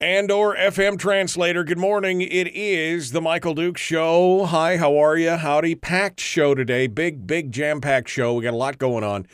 [0.00, 1.64] and or FM translator.
[1.64, 2.20] Good morning.
[2.20, 4.44] It is the Michael Duke show.
[4.44, 5.30] Hi, how are you?
[5.30, 5.74] Howdy.
[5.74, 6.86] Packed show today.
[6.86, 8.34] Big big jam-packed show.
[8.34, 9.26] We got a lot going on.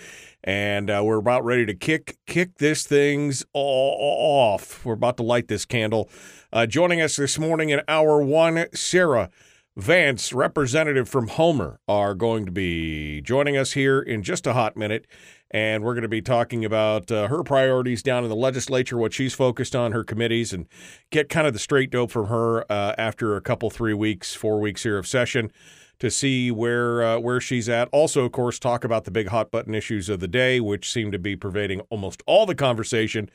[0.45, 4.85] And uh, we're about ready to kick kick this things off.
[4.85, 6.09] We're about to light this candle.
[6.53, 9.31] Uh, joining us this morning in hour one, Sarah
[9.77, 14.77] Vance, representative from Homer, are going to be joining us here in just a hot
[14.77, 15.07] minute.
[15.53, 19.13] And we're going to be talking about uh, her priorities down in the legislature, what
[19.13, 20.67] she's focused on, her committees, and
[21.11, 24.61] get kind of the straight dope from her uh, after a couple, three weeks, four
[24.61, 25.53] weeks here of session
[25.99, 27.89] to see where uh, where she's at.
[27.93, 31.13] Also, of course, talk about the big hot button issues of the day, which seem
[31.13, 33.31] to be pervading almost all the conversation,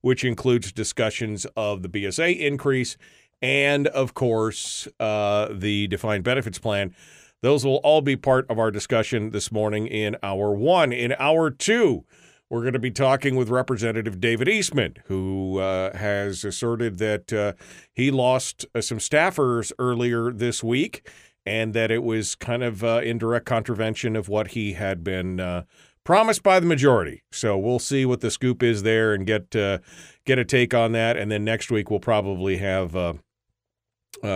[0.00, 2.96] which includes discussions of the BSA increase
[3.42, 6.94] and, of course, uh, the defined benefits plan.
[7.42, 10.92] Those will all be part of our discussion this morning in hour one.
[10.92, 12.04] In hour two,
[12.50, 17.52] we're going to be talking with Representative David Eastman, who uh, has asserted that uh,
[17.94, 21.08] he lost uh, some staffers earlier this week
[21.46, 25.40] and that it was kind of uh, in direct contravention of what he had been
[25.40, 25.62] uh,
[26.04, 27.22] promised by the majority.
[27.32, 29.78] So we'll see what the scoop is there and get uh,
[30.26, 31.16] get a take on that.
[31.16, 33.18] And then next week we'll probably have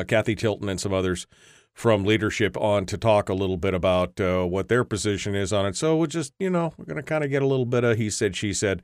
[0.06, 1.26] Cathy Tilton and some others
[1.74, 5.66] from leadership on to talk a little bit about uh, what their position is on
[5.66, 5.76] it.
[5.76, 7.98] So we'll just, you know, we're going to kind of get a little bit of
[7.98, 8.80] he said, she said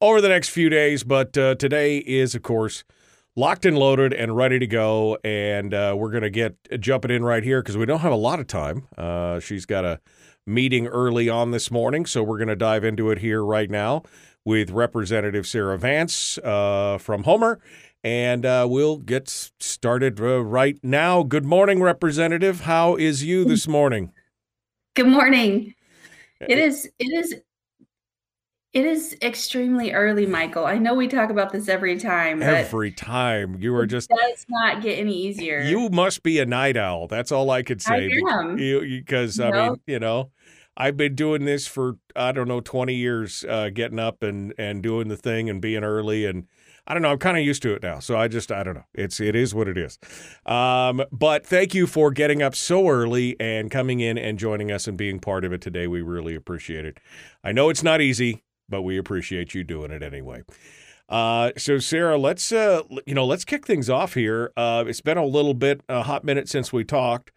[0.00, 1.02] over the next few days.
[1.02, 2.84] But uh, today is, of course,
[3.34, 5.16] locked and loaded and ready to go.
[5.24, 8.16] And uh, we're going to get jumping in right here because we don't have a
[8.16, 8.86] lot of time.
[8.98, 10.00] Uh, she's got a
[10.46, 12.04] meeting early on this morning.
[12.04, 14.02] So we're going to dive into it here right now
[14.44, 17.58] with Representative Sarah Vance uh, from Homer
[18.06, 19.28] and uh, we'll get
[19.58, 21.24] started uh, right now.
[21.24, 22.60] Good morning, Representative.
[22.60, 24.12] How is you this morning?
[24.94, 25.74] Good morning.
[26.38, 26.88] It is.
[27.00, 27.34] It is.
[28.72, 30.66] It is extremely early, Michael.
[30.66, 32.42] I know we talk about this every time.
[32.42, 35.62] Every time you are just does not get any easier.
[35.62, 37.08] You must be a night owl.
[37.08, 38.08] That's all I could say.
[38.08, 38.54] I am.
[38.54, 40.30] Because I mean, you know,
[40.76, 44.80] I've been doing this for I don't know twenty years, uh, getting up and and
[44.80, 46.46] doing the thing and being early and
[46.86, 47.10] I don't know.
[47.10, 48.84] I'm kind of used to it now, so I just I don't know.
[48.94, 49.98] It's it is what it is.
[50.44, 54.86] Um, but thank you for getting up so early and coming in and joining us
[54.86, 55.88] and being part of it today.
[55.88, 56.98] We really appreciate it.
[57.42, 60.44] I know it's not easy, but we appreciate you doing it anyway.
[61.08, 64.52] Uh, so Sarah, let's uh, you know let's kick things off here.
[64.56, 67.32] Uh, it's been a little bit a hot minute since we talked.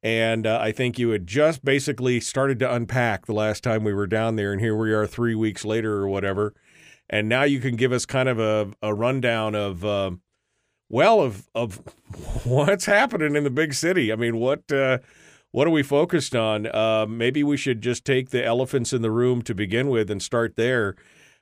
[0.00, 3.92] And uh, I think you had just basically started to unpack the last time we
[3.92, 6.54] were down there, and here we are three weeks later or whatever
[7.10, 10.10] and now you can give us kind of a, a rundown of uh,
[10.88, 11.82] well of of
[12.44, 14.12] what's happening in the big city.
[14.12, 14.98] I mean, what uh,
[15.50, 16.66] what are we focused on?
[16.66, 20.22] Uh, maybe we should just take the elephants in the room to begin with and
[20.22, 20.94] start there.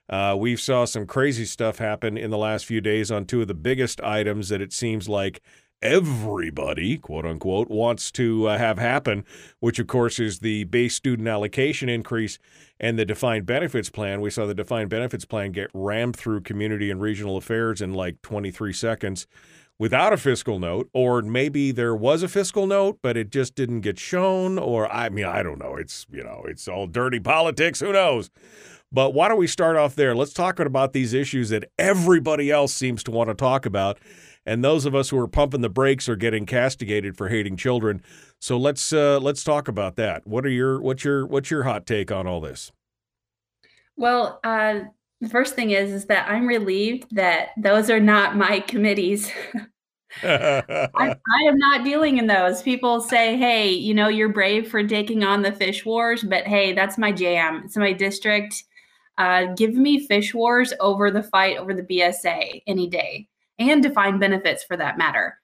[0.09, 3.47] Uh, we saw some crazy stuff happen in the last few days on two of
[3.47, 5.41] the biggest items that it seems like
[5.81, 9.25] everybody, quote unquote, wants to uh, have happen,
[9.59, 12.39] which of course is the base student allocation increase
[12.79, 14.21] and the defined benefits plan.
[14.21, 18.21] We saw the defined benefits plan get rammed through community and regional affairs in like
[18.21, 19.27] 23 seconds
[19.79, 23.81] without a fiscal note, or maybe there was a fiscal note, but it just didn't
[23.81, 25.75] get shown, or I mean, I don't know.
[25.75, 27.79] It's, you know, it's all dirty politics.
[27.79, 28.29] Who knows?
[28.91, 30.15] But why don't we start off there?
[30.15, 33.99] Let's talk about these issues that everybody else seems to want to talk about
[34.47, 38.01] and those of us who are pumping the brakes are getting castigated for hating children.
[38.39, 40.25] So let's uh, let's talk about that.
[40.25, 42.71] What are your what's your what's your hot take on all this?
[43.97, 44.79] Well, uh,
[45.19, 49.31] the first thing is is that I'm relieved that those are not my committees.
[50.23, 52.61] I, I, am not dealing in those.
[52.61, 56.73] People say, "Hey, you know, you're brave for taking on the fish wars," but hey,
[56.73, 57.63] that's my jam.
[57.65, 58.63] It's my district.
[59.17, 63.27] Uh, give me fish wars over the fight over the BSA any day
[63.59, 65.39] and defined benefits for that matter.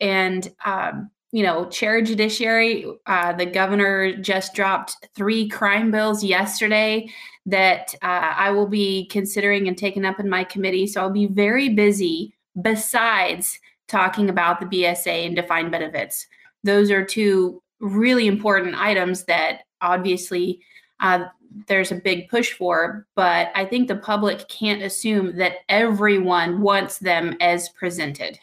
[0.00, 2.86] And um, you know, chair judiciary.
[3.06, 7.08] Uh, the governor just dropped three crime bills yesterday
[7.44, 10.86] that uh, I will be considering and taking up in my committee.
[10.86, 12.32] So I'll be very busy
[12.62, 13.58] besides
[13.88, 16.26] talking about the BSA and defined benefits.
[16.64, 20.60] Those are two really important items that obviously
[21.00, 21.24] uh,
[21.66, 26.98] there's a big push for, but I think the public can't assume that everyone wants
[26.98, 28.38] them as presented.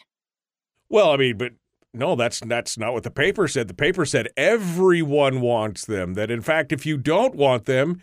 [0.88, 1.52] Well, I mean, but
[1.92, 3.68] no, that's that's not what the paper said.
[3.68, 6.14] The paper said everyone wants them.
[6.14, 8.02] That in fact, if you don't want them,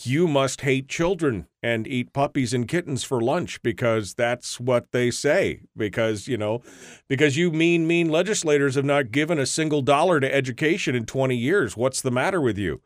[0.00, 5.10] you must hate children and eat puppies and kittens for lunch because that's what they
[5.10, 5.60] say.
[5.76, 6.62] Because, you know,
[7.08, 11.36] because you mean, mean legislators have not given a single dollar to education in 20
[11.36, 11.76] years.
[11.76, 12.80] What's the matter with you?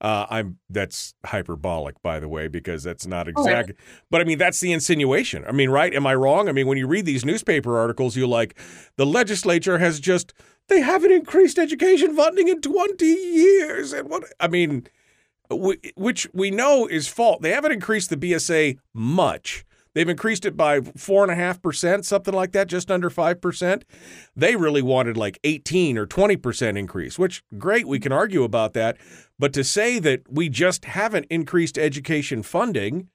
[0.00, 3.72] Uh, I'm that's hyperbolic, by the way, because that's not exact.
[3.72, 3.82] Oh.
[4.10, 5.44] But I mean, that's the insinuation.
[5.46, 5.92] I mean, right?
[5.94, 6.48] Am I wrong?
[6.48, 8.58] I mean, when you read these newspaper articles, you like
[8.96, 10.32] the legislature has just
[10.68, 14.86] they haven't increased education funding in 20 years, and what I mean
[15.50, 17.42] we, which we know is fault.
[17.42, 19.64] They haven't increased the BSA much.
[19.94, 23.40] They've increased it by four and a half percent, something like that, just under five
[23.40, 23.84] percent.
[24.36, 28.72] They really wanted like 18 or 20 percent increase, which great, we can argue about
[28.74, 28.96] that.
[29.38, 33.08] But to say that we just haven't increased education funding,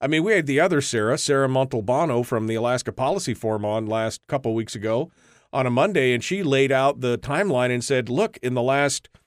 [0.00, 3.86] I mean, we had the other Sarah, Sarah Montalbano from the Alaska Policy Forum on
[3.86, 5.10] last couple weeks ago
[5.52, 9.08] on a Monday, and she laid out the timeline and said, look, in the last–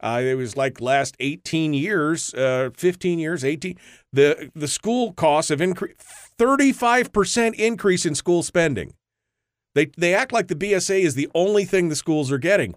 [0.00, 3.76] uh, it was like last 18 years, uh, 15 years, 18.
[4.12, 6.00] The the school costs have increased
[6.38, 8.94] 35% increase in school spending.
[9.74, 12.74] They they act like the BSA is the only thing the schools are getting.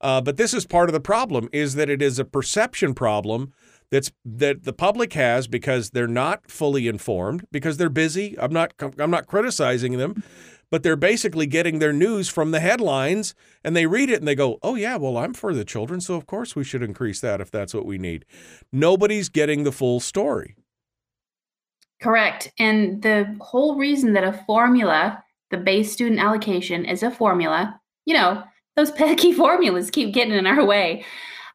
[0.00, 3.52] Uh, but this is part of the problem is that it is a perception problem
[3.90, 8.36] that's that the public has because they're not fully informed because they're busy.
[8.38, 10.22] I'm not I'm not criticizing them,
[10.70, 14.34] but they're basically getting their news from the headlines and they read it and they
[14.34, 17.40] go, oh, yeah, well, I'm for the children, so of course we should increase that
[17.40, 18.24] if that's what we need.
[18.72, 20.56] Nobody's getting the full story.
[22.04, 22.52] Correct.
[22.58, 28.12] And the whole reason that a formula, the base student allocation, is a formula, you
[28.12, 28.44] know,
[28.76, 31.02] those pesky formulas keep getting in our way.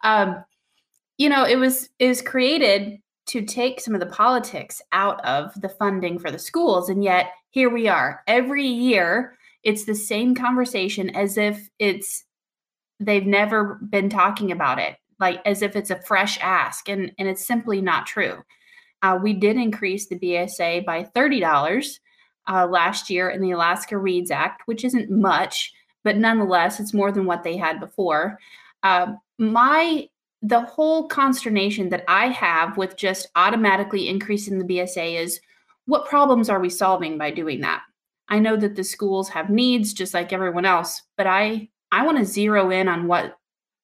[0.03, 0.43] Um,
[1.19, 2.97] you know, it was it was created
[3.27, 6.89] to take some of the politics out of the funding for the schools.
[6.89, 8.23] And yet here we are.
[8.25, 12.25] Every year, it's the same conversation as if it's
[12.99, 16.89] they've never been talking about it, like as if it's a fresh ask.
[16.89, 18.41] And, and it's simply not true.
[19.01, 21.99] Uh, we did increase the BSA by $30
[22.47, 25.73] uh, last year in the Alaska Reads Act, which isn't much,
[26.03, 28.39] but nonetheless, it's more than what they had before.
[28.83, 30.07] Uh, my
[30.41, 35.41] the whole consternation that I have with just automatically increasing the BSA is
[35.85, 37.81] what problems are we solving by doing that?
[38.29, 42.19] I know that the schools have needs just like everyone else, but I I want
[42.19, 43.37] to zero in on what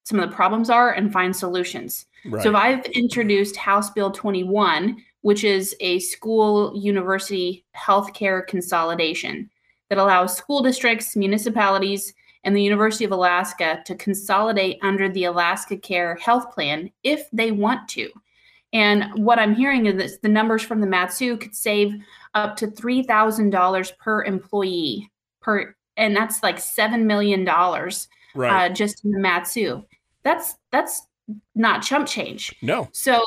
[0.03, 2.05] some of the problems are and find solutions.
[2.27, 2.43] Right.
[2.43, 9.49] So I've introduced House Bill 21, which is a school university healthcare consolidation
[9.89, 12.13] that allows school districts, municipalities,
[12.43, 17.51] and the University of Alaska to consolidate under the Alaska Care Health Plan if they
[17.51, 18.09] want to.
[18.71, 21.93] And what I'm hearing is that the numbers from the Mat-Su could save
[22.33, 25.09] up to $3,000 per employee
[25.41, 27.91] per, and that's like $7 million right.
[28.35, 29.83] uh, just in the Mat-Su.
[30.23, 31.07] That's, that's
[31.53, 32.55] not chump change.
[32.61, 32.89] No.
[32.91, 33.23] So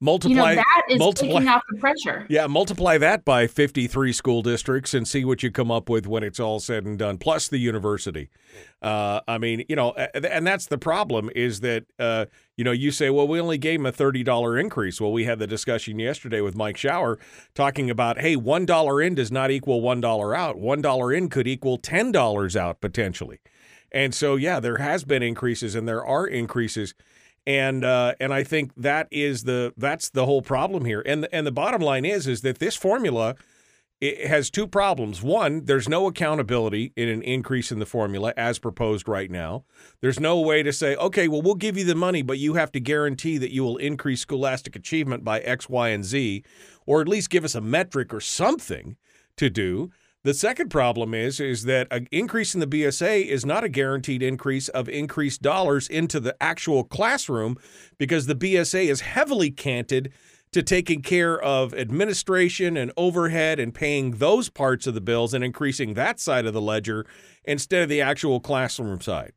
[0.00, 2.26] multiply you know, that is multiply, taking off the pressure.
[2.28, 6.22] Yeah, multiply that by 53 school districts and see what you come up with when
[6.22, 7.18] it's all said and done.
[7.18, 8.30] Plus the university.
[8.82, 12.90] Uh, I mean, you know, and that's the problem is that uh, you know you
[12.90, 15.00] say, well, we only gave them a thirty dollar increase.
[15.00, 17.18] Well, we had the discussion yesterday with Mike Shower
[17.54, 20.58] talking about, hey, one dollar in does not equal one dollar out.
[20.58, 23.40] One dollar in could equal ten dollars out potentially.
[23.92, 26.94] And so, yeah, there has been increases, and there are increases
[27.46, 31.02] and uh, and I think that is the that's the whole problem here.
[31.04, 33.34] And and the bottom line is is that this formula
[34.00, 35.22] it has two problems.
[35.22, 39.64] One, there's no accountability in an increase in the formula as proposed right now.
[40.00, 42.72] There's no way to say, okay, well, we'll give you the money, but you have
[42.72, 46.42] to guarantee that you will increase scholastic achievement by X, Y, and Z,
[46.86, 48.96] or at least give us a metric or something
[49.36, 49.90] to do.
[50.22, 54.22] The second problem is is that an increase in the BSA is not a guaranteed
[54.22, 57.56] increase of increased dollars into the actual classroom
[57.96, 60.12] because the BSA is heavily canted
[60.52, 65.42] to taking care of administration and overhead and paying those parts of the bills and
[65.42, 67.06] increasing that side of the ledger
[67.44, 69.32] instead of the actual classroom side.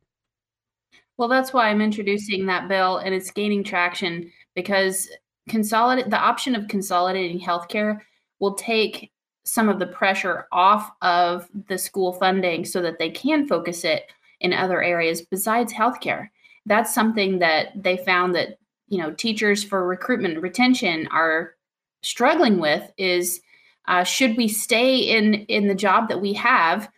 [1.16, 5.08] Well, that's why I'm introducing that bill and it's gaining traction because
[5.48, 8.00] consolidate the option of consolidating healthcare
[8.40, 9.12] will take
[9.44, 14.10] some of the pressure off of the school funding so that they can focus it
[14.40, 16.28] in other areas besides healthcare.
[16.66, 18.58] That's something that they found that
[18.88, 21.54] you know teachers for recruitment and retention are
[22.02, 23.40] struggling with is
[23.86, 26.88] uh, should we stay in in the job that we have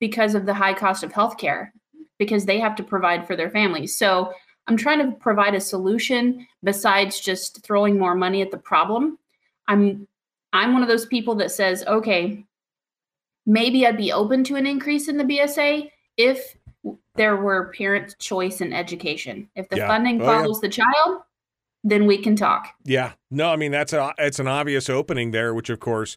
[0.00, 1.70] because of the high cost of healthcare?
[2.18, 3.96] Because they have to provide for their families.
[3.96, 4.32] So
[4.68, 9.18] i'm trying to provide a solution besides just throwing more money at the problem.
[9.66, 10.06] I'm
[10.52, 12.44] i'm one of those people that says okay
[13.46, 16.56] maybe i'd be open to an increase in the bsa if
[17.14, 19.88] there were parent choice in education if the Yeah.
[19.88, 20.38] funding Oh, yeah.
[20.40, 21.22] follows the child
[21.84, 23.12] then we can talk Yeah.
[23.30, 26.16] No, I mean that's a it's an obvious opening there, which of course,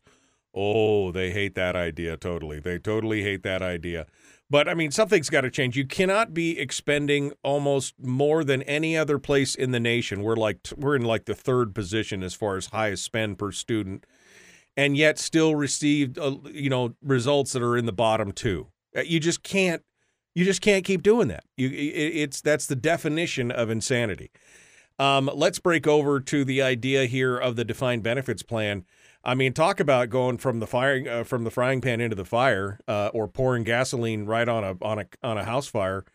[0.54, 2.60] oh, they hate that idea totally.
[2.60, 4.06] They totally hate that idea.
[4.48, 5.76] But I mean, something's got to change.
[5.76, 10.22] You cannot be expending almost more than any other place in the nation.
[10.22, 14.06] We're like we're in like the third position as far as highest spend per student,
[14.78, 18.68] and yet still received uh, you know results that are in the bottom two.
[18.96, 19.82] Uh, You just can't
[20.34, 21.44] you just can't keep doing that.
[21.58, 24.32] You it, it's that's the definition of insanity.
[24.98, 28.86] Um, let's break over to the idea here of the defined benefits plan.
[29.24, 32.26] I mean, talk about going from the firing uh, from the frying pan into the
[32.26, 36.06] fire, uh, or pouring gasoline right on a on a on a house fire.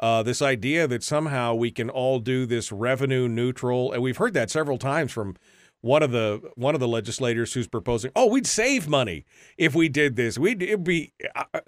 [0.00, 4.34] Uh, this idea that somehow we can all do this revenue neutral, and we've heard
[4.34, 5.36] that several times from
[5.80, 8.10] one of the one of the legislators who's proposing.
[8.16, 9.24] Oh, we'd save money
[9.56, 10.38] if we did this.
[10.38, 11.12] We'd it'd be.
[11.34, 11.60] Uh,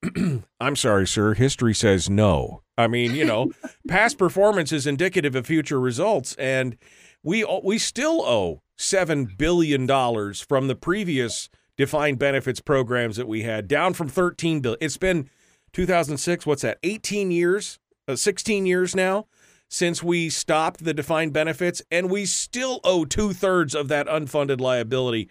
[0.60, 1.34] I'm sorry, sir.
[1.34, 2.62] History says no.
[2.76, 3.50] I mean, you know,
[3.88, 6.76] past performance is indicative of future results, and
[7.22, 13.42] we we still owe seven billion dollars from the previous defined benefits programs that we
[13.42, 14.78] had, down from thirteen billion.
[14.80, 15.28] It's been
[15.72, 16.46] 2006.
[16.46, 16.78] What's that?
[16.82, 19.26] 18 years, uh, 16 years now
[19.68, 24.60] since we stopped the defined benefits, and we still owe two thirds of that unfunded
[24.60, 25.28] liability.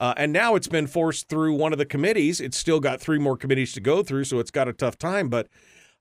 [0.00, 2.40] Uh, and now it's been forced through one of the committees.
[2.40, 5.28] It's still got three more committees to go through, so it's got a tough time.
[5.28, 5.48] But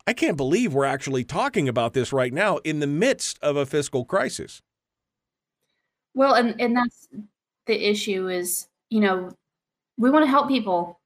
[0.06, 3.66] I can't believe we're actually talking about this right now in the midst of a
[3.66, 4.62] fiscal crisis.
[6.14, 7.08] Well, and and that's
[7.66, 9.32] the issue is, you know,
[9.98, 11.00] we want to help people,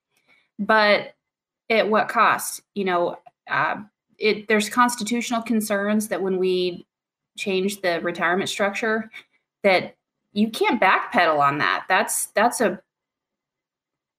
[0.60, 1.14] but
[1.70, 2.62] at what cost?
[2.76, 3.18] You know,
[3.50, 3.78] uh,
[4.22, 6.86] it there's constitutional concerns that when we
[7.38, 9.10] change the retirement structure,
[9.64, 9.96] that
[10.34, 11.86] you can't backpedal on that.
[11.90, 12.80] That's that's a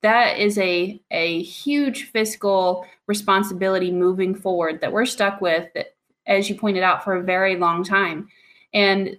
[0.02, 5.94] that is a a huge fiscal responsibility moving forward that we're stuck with That,
[6.26, 8.28] as you pointed out for a very long time.
[8.74, 9.16] And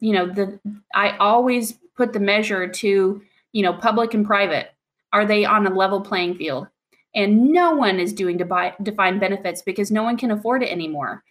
[0.00, 0.58] you know the
[0.94, 3.22] i always put the measure to
[3.52, 4.70] you know public and private.
[5.12, 6.68] Are they on a level playing field
[7.14, 11.22] and no one is doing debi- defined benefits because no one can afford it anymore.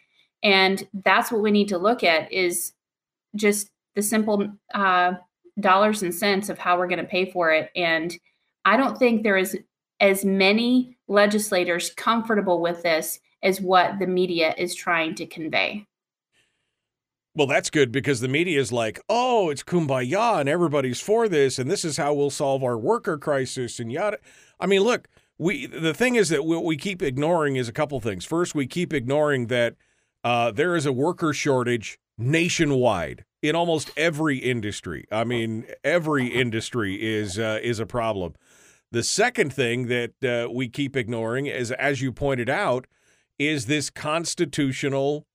[0.43, 2.73] And that's what we need to look at is
[3.35, 5.13] just the simple uh,
[5.59, 7.69] dollars and cents of how we're going to pay for it.
[7.75, 8.15] And
[8.63, 9.57] i don't think there is
[9.99, 15.85] as many legislators comfortable with this as what the media is trying to convey.
[17.33, 21.59] Well, that's good because the media is like, oh, it's kumbaya and everybody's for this,
[21.59, 24.17] and this is how we'll solve our worker crisis and yada.
[24.59, 25.07] I mean, look,
[25.41, 28.23] we the thing is that what we keep ignoring is a couple things.
[28.23, 29.75] First, we keep ignoring that
[30.23, 35.07] uh, there is a worker shortage nationwide in almost every industry.
[35.11, 38.35] I mean, every industry is uh, is a problem.
[38.91, 42.85] The second thing that uh, we keep ignoring is, as you pointed out,
[43.39, 45.25] is this constitutional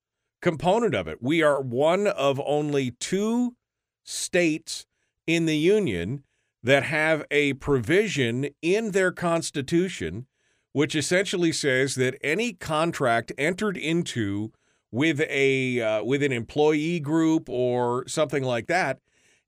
[0.41, 1.21] component of it.
[1.21, 3.57] We are one of only two
[4.05, 4.87] states
[5.27, 6.23] in the union
[6.67, 10.27] that have a provision in their constitution
[10.73, 14.53] which essentially says that any contract entered into
[14.91, 18.99] with a uh, with an employee group or something like that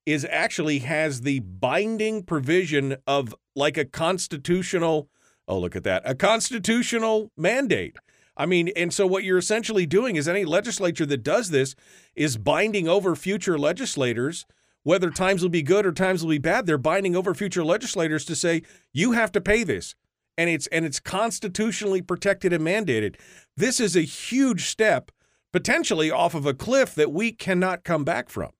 [0.06, 5.10] is actually has the binding provision of like a constitutional
[5.46, 7.98] oh look at that a constitutional mandate.
[8.34, 11.74] I mean, and so what you're essentially doing is any legislature that does this
[12.14, 14.46] is binding over future legislators,
[14.82, 16.66] whether times will be good or times will be bad.
[16.66, 19.94] They're binding over future legislators to say you have to pay this,
[20.36, 23.16] and it's and it's constitutionally protected and mandated.
[23.56, 25.10] This is a huge step,
[25.52, 28.50] potentially off of a cliff that we cannot come back from.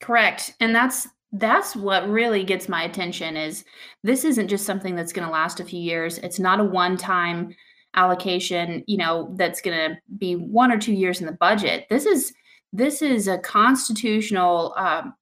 [0.00, 0.54] Correct.
[0.60, 3.64] And that's that's what really gets my attention is
[4.04, 6.18] this isn't just something that's going to last a few years.
[6.18, 7.56] It's not a one-time
[7.96, 11.86] allocation, you know, that's going to be one or two years in the budget.
[11.90, 12.32] This is
[12.74, 15.14] this is a constitutional um,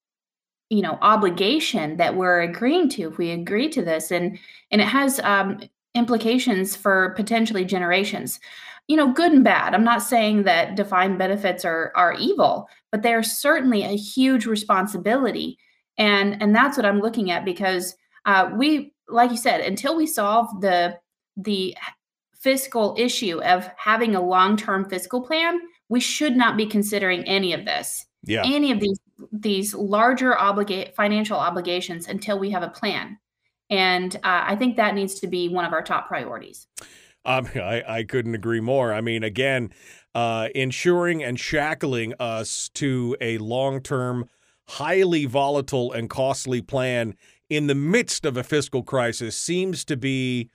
[0.70, 4.10] you know obligation that we're agreeing to if we agree to this.
[4.10, 4.38] And
[4.70, 5.60] and it has um,
[5.94, 8.40] implications for potentially generations.
[8.88, 9.74] You know good and bad.
[9.74, 15.58] I'm not saying that defined benefits are are evil but they're certainly a huge responsibility.
[15.98, 20.06] And and that's what i'm looking at because uh, we like you said until we
[20.06, 20.96] solve the
[21.36, 21.76] the
[22.34, 25.60] fiscal issue of having a long-term fiscal plan,
[25.92, 28.06] we should not be considering any of this.
[28.24, 28.42] Yeah.
[28.46, 28.98] Any of these
[29.30, 33.18] these larger obligate financial obligations until we have a plan.
[33.68, 36.66] And uh, I think that needs to be one of our top priorities.
[37.26, 38.92] Um, I, I couldn't agree more.
[38.92, 39.70] I mean, again,
[40.14, 44.30] uh, ensuring and shackling us to a long term,
[44.68, 47.14] highly volatile and costly plan
[47.50, 50.48] in the midst of a fiscal crisis seems to be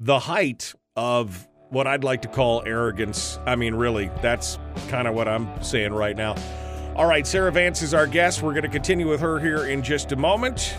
[0.00, 3.38] the height of what I'd like to call arrogance.
[3.46, 6.36] I mean, really, that's kind of what I'm saying right now.
[6.96, 8.42] All right, Sarah Vance is our guest.
[8.42, 10.76] We're going to continue with her here in just a moment.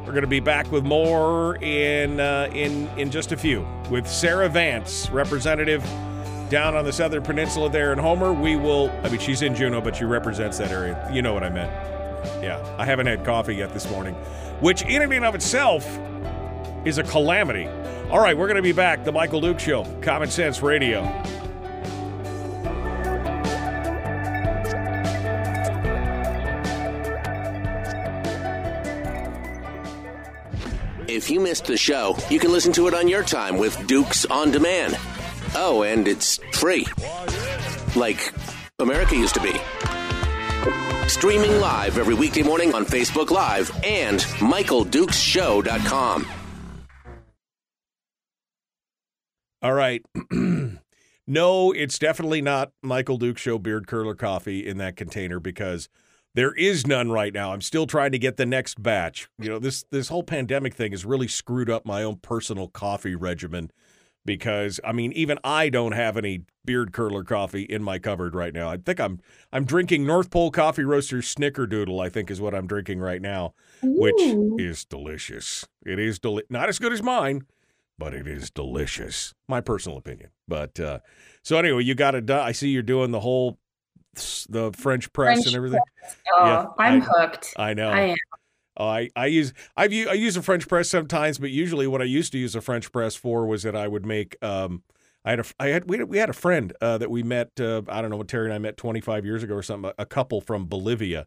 [0.00, 4.08] We're going to be back with more in uh, in in just a few with
[4.08, 5.82] Sarah Vance, representative
[6.50, 8.32] down on the southern peninsula there in Homer.
[8.32, 8.90] We will.
[9.04, 11.08] I mean, she's in Juneau, but she represents that area.
[11.12, 11.70] You know what I meant.
[12.42, 14.14] Yeah, I haven't had coffee yet this morning,
[14.60, 15.86] which in and of itself
[16.84, 17.66] is a calamity.
[18.10, 19.04] All right, we're going to be back.
[19.04, 21.02] The Michael Duke Show, Common Sense Radio.
[31.08, 34.24] If you missed the show, you can listen to it on your time with Dukes
[34.24, 34.96] on Demand.
[35.54, 36.86] Oh, and it's free.
[37.94, 38.32] Like
[38.78, 39.52] America used to be.
[41.08, 46.26] Streaming live every weekday morning on Facebook Live and MichaelDukesShow.com.
[49.62, 50.04] All right.
[51.26, 55.88] no, it's definitely not Michael Duke Show beard curler coffee in that container because
[56.34, 57.52] there is none right now.
[57.52, 59.28] I'm still trying to get the next batch.
[59.38, 63.14] You know, this this whole pandemic thing has really screwed up my own personal coffee
[63.14, 63.70] regimen
[64.24, 68.54] because I mean, even I don't have any beard curler coffee in my cupboard right
[68.54, 68.68] now.
[68.68, 69.20] I think I'm
[69.52, 72.04] I'm drinking North Pole Coffee Roasters Snickerdoodle.
[72.04, 74.20] I think is what I'm drinking right now, which
[74.58, 75.66] is delicious.
[75.84, 77.42] It is deli- not as good as mine,
[77.98, 79.34] but it is delicious.
[79.48, 80.30] My personal opinion.
[80.48, 81.00] But uh,
[81.42, 82.40] so anyway, you got it done.
[82.46, 83.58] I see you're doing the whole
[84.48, 85.80] the French press French and everything.
[86.34, 87.54] Oh, Yeah, I'm I- hooked.
[87.56, 87.90] I know.
[87.90, 88.16] I am.
[88.78, 92.06] Oh, I, I use I've I use a French press sometimes, but usually what I
[92.06, 94.82] used to use a French press for was that I would make um
[95.26, 97.50] I had a I had we had, we had a friend uh, that we met
[97.60, 100.02] uh, I don't know what Terry and I met 25 years ago or something a,
[100.02, 101.26] a couple from Bolivia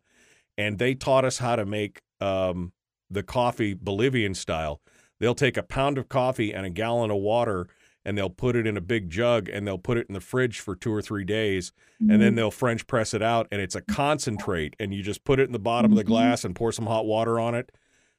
[0.57, 2.73] and they taught us how to make um
[3.11, 4.81] the coffee Bolivian style.
[5.25, 7.67] They'll take a pound of coffee and a gallon of water
[8.05, 10.59] and they'll put it in a big jug and they'll put it in the fridge
[10.59, 13.81] for 2 or 3 days and then they'll French press it out, and it's a
[13.81, 16.85] concentrate, and you just put it in the bottom of the glass and pour some
[16.85, 17.71] hot water on it.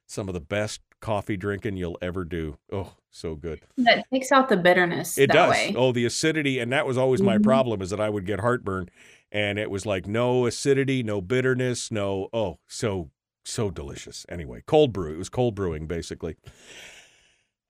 [0.05, 2.57] Some of the best coffee drinking you'll ever do.
[2.73, 3.61] Oh, so good.
[3.77, 5.51] That takes out the bitterness It that does.
[5.51, 5.73] way.
[5.77, 7.43] Oh, the acidity, and that was always my Mhm.
[7.43, 8.89] problem is that I would get heartburn,
[9.31, 12.27] and it was like no acidity, no bitterness, no.
[12.33, 13.11] Oh, so
[13.45, 14.25] so delicious.
[14.27, 15.13] Anyway, cold brew.
[15.13, 16.35] It was cold brewing basically.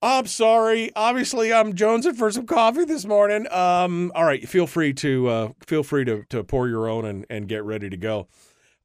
[0.01, 0.91] I'm sorry.
[0.95, 3.51] Obviously, I'm jonesing for some coffee this morning.
[3.51, 7.25] Um, all right, feel free to uh, feel free to to pour your own and
[7.29, 8.27] and get ready to go.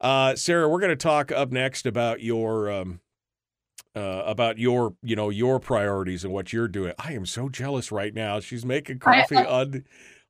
[0.01, 3.01] Uh, Sarah, we're going to talk up next about your um,
[3.95, 6.95] uh, about your you know your priorities and what you're doing.
[6.99, 8.41] I am so jealous right now.
[8.41, 9.85] She's making coffee on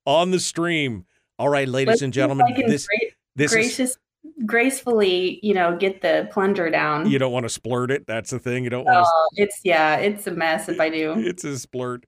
[0.05, 1.07] on the stream.
[1.39, 2.89] All right, ladies and gentlemen, this
[3.37, 3.99] this is
[4.47, 7.09] gracefully, you know, get the plunger down.
[7.09, 8.07] you don't want to splurt it.
[8.07, 8.65] That's the thing.
[8.65, 11.15] You don't want to Oh, it's yeah, it's a mess if I do.
[11.17, 12.05] it's a splurt.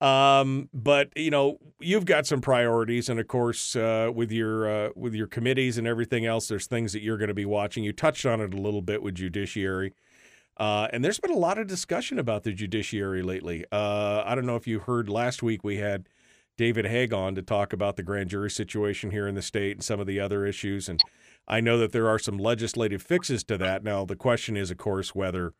[0.00, 4.90] Um, but you know, you've got some priorities, and of course, uh, with your uh,
[4.94, 7.82] with your committees and everything else, there's things that you're going to be watching.
[7.84, 9.94] You touched on it a little bit with judiciary,
[10.56, 13.64] uh, and there's been a lot of discussion about the judiciary lately.
[13.72, 16.08] Uh, I don't know if you heard last week we had
[16.56, 19.84] David Haeg on to talk about the grand jury situation here in the state and
[19.84, 21.00] some of the other issues, and
[21.48, 23.82] I know that there are some legislative fixes to that.
[23.82, 25.54] Now, the question is, of course, whether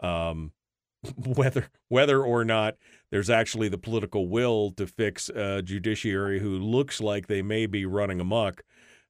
[0.00, 0.52] um,
[1.16, 2.76] whether whether or not
[3.10, 7.84] there's actually the political will to fix a judiciary who looks like they may be
[7.84, 8.62] running amok.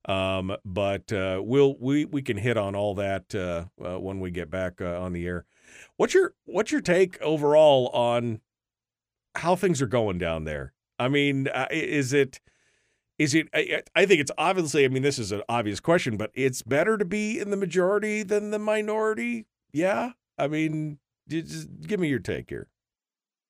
[0.07, 4.31] Um, but uh, we'll we we can hit on all that uh, uh, when we
[4.31, 5.47] get back uh, on the air.
[5.97, 8.41] What's your what's your take overall on
[9.37, 10.75] how things are going down there?
[10.99, 12.41] I mean, uh, is it
[13.19, 13.49] is it?
[13.55, 14.85] I, I think it's obviously.
[14.85, 18.23] I mean, this is an obvious question, but it's better to be in the majority
[18.23, 19.47] than the minority.
[19.73, 20.99] Yeah, I mean,
[21.29, 22.69] just give me your take here.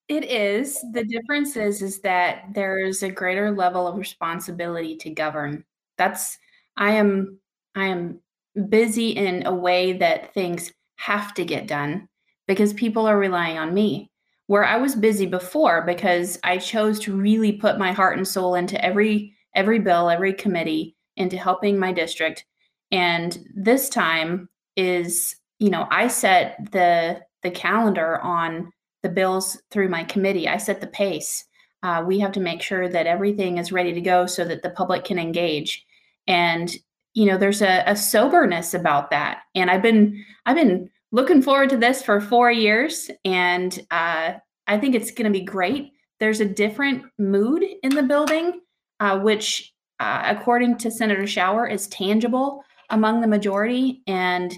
[0.09, 0.85] It is.
[0.93, 5.65] The difference is is that there's a greater level of responsibility to govern.
[5.97, 6.39] That's
[6.77, 7.39] I am
[7.75, 8.21] I am
[8.69, 12.09] busy in a way that things have to get done
[12.47, 14.11] because people are relying on me.
[14.47, 18.55] Where I was busy before because I chose to really put my heart and soul
[18.57, 22.45] into every every bill, every committee, into helping my district.
[22.91, 29.89] And this time is, you know, I set the the calendar on the bills through
[29.89, 30.49] my committee.
[30.49, 31.45] I set the pace.
[31.85, 34.71] uh, we have to make sure that everything is ready to go so that the
[34.71, 35.85] public can engage.
[36.27, 36.75] And
[37.13, 39.43] you know, there's a, a soberness about that.
[39.55, 44.33] And I've been I've been looking forward to this for four years, and uh,
[44.67, 45.93] I think it's going to be great.
[46.21, 48.61] There's a different mood in the building,
[49.01, 54.53] uh, which, uh, according to Senator Shower, is tangible among the majority, and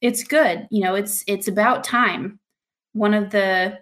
[0.00, 0.66] it's good.
[0.70, 2.38] You know, it's it's about time.
[2.92, 3.78] One of the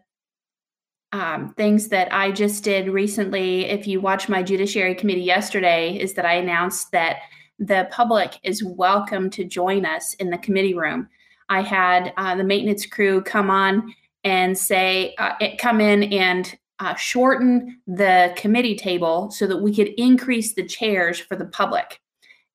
[1.12, 6.14] um, things that I just did recently, if you watch my Judiciary Committee yesterday, is
[6.14, 7.18] that I announced that
[7.58, 11.08] the public is welcome to join us in the committee room.
[11.48, 16.94] I had uh, the maintenance crew come on and say, uh, come in and uh,
[16.96, 22.00] shorten the committee table so that we could increase the chairs for the public.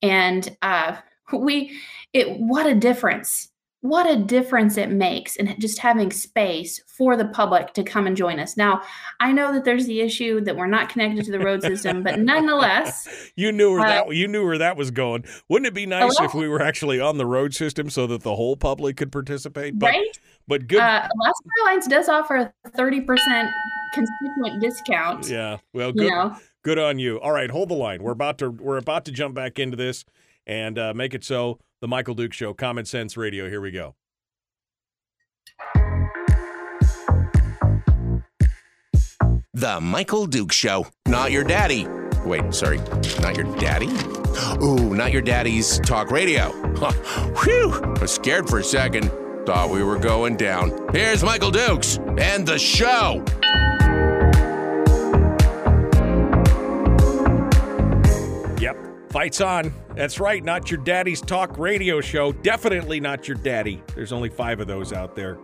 [0.01, 0.97] And uh,
[1.33, 1.79] we,
[2.13, 3.49] it, what a difference
[3.81, 8.17] what a difference it makes in just having space for the public to come and
[8.17, 8.57] join us.
[8.57, 8.81] Now,
[9.19, 12.19] I know that there's the issue that we're not connected to the road system, but
[12.19, 15.25] nonetheless, you knew where uh, that you knew where that was going.
[15.47, 18.35] Wouldn't it be nice if we were actually on the road system so that the
[18.35, 19.77] whole public could participate?
[19.77, 20.19] But, right.
[20.47, 20.79] But good.
[20.79, 23.49] Uh, Alaska Airlines does offer a thirty percent
[23.93, 25.29] constituent discount.
[25.29, 25.57] Yeah.
[25.73, 26.03] Well, good.
[26.03, 26.37] You know?
[26.63, 27.19] Good on you.
[27.21, 28.03] All right, hold the line.
[28.03, 30.03] We're about to we're about to jump back into this
[30.45, 33.49] and uh, make it so the Michael Duke Show, Common Sense Radio.
[33.49, 33.95] Here we go.
[39.53, 40.85] The Michael Duke Show.
[41.07, 41.87] Not your daddy.
[42.25, 42.77] Wait, sorry.
[43.21, 43.87] Not your daddy?
[44.61, 46.51] Ooh, not your daddy's talk radio.
[47.43, 47.73] Whew.
[47.73, 49.09] I was scared for a second.
[49.45, 50.89] Thought we were going down.
[50.91, 53.23] Here's Michael Dukes and the show.
[59.17, 59.73] Fights on.
[59.95, 62.33] That's right, not your daddy's talk radio show.
[62.33, 63.81] Definitely not your daddy.
[63.95, 65.39] There's only five of those out there.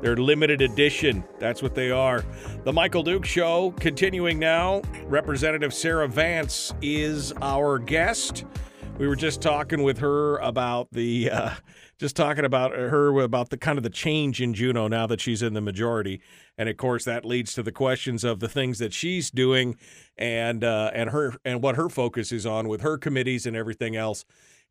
[0.00, 1.22] They're limited edition.
[1.38, 2.24] That's what they are.
[2.64, 4.82] The Michael Duke Show continuing now.
[5.04, 8.44] Representative Sarah Vance is our guest.
[8.98, 11.50] We were just talking with her about the uh,
[12.02, 15.40] just talking about her about the kind of the change in Juneau now that she's
[15.40, 16.20] in the majority,
[16.58, 19.76] and of course that leads to the questions of the things that she's doing
[20.18, 23.94] and uh, and her and what her focus is on with her committees and everything
[23.94, 24.24] else.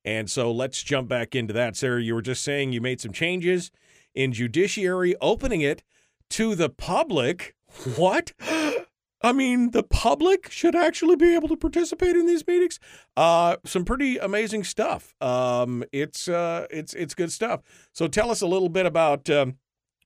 [0.03, 1.77] And so let's jump back into that.
[1.77, 3.71] Sarah, you were just saying you made some changes
[4.13, 5.83] in judiciary, opening it
[6.31, 7.55] to the public.
[7.95, 8.33] What?
[9.23, 12.79] I mean, the public should actually be able to participate in these meetings.
[13.15, 15.13] Uh, some pretty amazing stuff.
[15.21, 17.61] Um, it's uh, it's it's good stuff.
[17.93, 19.57] So tell us a little bit about um,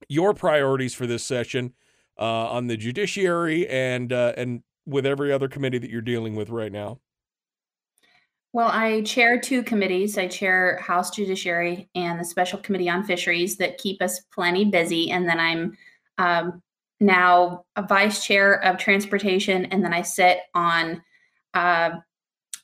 [0.10, 1.74] your priorities for this session
[2.20, 6.50] uh, on the judiciary and uh, and with every other committee that you're dealing with
[6.50, 7.00] right now.
[8.52, 10.18] Well, I chair two committees.
[10.18, 15.12] I chair House Judiciary and the Special Committee on Fisheries that keep us plenty busy,
[15.12, 15.78] and then I'm
[16.18, 16.62] um,
[17.00, 21.02] now a vice chair of transportation, and then I sit on
[21.54, 21.92] uh,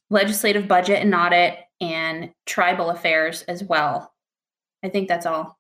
[0.10, 4.14] legislative budget and audit and tribal affairs as well.
[4.84, 5.58] I think that's all.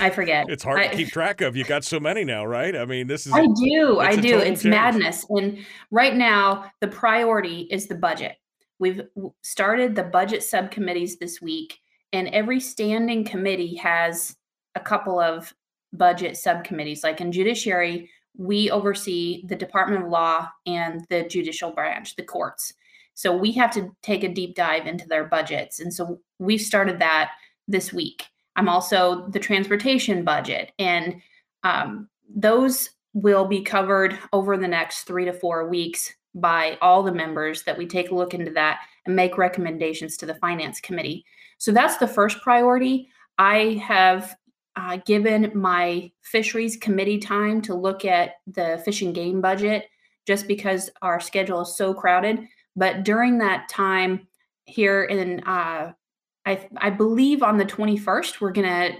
[0.00, 0.46] I forget.
[0.48, 1.56] it's hard I, to keep track of.
[1.56, 2.74] You got so many now, right?
[2.74, 3.32] I mean, this is.
[3.32, 3.98] I do.
[4.00, 4.38] I do.
[4.38, 4.70] It's change.
[4.70, 5.26] madness.
[5.28, 5.58] And
[5.90, 8.36] right now, the priority is the budget.
[8.78, 9.02] We've
[9.42, 11.78] started the budget subcommittees this week,
[12.12, 14.36] and every standing committee has
[14.74, 15.52] a couple of
[15.92, 17.02] budget subcommittees.
[17.02, 22.72] Like in judiciary, we oversee the Department of Law and the judicial branch, the courts.
[23.14, 25.80] So we have to take a deep dive into their budgets.
[25.80, 27.32] And so we've started that
[27.68, 28.24] this week.
[28.56, 31.20] I'm also the transportation budget, and
[31.62, 37.12] um, those will be covered over the next three to four weeks by all the
[37.12, 41.24] members that we take a look into that and make recommendations to the finance committee.
[41.58, 43.08] So that's the first priority.
[43.38, 44.34] I have
[44.76, 49.86] uh, given my fisheries committee time to look at the fish and game budget
[50.26, 52.46] just because our schedule is so crowded.
[52.76, 54.28] But during that time
[54.64, 55.92] here in, uh,
[56.46, 58.96] I, I believe on the 21st, we're going to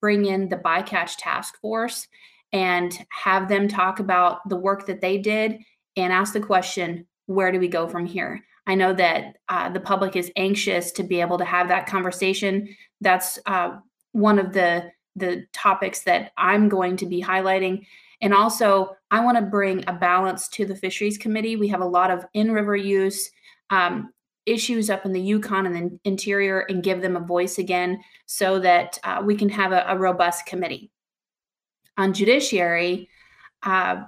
[0.00, 2.06] bring in the bycatch task force
[2.52, 5.58] and have them talk about the work that they did
[5.96, 8.40] and ask the question where do we go from here?
[8.68, 12.74] I know that uh, the public is anxious to be able to have that conversation.
[13.00, 13.78] That's uh,
[14.16, 17.86] one of the the topics that I'm going to be highlighting.
[18.20, 21.56] And also, I want to bring a balance to the fisheries committee.
[21.56, 23.30] We have a lot of in river use
[23.70, 24.12] um,
[24.44, 28.58] issues up in the Yukon and the interior and give them a voice again so
[28.60, 30.90] that uh, we can have a, a, robust committee.
[31.96, 33.08] On judiciary,
[33.62, 34.02] uh,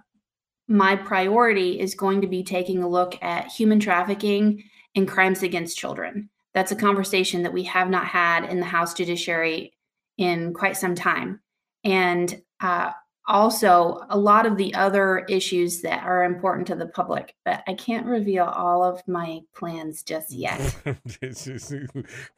[0.69, 4.63] my priority is going to be taking a look at human trafficking
[4.95, 6.29] and crimes against children.
[6.55, 9.73] That's a conversation that we have not had in the House Judiciary
[10.19, 11.41] in quite some time.
[11.85, 12.91] And uh,
[13.29, 17.35] also a lot of the other issues that are important to the public.
[17.45, 20.75] But I can't reveal all of my plans just yet.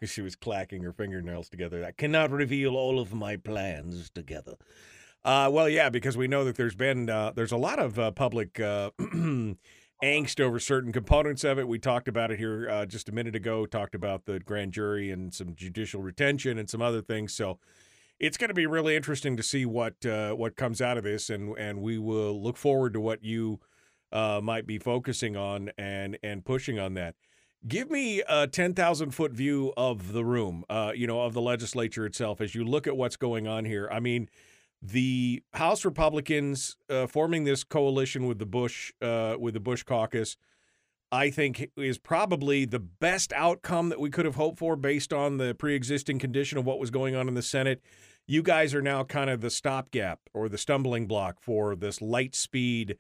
[0.05, 1.85] she was clacking her fingernails together.
[1.85, 4.57] I cannot reveal all of my plans together.
[5.25, 8.11] Uh, well, yeah, because we know that there's been uh, there's a lot of uh,
[8.11, 8.91] public uh,
[10.03, 11.69] angst over certain components of it.
[11.69, 13.67] We talked about it here uh, just a minute ago.
[13.67, 17.35] Talked about the grand jury and some judicial retention and some other things.
[17.35, 17.59] So
[18.19, 21.31] it's going to be really interesting to see what uh, what comes out of this,
[21.31, 23.61] and and we will look forward to what you
[24.13, 27.15] might be focusing on and and pushing on that.
[27.69, 32.41] Give me a 10,000 foot view of the room, you know, of the legislature itself
[32.41, 33.87] as you look at what's going on here.
[33.93, 34.31] I mean,
[34.83, 40.37] the House Republicans uh, forming this coalition with the Bush uh, with the Bush caucus,
[41.13, 45.39] I think is probably the best outcome that we could have hoped for based on
[45.39, 47.83] the pre-existing condition of what was going on in the Senate.
[48.27, 52.35] You guys are now kind of the stopgap or the stumbling block for this light
[52.35, 52.97] speed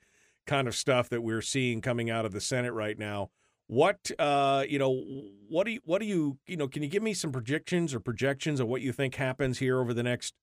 [0.47, 3.31] kind of stuff that we're seeing coming out of the Senate right now.
[3.69, 5.05] What uh, you know,
[5.49, 6.67] what do you what do you you know?
[6.67, 9.95] Can you give me some projections or projections of what you think happens here over
[9.95, 10.35] the next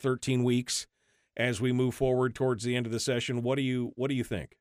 [0.00, 0.86] 13 weeks
[1.36, 3.42] as we move forward towards the end of the session.
[3.42, 4.56] What do you what do you think?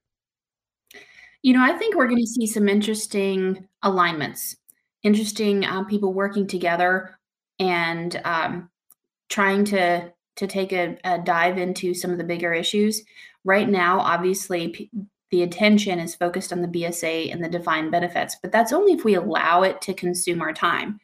[1.42, 4.58] You know, I think we're going to see some interesting alignments,
[5.04, 7.18] interesting um, people working together
[7.60, 8.70] and um,
[9.30, 13.04] trying to to take a, a, dive into some of the bigger issues.
[13.44, 14.90] Right now, obviously, p-
[15.32, 19.04] the attention is focused on the BSA and the defined benefits, but that's only if
[19.04, 21.00] we allow it to consume our time.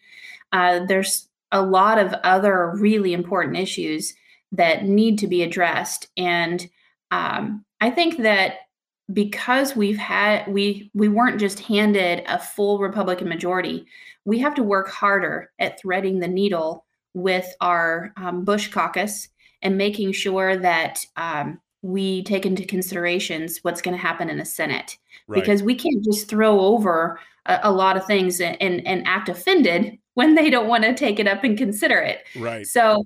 [0.54, 4.14] Uh, there's a lot of other really important issues
[4.52, 6.08] that need to be addressed.
[6.18, 6.68] And
[7.12, 8.56] um, I think that
[9.14, 13.86] because we've had we we weren't just handed a full Republican majority,
[14.26, 19.30] we have to work harder at threading the needle with our um, Bush caucus
[19.62, 24.46] and making sure that um, we take into considerations what's going to happen in the
[24.46, 25.40] Senate right.
[25.40, 29.30] because we can't just throw over a, a lot of things and, and, and act
[29.30, 32.24] offended when they don't want to take it up and consider it.
[32.36, 32.66] Right.
[32.66, 33.06] So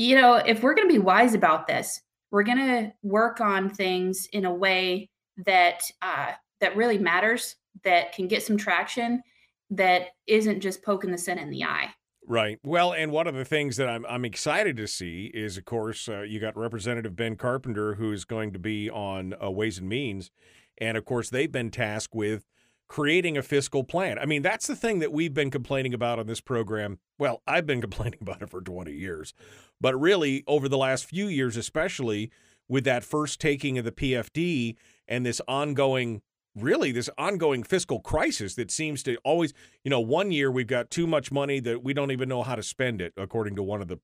[0.00, 3.68] you know, if we're going to be wise about this, we're going to work on
[3.68, 5.10] things in a way
[5.44, 9.22] that uh, that really matters, that can get some traction,
[9.68, 11.90] that isn't just poking the Senate in the eye.
[12.26, 12.58] Right.
[12.64, 16.08] Well, and one of the things that I'm I'm excited to see is, of course,
[16.08, 20.30] uh, you got Representative Ben Carpenter, who's going to be on uh, Ways and Means,
[20.78, 22.44] and of course they've been tasked with
[22.90, 24.18] creating a fiscal plan.
[24.18, 26.98] I mean, that's the thing that we've been complaining about on this program.
[27.20, 29.32] Well, I've been complaining about it for 20 years.
[29.80, 32.32] But really, over the last few years, especially
[32.68, 34.74] with that first taking of the PFD
[35.06, 36.20] and this ongoing
[36.56, 40.90] really this ongoing fiscal crisis that seems to always, you know, one year we've got
[40.90, 43.80] too much money that we don't even know how to spend it, according to one
[43.80, 44.00] of the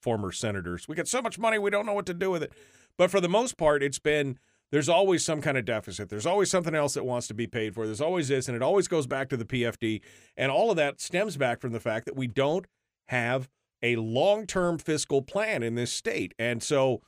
[0.00, 0.86] former senators.
[0.86, 2.52] We got so much money we don't know what to do with it.
[2.96, 4.38] But for the most part, it's been
[4.72, 6.08] there's always some kind of deficit.
[6.08, 7.86] There's always something else that wants to be paid for.
[7.86, 10.00] There's always this, and it always goes back to the PFD.
[10.36, 12.66] And all of that stems back from the fact that we don't
[13.08, 13.48] have
[13.82, 16.34] a long term fiscal plan in this state.
[16.38, 17.02] And so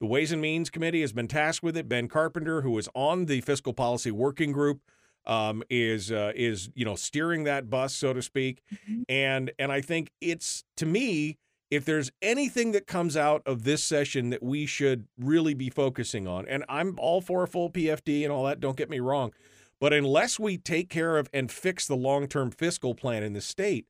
[0.00, 1.88] the Ways and Means Committee has been tasked with it.
[1.88, 4.80] Ben Carpenter, who is on the fiscal policy working group,
[5.26, 8.62] um, is uh, is you know steering that bus, so to speak.
[8.72, 9.02] Mm-hmm.
[9.08, 11.38] And and I think it's to me
[11.72, 16.28] if there's anything that comes out of this session that we should really be focusing
[16.28, 19.32] on, and I'm all for a full PFD and all that, don't get me wrong,
[19.80, 23.40] but unless we take care of and fix the long term fiscal plan in the
[23.40, 23.86] state,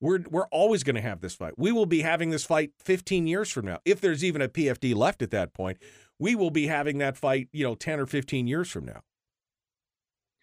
[0.00, 1.54] we're we're always going to have this fight.
[1.56, 3.78] We will be having this fight 15 years from now.
[3.84, 5.78] If there's even a PFD left at that point,
[6.18, 9.02] we will be having that fight, you know, 10 or 15 years from now.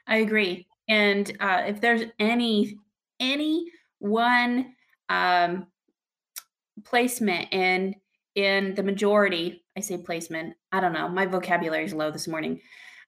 [0.08, 0.68] I agree.
[0.88, 2.78] And uh, if there's any
[3.20, 3.66] any
[4.00, 4.74] one
[5.10, 5.68] um,
[6.84, 7.96] placement in
[8.36, 12.60] in the majority i say placement i don't know my vocabulary is low this morning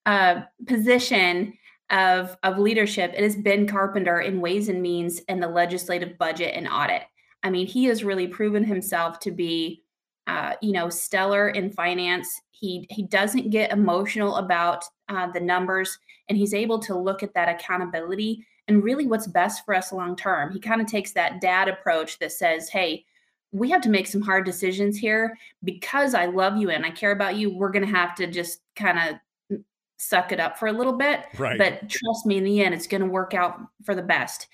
[0.05, 1.53] uh, position
[1.89, 6.53] of of leadership it has been carpenter in ways and means in the legislative budget
[6.55, 7.03] and audit.
[7.43, 9.83] I mean he has really proven himself to be
[10.25, 15.97] uh, you know stellar in finance he he doesn't get emotional about uh, the numbers
[16.27, 20.15] and he's able to look at that accountability and really what's best for us long
[20.15, 20.51] term.
[20.51, 23.05] He kind of takes that dad approach that says hey
[23.51, 27.11] we have to make some hard decisions here because I love you and I care
[27.11, 27.55] about you.
[27.55, 29.63] We're going to have to just kind of mm,
[29.97, 31.21] suck it up for a little bit.
[31.37, 31.57] Right.
[31.57, 34.47] But trust me, in the end, it's going to work out for the best.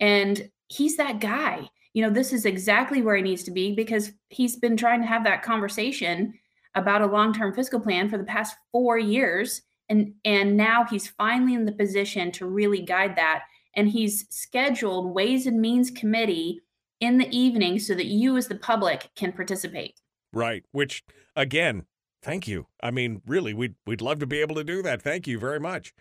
[0.00, 1.68] And he's that guy.
[1.92, 5.06] You know, this is exactly where he needs to be because he's been trying to
[5.06, 6.34] have that conversation
[6.74, 11.54] about a long-term fiscal plan for the past 4 years and and now he's finally
[11.54, 16.60] in the position to really guide that and he's scheduled ways and means committee
[17.00, 20.00] in the evening so that you as the public can participate.
[20.32, 20.64] Right.
[20.72, 21.04] Which
[21.34, 21.84] again,
[22.22, 22.66] thank you.
[22.82, 25.02] I mean, really, we'd we'd love to be able to do that.
[25.02, 25.94] Thank you very much.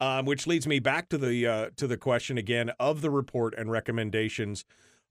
[0.00, 3.54] Um, which leads me back to the uh, to the question again of the report
[3.56, 4.64] and recommendations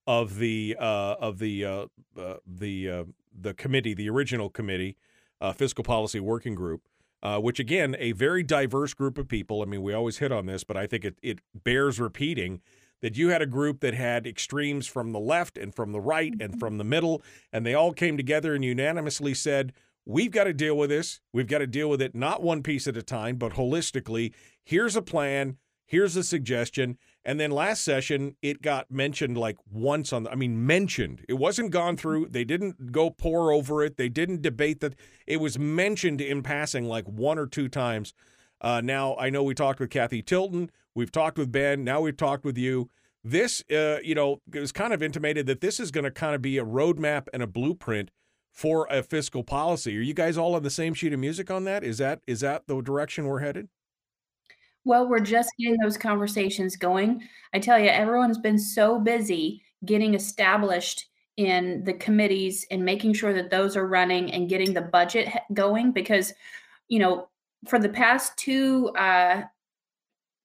[0.06, 1.86] of the uh, of the uh,
[2.20, 4.98] uh the uh, the committee, the original committee,
[5.40, 6.82] uh, fiscal policy working group.
[7.24, 9.62] which again, a very diverse group of people.
[9.62, 12.62] I mean, we always hit on this, but I think it, it bears repeating
[13.02, 16.34] that you had a group that had extremes from the left and from the right
[16.40, 20.54] and from the middle, and they all came together and unanimously said, We've got to
[20.54, 21.22] deal with this.
[21.32, 24.34] We've got to deal with it not one piece at a time, but holistically.
[24.64, 25.58] Here's a plan.
[25.86, 26.98] Here's a suggestion.
[27.24, 31.24] And then last session, it got mentioned like once on, the, I mean, mentioned.
[31.30, 32.30] It wasn't gone through.
[32.30, 33.98] They didn't go pour over it.
[33.98, 34.96] They didn't debate that.
[35.28, 38.14] It was mentioned in passing like one or two times.
[38.60, 40.72] Uh, now, I know we talked with Cathy Tilton.
[40.96, 41.84] We've talked with Ben.
[41.84, 42.90] Now we've talked with you.
[43.24, 46.36] This, uh, you know, it was kind of intimated that this is going to kind
[46.36, 48.10] of be a roadmap and a blueprint
[48.52, 49.98] for a fiscal policy.
[49.98, 51.84] Are you guys all on the same sheet of music on that?
[51.84, 53.70] Is that is that the direction we're headed?
[54.84, 57.22] Well, we're just getting those conversations going.
[57.54, 63.34] I tell you, everyone's been so busy getting established in the committees and making sure
[63.34, 66.34] that those are running and getting the budget going because,
[66.88, 67.30] you know,
[67.68, 69.44] for the past two uh,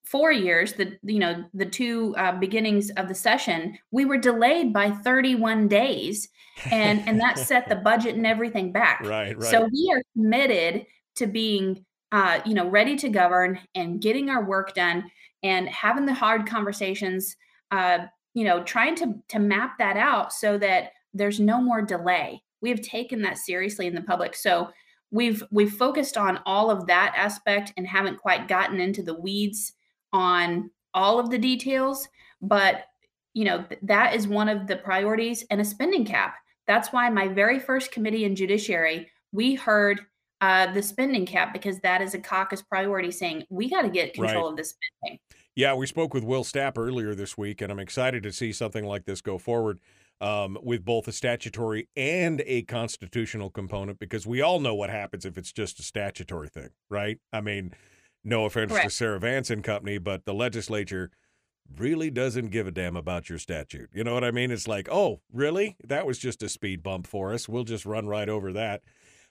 [0.07, 4.73] four years, the you know the two uh, beginnings of the session, we were delayed
[4.73, 6.29] by 31 days,
[6.71, 9.01] and and that set the budget and everything back.
[9.01, 9.51] Right, right.
[9.51, 14.45] So we are committed to being uh, you know ready to govern and getting our
[14.45, 15.11] work done
[15.43, 17.37] and having the hard conversations.
[17.71, 22.43] Uh, you know, trying to to map that out so that there's no more delay.
[22.61, 24.37] We have taken that seriously in the public.
[24.37, 24.69] So
[25.11, 29.73] we've we've focused on all of that aspect and haven't quite gotten into the weeds
[30.17, 32.09] on all of the details,
[32.41, 32.87] but
[33.35, 36.35] you know th- that is one of the priorities and a spending cap.
[36.67, 40.01] That's why my very first committee in judiciary, we heard
[40.41, 44.15] uh, the spending cap because that is a caucus priority saying we got to get
[44.15, 44.51] control right.
[44.51, 45.19] of the spending.
[45.55, 48.85] Yeah, we spoke with Will Stapp earlier this week, and I'm excited to see something
[48.85, 49.81] like this go forward
[50.21, 55.25] um, with both a statutory and a constitutional component because we all know what happens
[55.25, 57.19] if it's just a statutory thing, right?
[57.33, 57.73] I mean,
[58.27, 58.91] no offense Correct.
[58.91, 61.11] to Sarah Vance and company, but the legislature
[61.79, 63.89] really doesn't give a damn about your statute.
[63.93, 64.51] You know what I mean?
[64.51, 65.77] It's like, oh, really?
[65.85, 67.49] That was just a speed bump for us.
[67.49, 68.83] We'll just run right over that.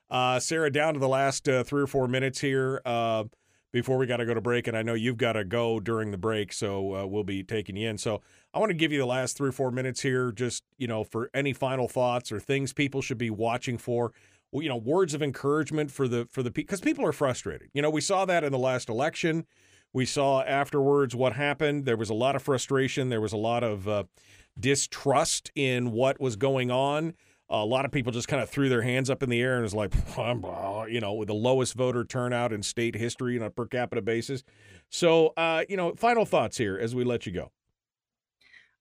[0.10, 3.26] Uh, Sarah, down to the last uh, three or four minutes here uh,
[3.74, 6.12] before we got to go to break, and I know you've got to go during
[6.12, 7.98] the break, so uh, we'll be taking you in.
[7.98, 8.22] So
[8.54, 11.04] I want to give you the last three or four minutes here, just you know,
[11.04, 14.14] for any final thoughts or things people should be watching for
[14.62, 17.70] you know words of encouragement for the for the because people are frustrated.
[17.74, 19.46] You know, we saw that in the last election.
[19.94, 21.86] We saw afterwards what happened.
[21.86, 23.10] There was a lot of frustration.
[23.10, 24.04] There was a lot of uh,
[24.60, 27.14] distrust in what was going on.
[27.50, 29.64] A lot of people just kind of threw their hands up in the air and
[29.64, 33.68] was like, you know, with the lowest voter turnout in state history on a per
[33.68, 34.44] capita basis.
[34.90, 37.52] So, uh, you know, final thoughts here as we let you go.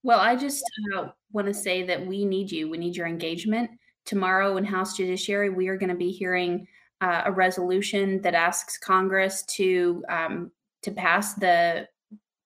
[0.02, 0.64] Well, I just
[0.96, 2.68] uh, want to say that we need you.
[2.68, 3.70] We need your engagement
[4.04, 6.66] tomorrow in House Judiciary, we are going to be hearing
[7.00, 10.50] uh, a resolution that asks Congress to um,
[10.82, 11.88] to pass the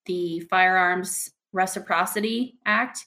[0.05, 3.05] the Firearms Reciprocity Act,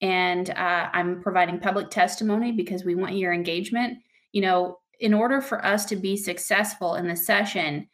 [0.00, 3.98] and uh, I'm providing public testimony because we want your engagement.
[4.32, 7.88] You know, in order for us to be successful in the session,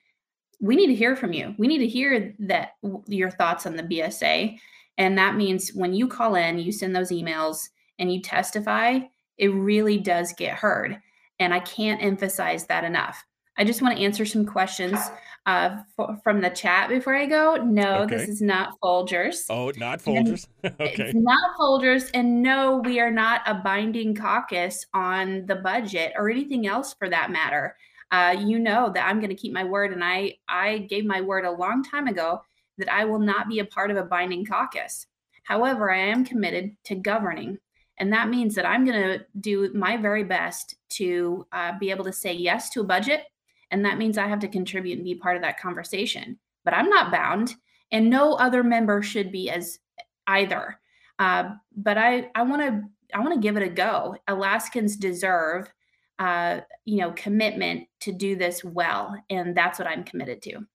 [0.60, 1.54] we need to hear from you.
[1.58, 2.72] We need to hear that
[3.06, 4.58] your thoughts on the BSA,
[4.98, 9.00] and that means when you call in, you send those emails and you testify
[9.40, 11.00] it really does get heard.
[11.40, 13.24] And I can't emphasize that enough.
[13.56, 14.98] I just want to answer some questions
[15.46, 15.78] uh,
[16.22, 17.56] from the chat before I go.
[17.56, 18.16] No, okay.
[18.16, 19.46] this is not Folgers.
[19.48, 20.46] Oh, not Folgers.
[20.64, 20.94] okay.
[20.98, 22.10] It's not Folgers.
[22.12, 27.08] And no, we are not a binding caucus on the budget or anything else for
[27.08, 27.74] that matter.
[28.10, 29.92] Uh, you know that I'm going to keep my word.
[29.92, 32.42] And I, I gave my word a long time ago
[32.76, 35.06] that I will not be a part of a binding caucus.
[35.44, 37.58] However, I am committed to governing
[38.00, 42.04] and that means that I'm going to do my very best to uh, be able
[42.04, 43.24] to say yes to a budget.
[43.70, 46.38] And that means I have to contribute and be part of that conversation.
[46.64, 47.54] But I'm not bound,
[47.92, 49.78] and no other member should be as
[50.26, 50.80] either.
[51.18, 52.82] Uh, but I, I want to,
[53.14, 54.16] I want to give it a go.
[54.26, 55.72] Alaskans deserve,
[56.18, 60.66] uh, you know, commitment to do this well, and that's what I'm committed to.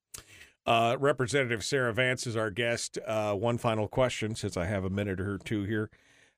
[0.65, 2.97] Uh, Representative Sarah Vance is our guest.
[3.05, 5.89] Uh, one final question, since I have a minute or two here.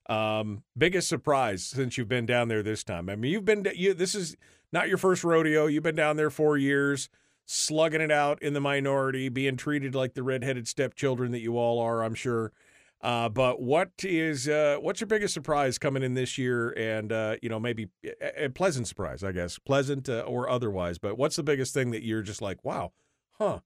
[0.09, 3.09] Um, biggest surprise since you've been down there this time.
[3.09, 3.93] I mean, you've been you.
[3.93, 4.37] This is
[4.71, 5.67] not your first rodeo.
[5.67, 7.09] You've been down there four years,
[7.45, 11.79] slugging it out in the minority, being treated like the redheaded stepchildren that you all
[11.79, 12.03] are.
[12.03, 12.53] I'm sure.
[13.01, 17.35] Uh, but what is uh, what's your biggest surprise coming in this year, and uh,
[17.41, 20.97] you know maybe a, a pleasant surprise, I guess, pleasant uh, or otherwise.
[20.97, 22.93] But what's the biggest thing that you're just like, wow,
[23.33, 23.59] huh?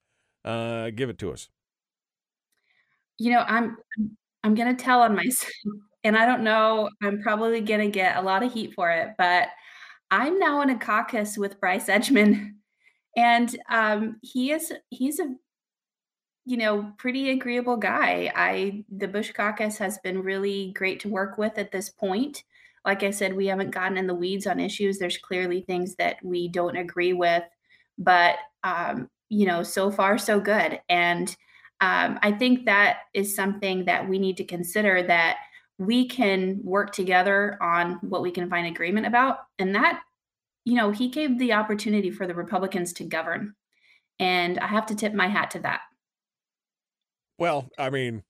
[0.44, 1.50] Uh, give it to us.
[3.20, 3.78] You know, I'm
[4.44, 5.52] I'm gonna tell on myself,
[6.04, 6.90] and I don't know.
[7.02, 9.50] I'm probably gonna get a lot of heat for it, but
[10.12, 12.54] I'm now in a caucus with Bryce Edgmon,
[13.18, 15.36] and um, he is he's a
[16.46, 18.32] you know, pretty agreeable guy.
[18.36, 22.44] I the Bush Caucus has been really great to work with at this point.
[22.84, 24.98] Like I said, we haven't gotten in the weeds on issues.
[24.98, 27.44] There's clearly things that we don't agree with,
[28.00, 30.80] but um, you know, so far so good.
[30.90, 31.30] And
[31.80, 35.38] um, I think that is something that we need to consider that
[35.86, 40.02] we can work together on what we can find agreement about, and that
[40.64, 43.56] you know, he gave the opportunity for the Republicans to govern.
[44.20, 45.82] And I have to tip my hat to that.
[47.40, 48.22] Well, I mean,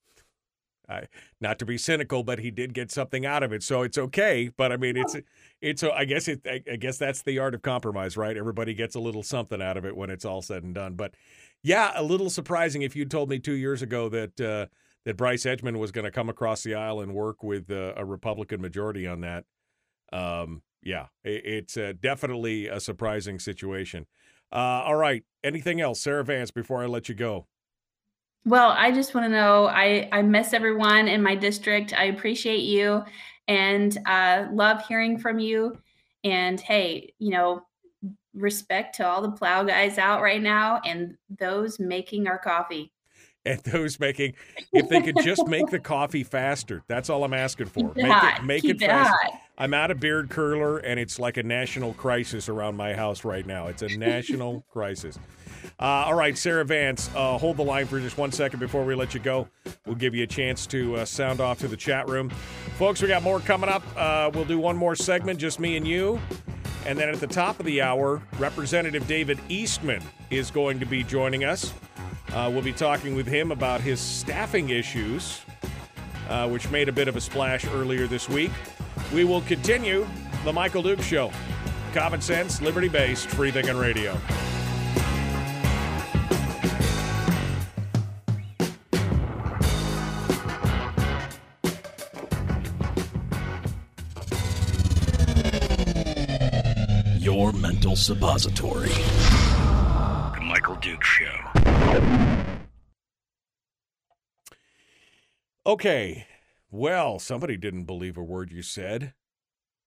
[0.88, 1.08] I,
[1.41, 4.49] not to be cynical, but he did get something out of it, so it's okay.
[4.56, 5.18] But I mean, it's
[5.62, 5.84] it's.
[5.84, 6.45] I guess it.
[6.45, 8.38] I guess that's the art of compromise, right?
[8.38, 10.95] Everybody gets a little something out of it when it's all said and done.
[10.95, 11.14] But
[11.62, 14.66] yeah, a little surprising if you'd told me two years ago that uh,
[15.06, 18.06] that Bryce Edgmon was going to come across the aisle and work with uh, a
[18.06, 19.45] Republican majority on that.
[20.14, 24.06] Um, yeah, it, it's uh, definitely a surprising situation.
[24.52, 26.52] Uh, all right, anything else, Sarah Vance?
[26.52, 27.47] Before I let you go.
[28.43, 31.93] Well, I just want to know I, I miss everyone in my district.
[31.93, 33.04] I appreciate you
[33.47, 35.78] and uh, love hearing from you.
[36.24, 37.62] And hey, you know,
[38.34, 42.91] respect to all the plow guys out right now and those making our coffee.
[43.46, 44.34] And those making,
[44.72, 47.92] if they could just make the coffee faster, that's all I'm asking for.
[47.96, 49.38] Make it, make Keep it it faster.
[49.58, 53.46] I'm out of beard curler, and it's like a national crisis around my house right
[53.46, 53.68] now.
[53.68, 55.18] It's a national crisis.
[55.80, 58.96] Uh, all right, Sarah Vance, uh, hold the line for just one second before we
[58.96, 59.48] let you go.
[59.86, 62.30] We'll give you a chance to uh, sound off to the chat room.
[62.78, 63.84] Folks, we got more coming up.
[63.96, 66.20] Uh, we'll do one more segment, just me and you.
[66.86, 71.04] And then at the top of the hour, Representative David Eastman is going to be
[71.04, 71.74] joining us.
[72.34, 75.41] Uh, we'll be talking with him about his staffing issues,
[76.30, 78.51] uh, which made a bit of a splash earlier this week.
[79.13, 80.07] We will continue
[80.45, 81.32] the Michael Duke Show.
[81.93, 84.17] Common sense, liberty based, free thinking radio.
[97.19, 98.88] Your mental suppository.
[98.89, 101.51] The Michael Duke Show.
[105.66, 106.28] Okay.
[106.70, 109.14] Well, somebody didn't believe a word you said.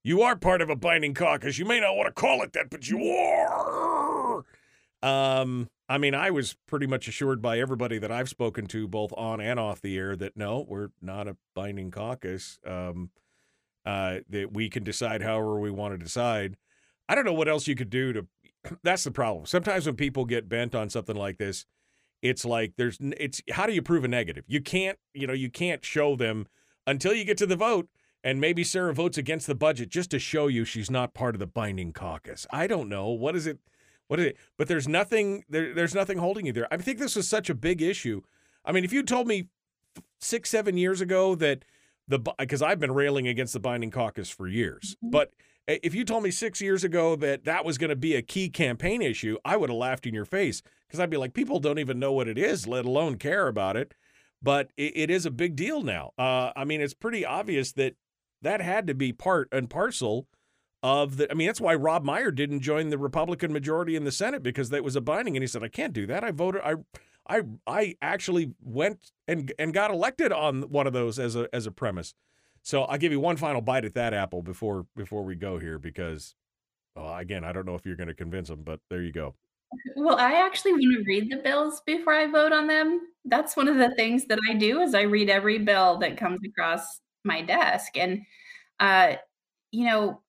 [0.03, 1.59] You are part of a binding caucus.
[1.59, 4.45] You may not want to call it that, but you are.
[5.03, 9.13] Um, I mean, I was pretty much assured by everybody that I've spoken to, both
[9.17, 12.59] on and off the air, that no, we're not a binding caucus.
[12.67, 13.11] Um,
[13.87, 16.57] uh, that we can decide however we want to decide.
[17.09, 18.27] I don't know what else you could do to.
[18.83, 19.47] That's the problem.
[19.47, 21.67] Sometimes when people get bent on something like this,
[22.25, 24.45] it's like there's it's how do you prove a negative?
[24.49, 26.47] You can't, you know, you can't show them
[26.87, 27.87] until you get to the vote
[28.25, 31.39] and maybe Sarah votes against the budget just to show you she's not part of
[31.39, 32.47] the binding caucus.
[32.51, 33.11] I don't know.
[33.11, 33.59] What is it?
[34.09, 34.39] What is it?
[34.57, 36.67] But there's nothing there, there's nothing holding you there.
[36.73, 38.23] I think this was such a big issue.
[38.65, 39.49] I mean, if you told me
[40.21, 41.67] 6 7 years ago that
[42.09, 44.97] the because I've been railing against the binding caucus for years.
[44.97, 45.11] Mm-hmm.
[45.11, 45.35] But
[45.67, 48.49] if you told me 6 years ago that that was going to be a key
[48.49, 51.79] campaign issue, I would have laughed in your face because I'd be like people don't
[51.79, 53.95] even know what it is, let alone care about it.
[54.43, 56.13] But it, it is a big deal now.
[56.19, 57.95] Uh, I mean, it's pretty obvious that
[58.43, 60.27] that had to be part and parcel
[60.83, 61.31] of the.
[61.31, 64.69] I mean, that's why Rob Meyer didn't join the Republican majority in the Senate because
[64.69, 66.23] that was a binding, and he said, "I can't do that.
[66.23, 66.61] I voted.
[66.63, 66.75] I,
[67.27, 71.67] I, I actually went and and got elected on one of those as a as
[71.67, 72.15] a premise."
[72.65, 75.79] So I'll give you one final bite at that apple before before we go here
[75.79, 76.35] because,
[76.97, 79.35] well, again, I don't know if you're going to convince them, but there you go.
[79.97, 83.01] Well, I actually want to read the bills before I vote on them.
[83.25, 86.41] That's one of the things that I do is I read every bill that comes
[86.47, 88.21] across my desk and
[88.81, 89.17] uh
[89.73, 90.21] you know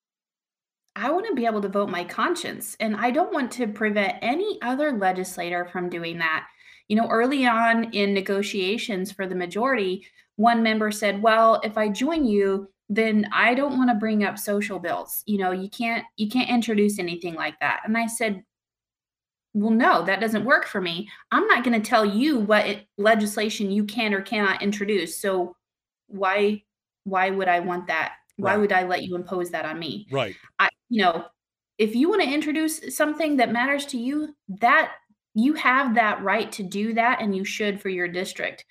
[0.96, 4.16] I want to be able to vote my conscience and I don't want to prevent
[4.22, 6.46] any other legislator from doing that.
[6.88, 10.06] You know, early on in negotiations for the majority,
[10.36, 14.38] one member said, "Well, if I join you, then I don't want to bring up
[14.38, 15.22] social bills.
[15.26, 18.42] You know, you can't you can't introduce anything like that." And I said,
[19.54, 22.86] well no that doesn't work for me i'm not going to tell you what it,
[22.98, 25.56] legislation you can or cannot introduce so
[26.08, 26.62] why
[27.04, 28.60] why would i want that why Right.
[28.60, 30.36] would i let you impose that on me Right.
[30.58, 31.26] i you know
[31.78, 34.92] if you want to introduce something that matters to you that
[35.34, 38.64] you have that right to do that and you should for your district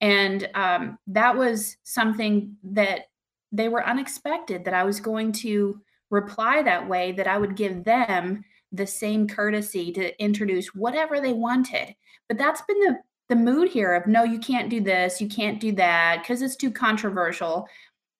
[0.00, 3.02] And um, that was something that
[3.50, 5.80] they were unexpected that I was going to
[6.10, 11.32] reply that way, that I would give them the same courtesy to introduce whatever they
[11.32, 11.94] wanted.
[12.28, 15.60] But that's been the the mood here of no, you can't do this, you can't
[15.60, 17.68] do that because it's too controversial.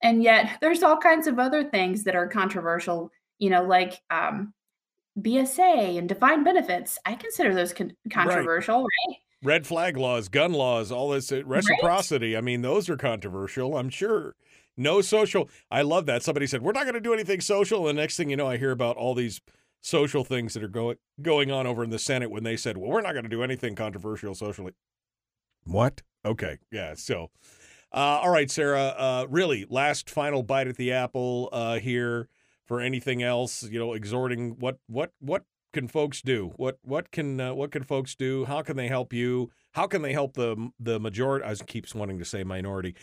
[0.03, 4.53] And yet there's all kinds of other things that are controversial, you know, like um,
[5.19, 6.99] BSA and defined benefits.
[7.05, 8.89] I consider those con- controversial, right.
[9.09, 9.17] right?
[9.43, 12.35] Red flag laws, gun laws, all this uh, reciprocity.
[12.35, 12.39] Right?
[12.39, 14.35] I mean, those are controversial, I'm sure.
[14.77, 15.49] No social.
[15.71, 16.23] I love that.
[16.23, 17.89] Somebody said, We're not going to do anything social.
[17.89, 19.41] And the next thing you know, I hear about all these
[19.81, 22.91] social things that are going going on over in the Senate when they said, Well,
[22.91, 24.73] we're not going to do anything controversial socially.
[25.65, 26.03] What?
[26.25, 26.59] Okay.
[26.71, 26.95] Yeah.
[26.95, 27.31] So,
[27.93, 28.95] uh, all right, Sarah.
[28.97, 32.29] Uh, really, last final bite at the apple uh, here
[32.65, 33.65] for anything else.
[33.65, 35.45] You know, exhorting what what what
[35.79, 36.53] can folks do?
[36.57, 38.45] What what can uh, what can folks do?
[38.47, 39.51] How can they help you?
[39.73, 41.45] How can they help the the majority?
[41.45, 42.97] I keeps wanting to say minority.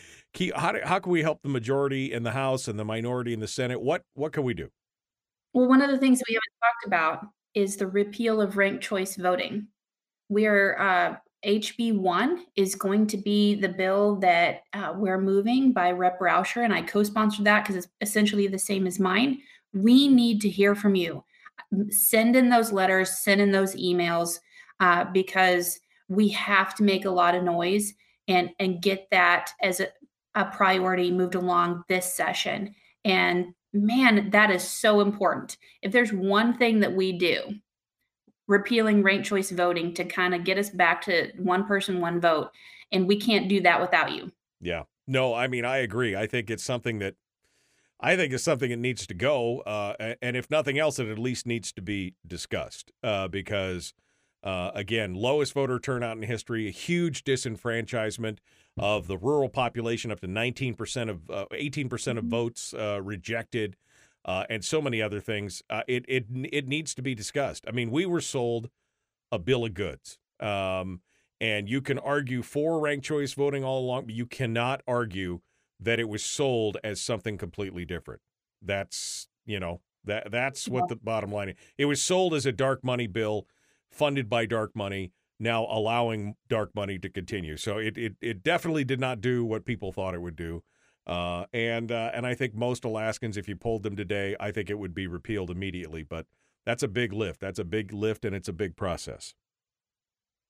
[0.54, 3.40] How do, how can we help the majority in the House and the minority in
[3.40, 3.80] the Senate?
[3.80, 4.68] What what can we do?
[5.54, 9.16] Well, one of the things we haven't talked about is the repeal of ranked choice
[9.16, 9.68] voting.
[10.28, 11.16] We're uh,
[11.46, 16.20] HB one is going to be the bill that uh, we're moving by Rep.
[16.20, 19.38] Rauscher, and I co-sponsored that because it's essentially the same as mine.
[19.72, 21.24] We need to hear from you.
[21.90, 24.38] Send in those letters, send in those emails,
[24.80, 27.94] uh, because we have to make a lot of noise
[28.28, 29.88] and and get that as a,
[30.34, 32.74] a priority moved along this session.
[33.04, 35.56] And man, that is so important.
[35.82, 37.54] If there's one thing that we do
[38.48, 42.50] repealing ranked choice voting to kind of get us back to one person, one vote.
[42.92, 44.30] And we can't do that without you.
[44.60, 44.84] Yeah.
[45.06, 46.16] No, I mean, I agree.
[46.16, 47.14] I think it's something that
[48.00, 49.60] I think it's something that needs to go.
[49.60, 53.94] Uh, and if nothing else, it at least needs to be discussed uh, because,
[54.42, 58.38] uh, again, lowest voter turnout in history, a huge disenfranchisement
[58.78, 62.28] of the rural population, up to 19% of 18% of mm-hmm.
[62.28, 63.76] votes uh, rejected
[64.26, 65.62] uh, and so many other things.
[65.70, 67.64] Uh, it it it needs to be discussed.
[67.66, 68.68] I mean, we were sold
[69.32, 71.00] a bill of goods, um,
[71.40, 75.40] and you can argue for ranked choice voting all along, but you cannot argue
[75.80, 78.20] that it was sold as something completely different.
[78.62, 81.56] That's you know that that's what the bottom line is.
[81.76, 83.46] It was sold as a dark money bill,
[83.90, 85.12] funded by dark money.
[85.38, 87.58] Now allowing dark money to continue.
[87.58, 90.62] So it, it it definitely did not do what people thought it would do.
[91.06, 94.70] Uh, and uh, and I think most Alaskans, if you polled them today, I think
[94.70, 96.02] it would be repealed immediately.
[96.02, 96.26] But
[96.64, 97.40] that's a big lift.
[97.40, 99.34] That's a big lift, and it's a big process.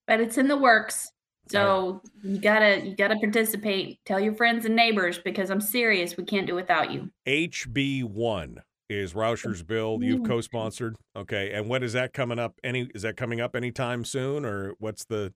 [0.07, 1.11] But it's in the works,
[1.49, 3.99] so you gotta you gotta participate.
[4.05, 6.17] Tell your friends and neighbors because I'm serious.
[6.17, 7.11] We can't do without you.
[7.27, 10.97] HB one is Rauscher's bill you've co-sponsored.
[11.15, 12.59] Okay, and when is that coming up?
[12.63, 15.33] Any is that coming up anytime soon, or what's the?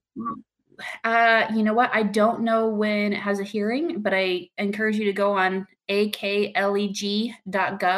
[1.03, 1.91] Uh, you know what?
[1.93, 5.67] I don't know when it has a hearing, but I encourage you to go on
[5.89, 7.35] akleg.gov,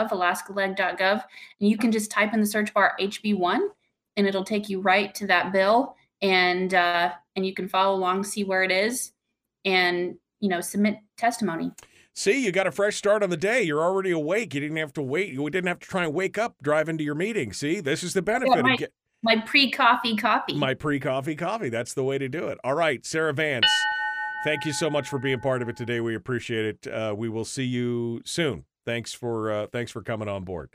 [0.09, 1.23] alaskaleg.gov,
[1.59, 3.59] and you can just type in the search bar HB1
[4.17, 8.23] and it'll take you right to that bill and uh, and you can follow along,
[8.23, 9.13] see where it is,
[9.65, 11.71] and you know, submit testimony.
[12.15, 13.63] See, you got a fresh start on the day.
[13.63, 14.53] You're already awake.
[14.53, 15.33] You didn't have to wait.
[15.33, 17.53] You didn't have to try and wake up, drive into your meeting.
[17.53, 20.53] See, this is the benefit yeah, my, of get, my pre-coffee coffee.
[20.53, 21.69] My pre-coffee coffee.
[21.69, 22.59] That's the way to do it.
[22.63, 23.65] All right, Sarah Vance.
[24.43, 26.01] Thank you so much for being part of it today.
[26.01, 26.87] We appreciate it.
[26.87, 28.65] Uh, we will see you soon.
[28.85, 30.69] Thanks for uh, thanks for coming on board.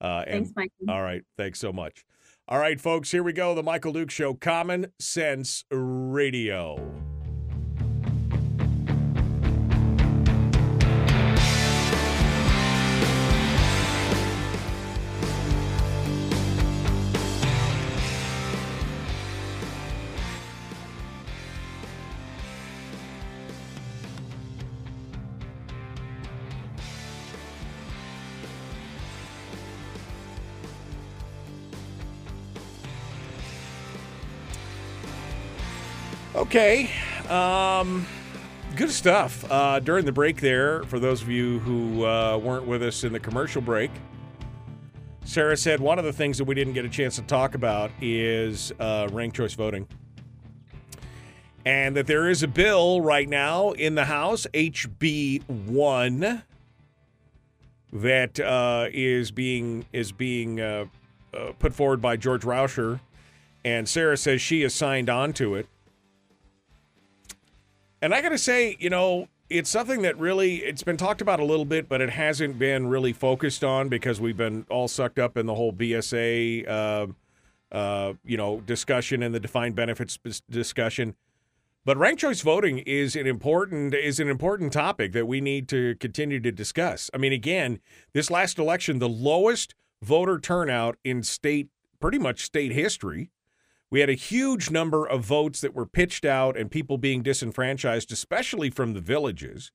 [0.00, 0.72] Uh, and, thanks, Mike.
[0.88, 2.04] All right, thanks so much.
[2.50, 3.54] All right, folks, here we go.
[3.54, 7.07] The Michael Duke Show, Common Sense Radio.
[36.48, 36.88] Okay.
[37.28, 38.06] Um,
[38.74, 39.44] good stuff.
[39.50, 43.12] Uh, during the break there, for those of you who uh, weren't with us in
[43.12, 43.90] the commercial break,
[45.26, 47.90] Sarah said one of the things that we didn't get a chance to talk about
[48.00, 49.86] is uh, ranked choice voting.
[51.66, 56.42] And that there is a bill right now in the House, HB 1,
[57.92, 60.86] that uh, is being is being uh,
[61.34, 63.00] uh, put forward by George Rauscher.
[63.66, 65.68] And Sarah says she has signed on to it.
[68.00, 71.40] And I got to say, you know, it's something that really it's been talked about
[71.40, 75.18] a little bit, but it hasn't been really focused on because we've been all sucked
[75.18, 77.06] up in the whole BSA, uh,
[77.74, 80.18] uh, you know, discussion and the defined benefits
[80.50, 81.14] discussion.
[81.84, 85.94] But ranked choice voting is an important is an important topic that we need to
[85.96, 87.10] continue to discuss.
[87.14, 87.80] I mean, again,
[88.12, 91.68] this last election, the lowest voter turnout in state,
[92.00, 93.30] pretty much state history.
[93.90, 98.12] We had a huge number of votes that were pitched out and people being disenfranchised,
[98.12, 99.72] especially from the villages,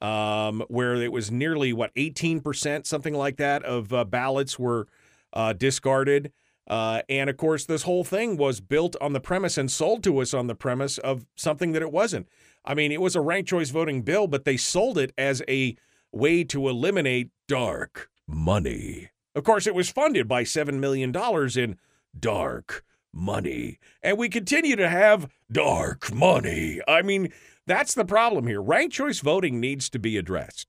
[0.00, 4.86] um, where it was nearly what 18%, something like that, of uh, ballots were
[5.32, 6.32] uh, discarded.
[6.68, 10.18] Uh, and of course, this whole thing was built on the premise and sold to
[10.18, 12.28] us on the premise of something that it wasn't.
[12.64, 15.76] I mean, it was a ranked choice voting bill, but they sold it as a
[16.12, 19.10] way to eliminate dark money.
[19.34, 21.12] Of course, it was funded by $7 million
[21.56, 21.78] in
[22.18, 23.78] dark money.
[24.02, 26.80] And we continue to have dark money.
[26.86, 27.32] I mean,
[27.66, 28.60] that's the problem here.
[28.60, 30.68] Ranked choice voting needs to be addressed.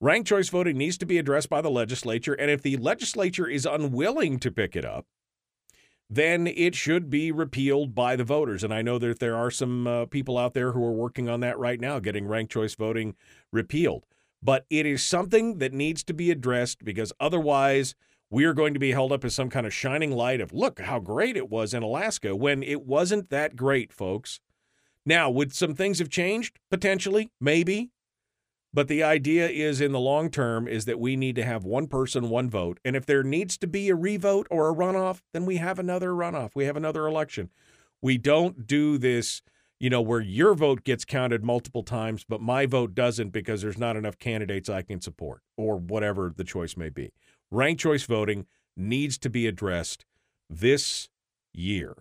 [0.00, 2.34] Ranked choice voting needs to be addressed by the legislature.
[2.34, 5.06] And if the legislature is unwilling to pick it up,
[6.08, 8.64] then it should be repealed by the voters.
[8.64, 11.40] And I know that there are some uh, people out there who are working on
[11.40, 13.14] that right now, getting ranked choice voting
[13.52, 14.04] repealed.
[14.42, 17.94] But it is something that needs to be addressed because otherwise,
[18.30, 20.80] we are going to be held up as some kind of shining light of look
[20.80, 24.40] how great it was in Alaska when it wasn't that great, folks.
[25.04, 26.58] Now, would some things have changed?
[26.70, 27.90] Potentially, maybe.
[28.72, 31.88] But the idea is in the long term is that we need to have one
[31.88, 32.78] person, one vote.
[32.84, 36.10] And if there needs to be a revote or a runoff, then we have another
[36.10, 36.50] runoff.
[36.54, 37.50] We have another election.
[38.00, 39.42] We don't do this,
[39.80, 43.76] you know, where your vote gets counted multiple times, but my vote doesn't because there's
[43.76, 47.10] not enough candidates I can support or whatever the choice may be.
[47.50, 48.46] Ranked choice voting
[48.76, 50.04] needs to be addressed
[50.48, 51.08] this
[51.52, 51.96] year.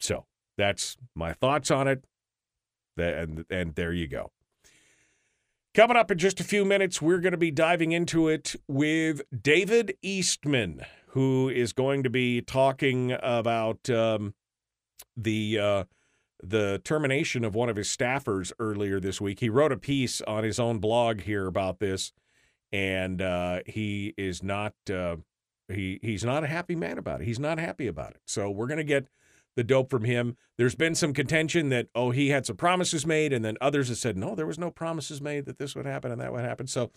[0.00, 0.26] So
[0.56, 2.04] that's my thoughts on it.
[2.96, 4.32] And, and there you go.
[5.74, 9.22] Coming up in just a few minutes, we're going to be diving into it with
[9.42, 14.34] David Eastman, who is going to be talking about um,
[15.16, 15.84] the uh,
[16.42, 19.40] the termination of one of his staffers earlier this week.
[19.40, 22.12] He wrote a piece on his own blog here about this,
[22.72, 25.16] and uh, he is not uh,
[25.68, 27.24] he he's not a happy man about it.
[27.24, 28.20] He's not happy about it.
[28.26, 29.08] So we're to get
[29.54, 30.36] the dope from him.
[30.56, 33.98] There's been some contention that, oh, he had some promises made, and then others have
[33.98, 36.66] said, no, there was no promises made that this would happen and that would happen.
[36.66, 36.90] So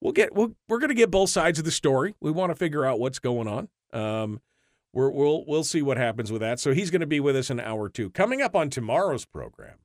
[0.00, 2.14] we'll get, we'll, we're to get both sides of the story.
[2.20, 3.68] We want to figure out what's going on.
[3.92, 4.40] Um,
[4.92, 6.60] we're, we'll, we'll see what happens with that.
[6.60, 8.10] So he's going to be with us an hour or two.
[8.10, 9.78] Coming up on tomorrow's program.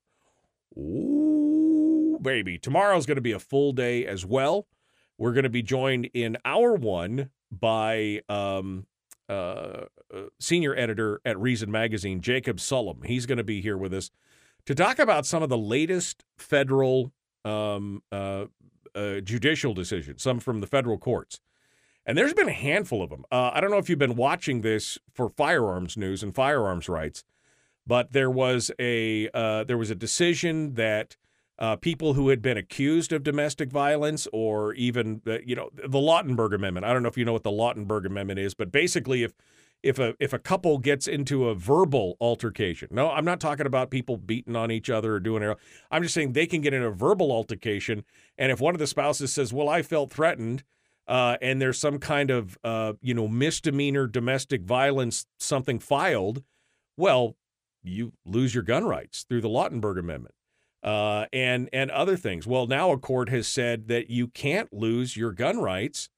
[0.77, 2.57] Ooh, baby.
[2.57, 4.67] Tomorrow's going to be a full day as well.
[5.17, 8.85] We're going to be joined in hour one by um,
[9.29, 13.05] uh, uh, senior editor at Reason Magazine, Jacob Sullum.
[13.05, 14.11] He's going to be here with us
[14.65, 17.11] to talk about some of the latest federal
[17.43, 18.45] um, uh,
[18.93, 21.39] uh, judicial decisions, some from the federal courts.
[22.05, 23.25] And there's been a handful of them.
[23.31, 27.23] Uh, I don't know if you've been watching this for firearms news and firearms rights,
[27.85, 31.17] but there was a uh, there was a decision that
[31.59, 36.53] uh, people who had been accused of domestic violence or even you know the Lautenberg
[36.53, 36.85] Amendment.
[36.85, 39.33] I don't know if you know what the Lautenberg Amendment is, but basically if
[39.83, 42.89] if a if a couple gets into a verbal altercation.
[42.91, 45.57] No, I'm not talking about people beating on each other or doing it.
[45.91, 48.03] I'm just saying they can get in a verbal altercation
[48.37, 50.63] and if one of the spouses says, "Well, I felt threatened,"
[51.07, 56.43] uh, and there's some kind of uh, you know misdemeanor domestic violence something filed,
[56.97, 57.35] well,
[57.83, 60.35] you lose your gun rights through the Lautenberg Amendment
[60.83, 62.47] uh, and and other things.
[62.47, 66.09] Well, now a court has said that you can't lose your gun rights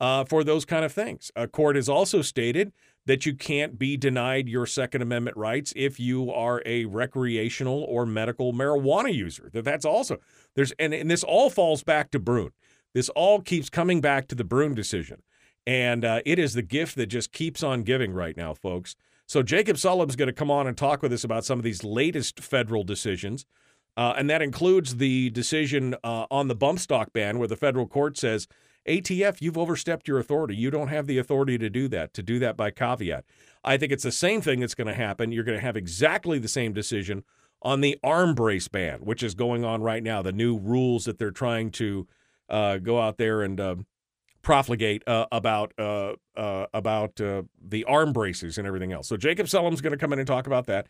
[0.00, 1.30] uh, for those kind of things.
[1.36, 2.72] A court has also stated
[3.06, 8.06] that you can't be denied your Second Amendment rights if you are a recreational or
[8.06, 9.50] medical marijuana user.
[9.52, 10.18] That that's also
[10.54, 12.50] there's and, and this all falls back to Bruen.
[12.94, 15.22] This all keeps coming back to the Bruen decision,
[15.66, 18.96] and uh, it is the gift that just keeps on giving right now, folks.
[19.26, 21.82] So Jacob Sullum's going to come on and talk with us about some of these
[21.82, 23.46] latest federal decisions.
[23.96, 27.86] Uh, and that includes the decision uh, on the bump stock ban, where the federal
[27.86, 28.48] court says,
[28.88, 30.56] ATF, you've overstepped your authority.
[30.56, 33.24] You don't have the authority to do that, to do that by caveat.
[33.62, 35.32] I think it's the same thing that's going to happen.
[35.32, 37.24] You're going to have exactly the same decision
[37.62, 41.18] on the arm brace ban, which is going on right now, the new rules that
[41.18, 42.06] they're trying to
[42.50, 43.86] uh, go out there and um,
[44.42, 49.08] profligate uh, about uh, uh, about the arm braces and everything else.
[49.08, 50.88] So Jacob Sullum's going to come in and talk about that.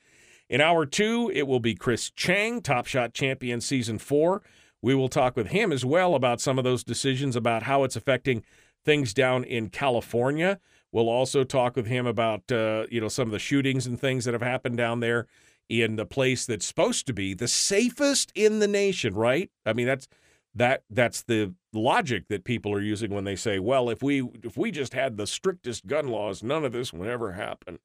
[0.48, 4.42] In hour two, it will be Chris Cheng, Top Shot Champion Season 4.
[4.82, 7.96] We will talk with him as well about some of those decisions about how it's
[7.96, 8.44] affecting
[8.84, 10.60] things down in California.
[10.92, 14.26] We'll also talk with him about uh, you know some of the shootings and things
[14.26, 15.26] that have happened down there
[15.70, 19.50] in the place that's supposed to be the safest in the nation, right?
[19.64, 20.06] I mean that's
[20.54, 24.56] that that's the logic that people are using when they say, well, if we if
[24.56, 27.78] we just had the strictest gun laws, none of this would ever happen.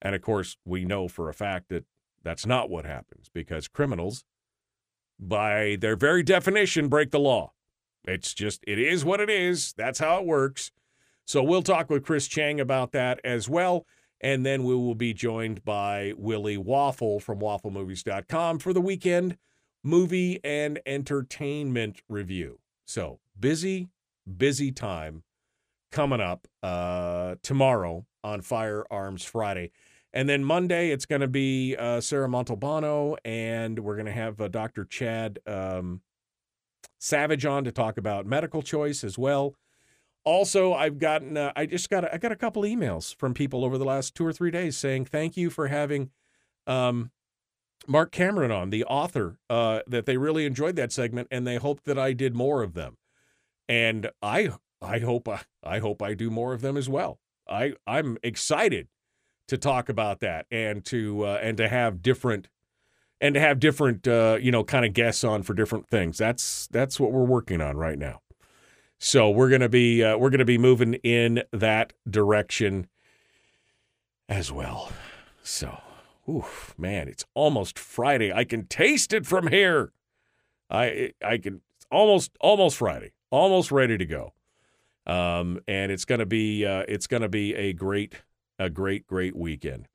[0.00, 1.84] And of course, we know for a fact that
[2.26, 4.24] That's not what happens because criminals,
[5.16, 7.52] by their very definition, break the law.
[8.04, 9.72] It's just, it is what it is.
[9.74, 10.72] That's how it works.
[11.24, 13.86] So we'll talk with Chris Cheng about that as well.
[14.20, 19.36] And then we will be joined by Willie Waffle from wafflemovies.com for the weekend
[19.84, 22.58] movie and entertainment review.
[22.86, 23.88] So busy,
[24.36, 25.22] busy time
[25.92, 29.70] coming up uh, tomorrow on Firearms Friday.
[30.16, 34.40] And then Monday, it's going to be uh, Sarah Montalbano, and we're going to have
[34.40, 34.86] uh, Dr.
[34.86, 36.00] Chad um,
[36.98, 39.54] Savage on to talk about medical choice as well.
[40.24, 43.62] Also, I've gotten uh, I just got a, I got a couple emails from people
[43.62, 46.08] over the last two or three days saying thank you for having
[46.66, 47.10] um,
[47.86, 51.82] Mark Cameron on, the author, uh, that they really enjoyed that segment and they hope
[51.82, 52.96] that I did more of them.
[53.68, 54.48] And I
[54.80, 57.18] I hope I, I hope I do more of them as well.
[57.46, 58.88] I I'm excited
[59.48, 62.48] to talk about that and to uh, and to have different
[63.20, 66.18] and to have different uh, you know kind of guests on for different things.
[66.18, 68.20] That's that's what we're working on right now.
[68.98, 72.88] So we're gonna be uh, we're gonna be moving in that direction
[74.28, 74.92] as well.
[75.42, 75.80] So,
[76.28, 78.32] oof, man, it's almost Friday.
[78.32, 79.92] I can taste it from here.
[80.70, 84.32] I I can it's almost almost Friday, almost ready to go.
[85.06, 88.14] Um, and it's gonna be uh, it's gonna be a great
[88.58, 89.88] a great great weekend.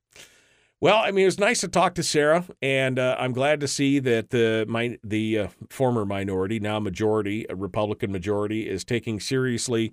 [0.82, 3.68] Well, I mean, it was nice to talk to Sarah, and uh, I'm glad to
[3.68, 9.20] see that the my, the uh, former minority, now majority, a Republican majority, is taking
[9.20, 9.92] seriously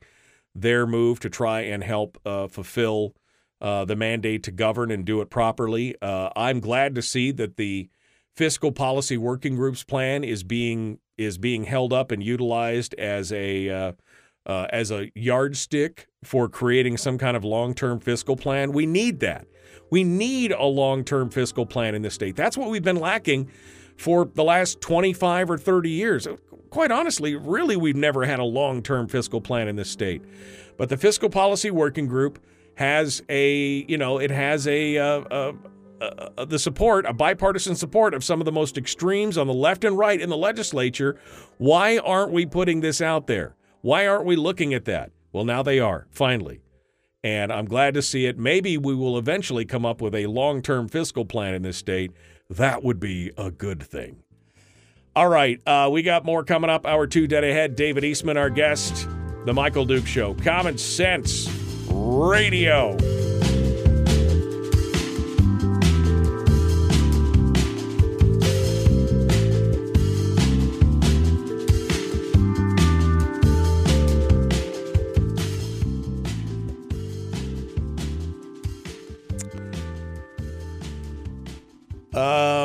[0.56, 3.14] their move to try and help uh, fulfill
[3.62, 5.96] uh, the mandate to govern and do it properly.
[6.02, 7.88] Uh, I'm glad to see that the
[8.36, 13.94] fiscal policy working group's plan is being is being held up and utilized as a
[14.50, 18.72] uh, as a yardstick for creating some kind of long term fiscal plan.
[18.72, 19.46] We need that.
[19.92, 22.36] We need a long term fiscal plan in this state.
[22.36, 23.52] That's what we've been lacking
[23.96, 26.28] for the last 25 or 30 years.
[26.72, 30.24] Quite honestly, really, we've never had a long term fiscal plan in this state.
[30.78, 32.44] But the Fiscal Policy Working Group
[32.76, 35.54] has a, you know, it has a, uh, uh,
[36.02, 39.84] uh, the support, a bipartisan support of some of the most extremes on the left
[39.84, 41.20] and right in the legislature.
[41.58, 43.56] Why aren't we putting this out there?
[43.82, 45.12] Why aren't we looking at that?
[45.32, 46.62] Well, now they are, finally
[47.24, 48.38] and I'm glad to see it.
[48.38, 52.12] Maybe we will eventually come up with a long term fiscal plan in this state.
[52.50, 54.24] That would be a good thing.
[55.16, 56.86] All right, uh, we got more coming up.
[56.86, 57.76] Hour two dead ahead.
[57.76, 59.08] David Eastman, our guest,
[59.46, 60.34] The Michael Duke Show.
[60.36, 61.50] Common Sense
[61.90, 62.96] Radio.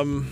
[0.04, 0.26] Um,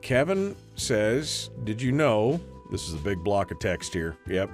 [0.00, 2.40] Kevin says, Did you know?
[2.70, 4.16] This is a big block of text here.
[4.28, 4.50] Yep.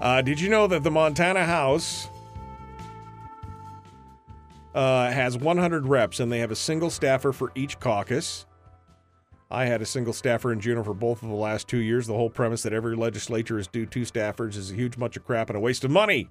[0.00, 2.08] Uh, did you know that the Montana House
[4.74, 8.44] uh, has 100 reps and they have a single staffer for each caucus?
[9.50, 12.06] I had a single staffer in Juneau for both of the last two years.
[12.06, 15.24] The whole premise that every legislature is due two staffers is a huge bunch of
[15.24, 16.30] crap and a waste of money.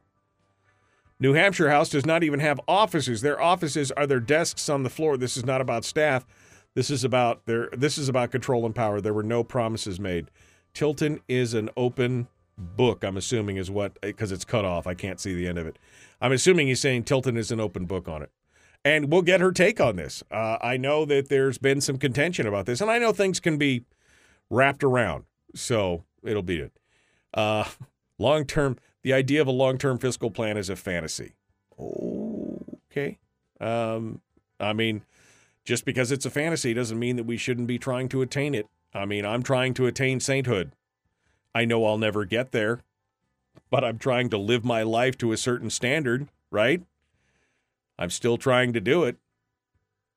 [1.20, 3.22] New Hampshire House does not even have offices.
[3.22, 5.18] Their offices are their desks on the floor.
[5.18, 6.26] This is not about staff.
[6.74, 9.00] This is about their this is about control and power.
[9.00, 10.30] There were no promises made.
[10.74, 14.88] Tilton is an open book, I'm assuming is what because it's cut off.
[14.88, 15.78] I can't see the end of it.
[16.22, 18.32] I'm assuming he's saying Tilton is an open book on it.
[18.84, 20.24] And we'll get her take on this.
[20.30, 23.58] Uh, I know that there's been some contention about this, and I know things can
[23.58, 23.84] be
[24.50, 25.24] wrapped around.
[25.56, 26.72] So it'll be it.
[27.34, 27.66] Uh,
[28.20, 31.36] long term, the idea of a long term fiscal plan is a fantasy.
[31.80, 33.20] Okay.
[33.62, 34.22] Um,
[34.60, 35.04] I mean,
[35.64, 38.68] just because it's a fantasy doesn't mean that we shouldn't be trying to attain it.
[38.96, 40.72] I mean, I'm trying to attain sainthood.
[41.54, 42.82] I know I'll never get there,
[43.70, 46.82] but I'm trying to live my life to a certain standard, right?
[48.00, 49.18] I'm still trying to do it.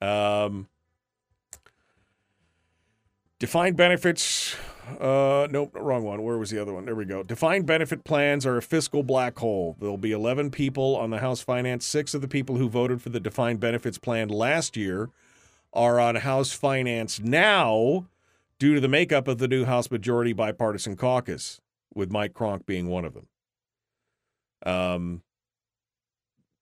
[0.00, 0.66] Um,
[3.38, 4.56] defined benefits
[5.00, 6.22] uh, nope, wrong one.
[6.22, 6.86] Where was the other one?
[6.86, 7.22] There we go.
[7.22, 9.76] Defined benefit plans are a fiscal black hole.
[9.78, 11.84] There'll be 11 people on the House Finance.
[11.84, 15.10] Six of the people who voted for the defined benefits plan last year
[15.72, 18.06] are on House Finance now
[18.58, 21.60] due to the makeup of the new House Majority Bipartisan Caucus,
[21.94, 23.26] with Mike Cronk being one of them.
[24.64, 25.22] Um,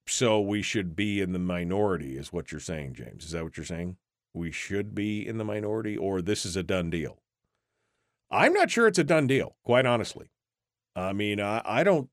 [0.07, 3.25] so we should be in the minority, is what you're saying, James.
[3.25, 3.97] Is that what you're saying?
[4.37, 7.23] We should be in the minority, or this is a done deal?
[8.31, 10.31] I'm not sure it's a done deal, quite honestly.
[10.95, 12.11] I mean, I, I don't,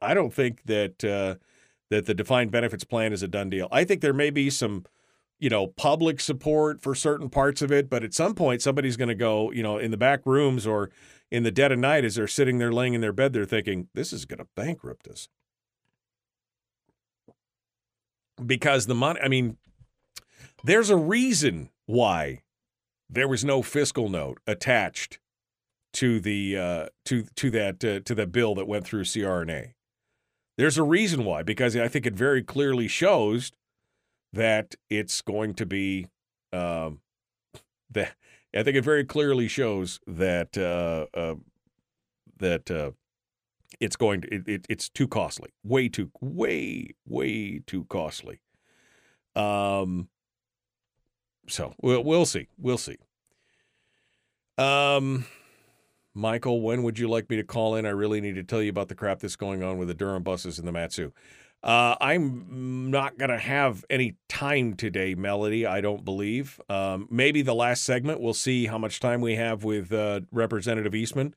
[0.00, 1.34] I don't think that uh,
[1.90, 3.66] that the defined benefits plan is a done deal.
[3.72, 4.84] I think there may be some,
[5.40, 9.08] you know, public support for certain parts of it, but at some point somebody's going
[9.08, 10.90] to go, you know, in the back rooms or
[11.32, 13.88] in the dead of night as they're sitting there laying in their bed, they're thinking,
[13.92, 15.28] this is going to bankrupt us.
[18.44, 19.56] Because the money, I mean,
[20.66, 22.42] there's a reason why
[23.08, 25.20] there was no fiscal note attached
[25.92, 29.74] to the uh, to to that uh, to that bill that went through CRNA.
[30.58, 33.52] There's a reason why, because I think it very clearly shows
[34.32, 36.08] that it's going to be
[36.52, 37.00] um,
[37.90, 38.16] that
[38.54, 41.36] I think it very clearly shows that uh, uh,
[42.38, 42.90] that uh,
[43.78, 48.40] it's going to it, it, it's too costly, way too way way too costly.
[49.36, 50.08] Um,
[51.48, 52.96] so we'll we'll see, we'll see.
[54.58, 55.26] Um.
[56.18, 57.84] Michael, when would you like me to call in?
[57.84, 60.22] I really need to tell you about the crap that's going on with the Durham
[60.22, 61.12] buses and the Matsu.
[61.62, 66.58] Uh, I'm not going to have any time today, Melody, I don't believe.
[66.70, 70.94] Um, maybe the last segment, we'll see how much time we have with uh, Representative
[70.94, 71.34] Eastman,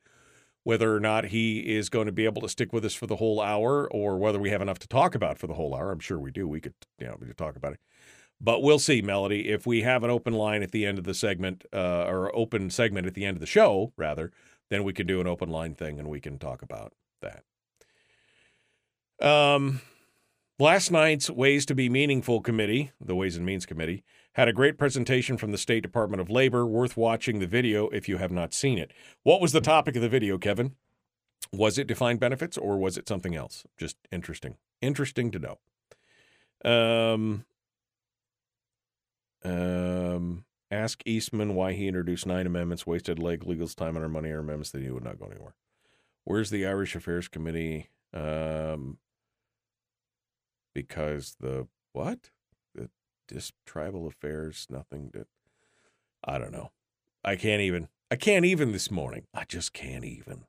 [0.62, 3.16] whether or not he is going to be able to stick with us for the
[3.16, 5.90] whole hour or whether we have enough to talk about for the whole hour.
[5.92, 6.48] I'm sure we do.
[6.48, 7.80] We could, you know, we could talk about it.
[8.40, 9.50] But we'll see, Melody.
[9.50, 12.70] If we have an open line at the end of the segment, uh, or open
[12.70, 14.32] segment at the end of the show, rather,
[14.70, 17.44] then we can do an open line thing and we can talk about that.
[19.20, 19.82] Um,
[20.58, 24.02] last night's Ways to Be Meaningful committee, the Ways and Means Committee,
[24.34, 26.64] had a great presentation from the State Department of Labor.
[26.64, 28.92] Worth watching the video if you have not seen it.
[29.22, 30.76] What was the topic of the video, Kevin?
[31.52, 33.64] Was it defined benefits or was it something else?
[33.76, 34.56] Just interesting.
[34.80, 35.58] Interesting to know.
[36.64, 37.44] Um,
[39.44, 44.30] um, Ask Eastman why he introduced nine amendments, wasted leg legal's time on our money,
[44.30, 45.54] our amendments that he would not go anywhere.
[46.24, 47.88] Where's the Irish Affairs Committee?
[48.14, 48.98] Um,
[50.72, 52.30] because the what?
[52.74, 52.88] The
[53.26, 55.26] dis tribal affairs, nothing to.
[56.22, 56.70] I don't know.
[57.24, 57.88] I can't even.
[58.12, 59.26] I can't even this morning.
[59.34, 60.44] I just can't even.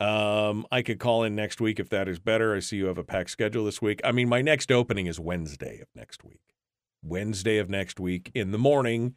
[0.00, 2.54] Um, I could call in next week if that is better.
[2.54, 4.00] I see you have a packed schedule this week.
[4.04, 6.51] I mean, my next opening is Wednesday of next week.
[7.04, 9.14] Wednesday of next week in the morning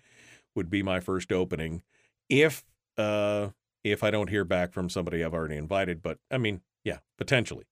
[0.55, 1.81] would be my first opening.
[2.29, 2.63] If
[2.97, 3.49] uh,
[3.83, 7.65] if I don't hear back from somebody I've already invited, but I mean, yeah, potentially.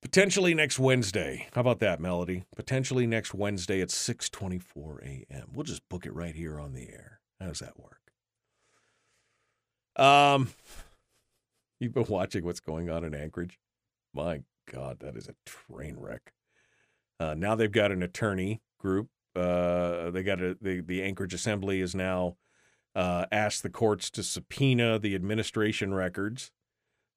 [0.00, 1.48] Potentially next Wednesday.
[1.54, 2.44] How about that, Melody?
[2.54, 5.48] Potentially next Wednesday at 6:24 a.m.
[5.52, 7.20] We'll just book it right here on the air.
[7.40, 8.12] How does that work?
[9.96, 10.50] Um,
[11.80, 13.58] you've been watching what's going on in Anchorage.
[14.14, 16.32] My God, that is a train wreck.
[17.18, 19.08] Uh, now they've got an attorney group.
[19.36, 22.36] Uh, they got a, the the Anchorage Assembly is now
[22.94, 26.50] uh, asked the courts to subpoena the administration records.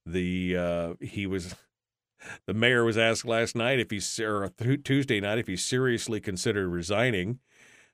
[0.06, 1.56] The uh, he was
[2.48, 4.50] the mayor was asked last night if he's or
[4.84, 7.40] Tuesday night if he seriously considered resigning.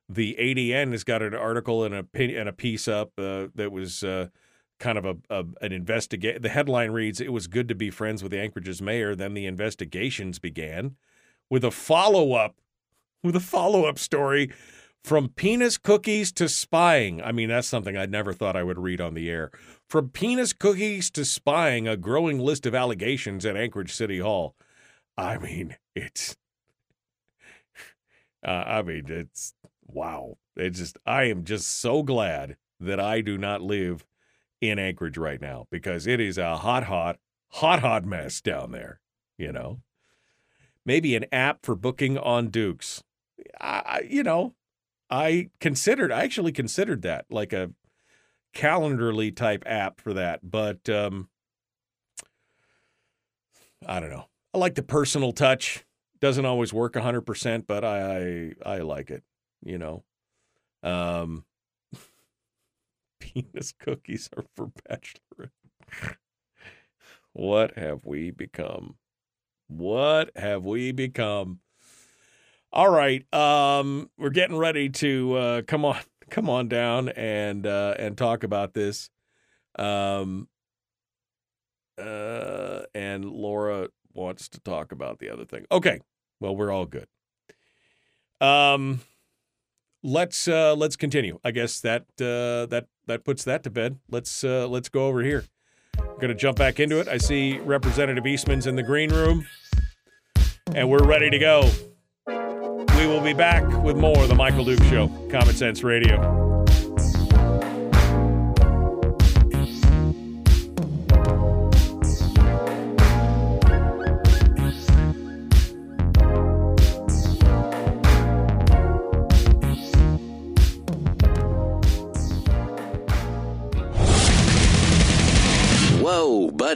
[0.09, 4.03] The ADN has got an article and a and a piece up uh, that was
[4.03, 4.28] uh,
[4.80, 6.41] kind of a, a an investigate.
[6.41, 10.39] The headline reads, "It was good to be friends with Anchorage's mayor." Then the investigations
[10.39, 10.95] began
[11.49, 12.55] with a follow up
[13.24, 14.51] with a follow up story
[15.03, 17.22] from penis cookies to spying.
[17.22, 19.51] I mean, that's something I never thought I would read on the air.
[19.89, 24.55] From penis cookies to spying, a growing list of allegations at Anchorage City Hall.
[25.18, 26.36] I mean, it's.
[28.45, 29.55] Uh, I mean, it's
[29.88, 30.38] wow.
[30.55, 34.05] It's just, I am just so glad that I do not live
[34.61, 37.18] in Anchorage right now because it is a hot, hot,
[37.49, 39.01] hot, hot mess down there,
[39.39, 39.82] you know?
[40.86, 43.03] Maybe an app for booking on Dukes.
[43.60, 44.56] I, you know,
[45.10, 47.72] I considered, I actually considered that like a
[48.54, 51.30] calendarly type app for that, but um,
[53.86, 54.26] I don't know.
[54.54, 55.86] I like the personal touch.
[56.20, 59.24] Doesn't always work 100%, but I, I, I like it,
[59.64, 60.04] you know.
[60.82, 61.45] Um,
[63.20, 65.52] penis cookies are for bachelor.
[67.34, 68.95] what have we become?
[69.68, 71.60] What have we become?
[72.74, 75.99] All right, um, we're getting ready to uh, come on,
[76.30, 79.09] come on down and uh, and talk about this.
[79.80, 80.49] Um,
[81.97, 85.65] uh, and Laura wants to talk about the other thing.
[85.72, 86.01] Okay,
[86.39, 87.07] well, we're all good.
[88.41, 89.01] Um,
[90.03, 91.39] let's uh, let's continue.
[91.45, 93.97] I guess that uh, that that puts that to bed.
[94.09, 95.45] Let's uh, let's go over here.
[95.97, 97.07] I'm gonna jump back into it.
[97.07, 99.47] I see Representative Eastman's in the green room,
[100.76, 101.70] and we're ready to go.
[102.98, 106.37] We will be back with more of The Michael Duke Show, Common Sense Radio.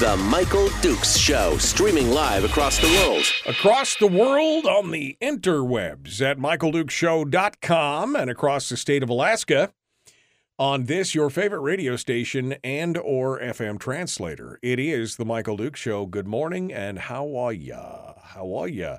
[0.00, 3.24] The Michael Dukes Show, streaming live across the world.
[3.48, 9.72] Across the world on the interwebs at michaeldukeshow.com and across the state of Alaska
[10.56, 14.60] on this your favorite radio station and or FM translator.
[14.62, 16.06] It is the Michael Dukes Show.
[16.06, 18.12] Good morning and how are ya?
[18.22, 18.98] How are ya?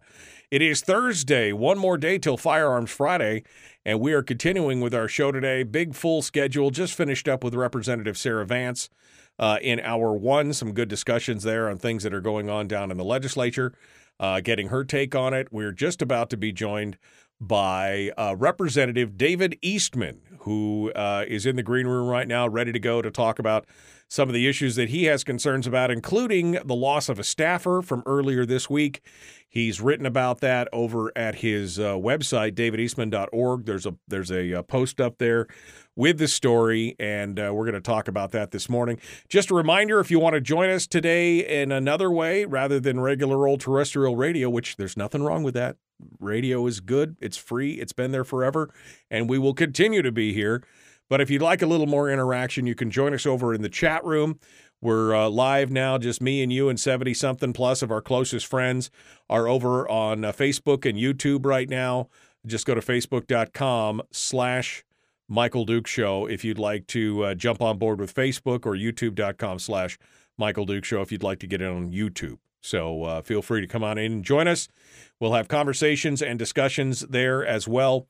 [0.52, 3.44] It is Thursday, one more day till Firearms Friday,
[3.86, 5.64] and we are continuing with our show today.
[5.64, 6.72] Big full schedule.
[6.72, 8.90] Just finished up with Representative Sarah Vance.
[9.40, 12.92] Uh, in hour one, some good discussions there on things that are going on down
[12.92, 13.74] in the legislature,
[14.20, 15.48] uh, getting her take on it.
[15.50, 16.98] We're just about to be joined
[17.40, 22.74] by uh, Representative David Eastman, who uh, is in the green room right now, ready
[22.74, 23.66] to go to talk about
[24.10, 27.82] some of the issues that he has concerns about, including the loss of a staffer
[27.82, 29.02] from earlier this week.
[29.48, 33.66] He's written about that over at his uh, website, davideastman.org.
[33.66, 35.48] There's a there's a, a post up there
[35.96, 39.00] with the story, and uh, we're going to talk about that this morning.
[39.28, 43.00] Just a reminder if you want to join us today in another way rather than
[43.00, 45.78] regular old terrestrial radio, which there's nothing wrong with that.
[46.20, 48.74] Radio is good, it's free, it's been there forever,
[49.12, 50.64] and we will continue to be here.
[51.10, 53.70] But if you'd like a little more interaction, you can join us over in the
[53.70, 54.40] chat room.
[54.82, 58.46] We're uh, live now, just me and you and 70 something plus of our closest
[58.46, 58.90] friends
[59.30, 62.08] are over on uh, Facebook and YouTube right now.
[62.46, 64.86] Just go to facebook.com slash
[65.28, 69.60] Michael Duke Show if you'd like to uh, jump on board with Facebook or youtube.com
[69.60, 69.98] slash
[70.38, 72.38] Michael Duke Show if you'd like to get in on YouTube.
[72.62, 74.68] So uh, feel free to come on in and join us.
[75.20, 78.08] We'll have conversations and discussions there as well.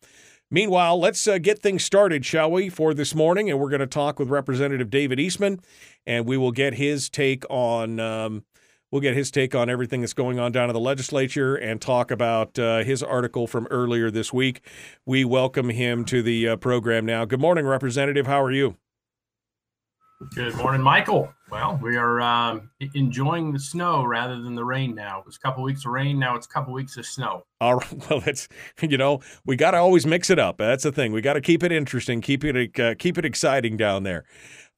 [0.52, 3.50] Meanwhile, let's uh, get things started, shall we, for this morning?
[3.50, 5.60] And we're going to talk with Representative David Eastman,
[6.08, 8.43] and we will get his take on um,
[8.91, 12.12] we'll get his take on everything that's going on down in the legislature and talk
[12.12, 14.62] about uh, his article from earlier this week.
[15.06, 17.26] We welcome him to the uh, program now.
[17.26, 18.28] Good morning, Representative.
[18.28, 18.76] How are you?
[20.36, 21.34] Good morning, Michael.
[21.52, 25.20] Well, we are um, enjoying the snow rather than the rain now.
[25.20, 26.20] It was a couple weeks of rain.
[26.20, 27.45] Now it's a couple weeks of snow.
[27.60, 27.89] All right.
[28.10, 28.47] Well, that's
[28.82, 30.58] you know we got to always mix it up.
[30.58, 31.12] That's the thing.
[31.12, 34.26] We got to keep it interesting, keep it uh, keep it exciting down there,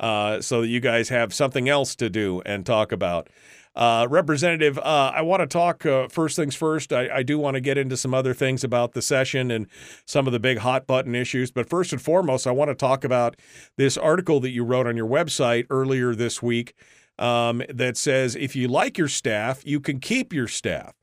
[0.01, 3.29] uh, so that you guys have something else to do and talk about.
[3.73, 6.91] Uh, Representative, uh, I want to talk uh, first things first.
[6.91, 9.67] I, I do want to get into some other things about the session and
[10.05, 11.51] some of the big hot button issues.
[11.51, 13.37] But first and foremost, I want to talk about
[13.77, 16.73] this article that you wrote on your website earlier this week
[17.17, 20.93] um, that says if you like your staff, you can keep your staff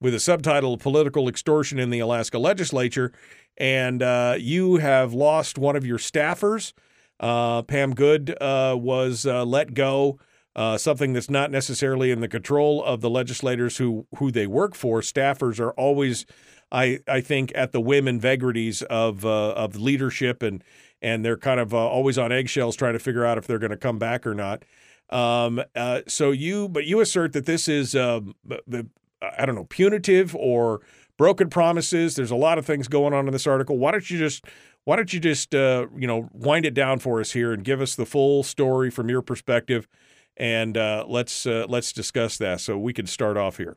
[0.00, 3.10] with a subtitle Political Extortion in the Alaska Legislature.
[3.56, 6.74] And uh, you have lost one of your staffers.
[7.20, 10.18] Uh, Pam Good uh, was let go
[10.56, 14.74] uh, something that's not necessarily in the control of the legislators who who they work
[14.74, 15.00] for.
[15.00, 16.26] Staffers are always,
[16.70, 20.62] I I think, at the whim and vagaries of uh, of leadership and
[21.02, 23.70] and they're kind of uh, always on eggshells trying to figure out if they're going
[23.70, 24.64] to come back or not.
[25.10, 28.86] Um, uh, so you, but you assert that this is um, the
[29.20, 30.82] I don't know punitive or
[31.16, 32.14] broken promises.
[32.14, 33.76] There's a lot of things going on in this article.
[33.76, 34.44] Why don't you just
[34.84, 37.80] why don't you just uh, you know wind it down for us here and give
[37.80, 39.88] us the full story from your perspective
[40.36, 42.60] and uh, let's uh, let's discuss that.
[42.60, 43.76] So we can start off here.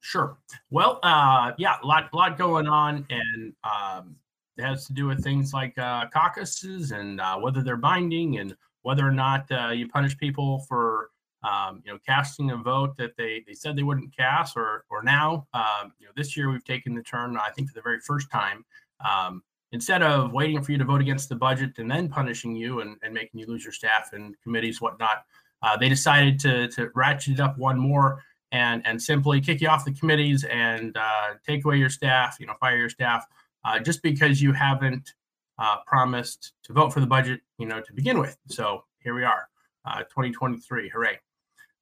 [0.00, 0.38] Sure.
[0.70, 4.16] Well, uh, yeah, a lot, lot going on, and um,
[4.56, 8.56] it has to do with things like uh, caucuses and uh, whether they're binding, and
[8.82, 11.10] whether or not uh, you punish people for
[11.42, 15.02] um, you know casting a vote that they they said they wouldn't cast, or or
[15.02, 18.00] now um, you know this year we've taken the turn, I think for the very
[18.00, 18.64] first time,
[19.08, 22.80] um, instead of waiting for you to vote against the budget and then punishing you
[22.80, 25.24] and, and making you lose your staff and committees, whatnot,
[25.62, 28.22] uh, they decided to, to ratchet it up one more
[28.52, 32.46] and and simply kick you off the committees and uh, take away your staff, you
[32.46, 33.26] know, fire your staff,
[33.64, 35.12] uh, just because you haven't
[35.58, 38.36] uh, promised to vote for the budget, you know, to begin with.
[38.48, 39.48] So here we are,
[39.84, 41.18] uh, 2023, hooray!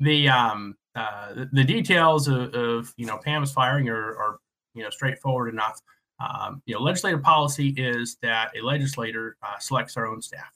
[0.01, 4.39] The um, uh, the, details of, of, you know Pam's firing are, are
[4.75, 5.81] you know straightforward enough.
[6.19, 10.53] Um, you know, legislative policy is that a legislator uh, selects their own staff,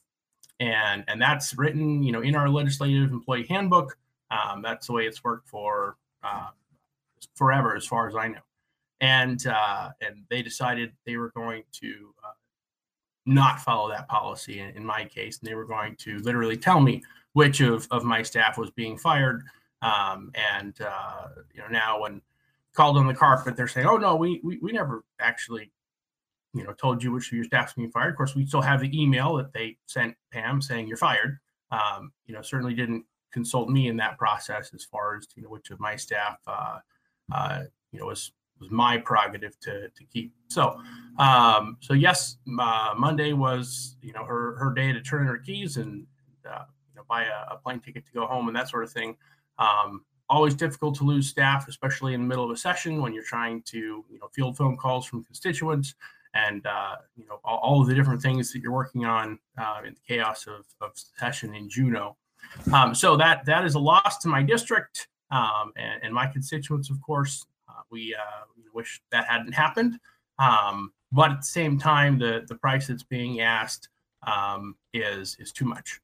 [0.59, 3.97] and and that's written you know in our legislative employee handbook.
[4.31, 6.49] Um, that's the way it's worked for uh,
[7.35, 8.41] forever, as far as I know.
[8.99, 12.33] And uh, and they decided they were going to uh,
[13.25, 16.79] not follow that policy in, in, my case, and they were going to literally tell
[16.79, 19.43] me which of, of my staff was being fired.
[19.81, 22.21] Um, and uh, you know now when
[22.73, 25.71] called on the carpet, they're saying, "Oh no, we we, we never actually."
[26.53, 28.09] You know, told you which of your staff's being fired.
[28.09, 31.39] Of course, we still have the email that they sent Pam saying you're fired.
[31.71, 35.49] Um, you know, certainly didn't consult me in that process as far as you know
[35.49, 36.79] which of my staff uh,
[37.33, 40.33] uh, you know was was my prerogative to to keep.
[40.49, 40.79] So
[41.17, 45.37] um, so yes, uh, Monday was you know her her day to turn in her
[45.37, 46.05] keys and
[46.49, 46.65] uh,
[47.01, 49.15] know buy a, a, plane ticket to go home and that sort of thing.
[49.57, 53.23] Um, always difficult to lose staff, especially in the middle of a session when you're
[53.23, 53.77] trying to
[54.09, 55.95] you know field phone calls from constituents
[56.33, 59.81] and uh, you know all, all, of the different things that you're working on uh,
[59.85, 62.15] in the chaos of, of session in Juneau.
[62.73, 66.89] Um, so that that is a loss to my district um, and, and, my constituents,
[66.89, 67.45] of course.
[67.69, 69.99] Uh, we, uh, wish that hadn't happened,
[70.39, 73.89] um, but at the same time, the the price that's being asked
[74.25, 75.99] um, is is too much,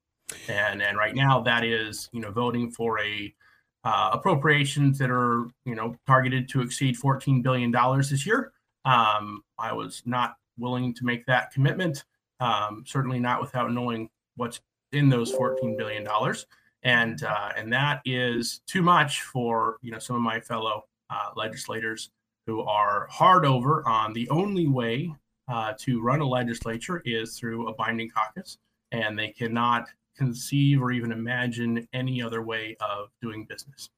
[0.50, 3.34] and and right now that is you know voting for a
[3.84, 8.52] uh, appropriations that are you know targeted to exceed 14 billion dollars this year.
[8.86, 12.04] Um, I was not willing to make that commitment.
[12.40, 14.60] Um, certainly not without knowing what's
[14.92, 16.46] in those 14 billion dollars
[16.84, 21.30] and uh, and that is too much for you know some of my fellow uh,
[21.36, 22.10] legislators
[22.46, 25.14] who are hard over on the only way
[25.50, 28.58] uh, to run a legislature is through a binding caucus
[28.92, 29.88] and they cannot
[30.18, 33.90] conceive or even imagine any other way of doing business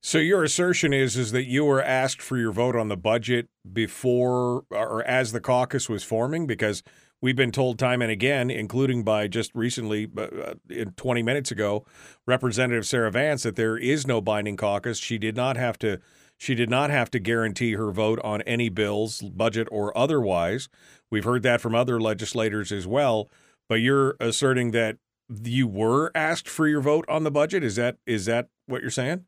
[0.00, 3.48] so your assertion is is that you were asked for your vote on the budget
[3.72, 6.82] before or as the caucus was forming because
[7.22, 11.86] We've been told time and again, including by just recently, uh, uh 20 minutes ago,
[12.26, 14.98] Representative Sarah Vance, that there is no binding caucus.
[14.98, 16.00] She did not have to.
[16.36, 20.68] She did not have to guarantee her vote on any bills, budget or otherwise.
[21.08, 23.30] We've heard that from other legislators as well.
[23.68, 24.96] But you're asserting that
[25.42, 27.62] you were asked for your vote on the budget.
[27.62, 29.24] Is that is that what you're saying?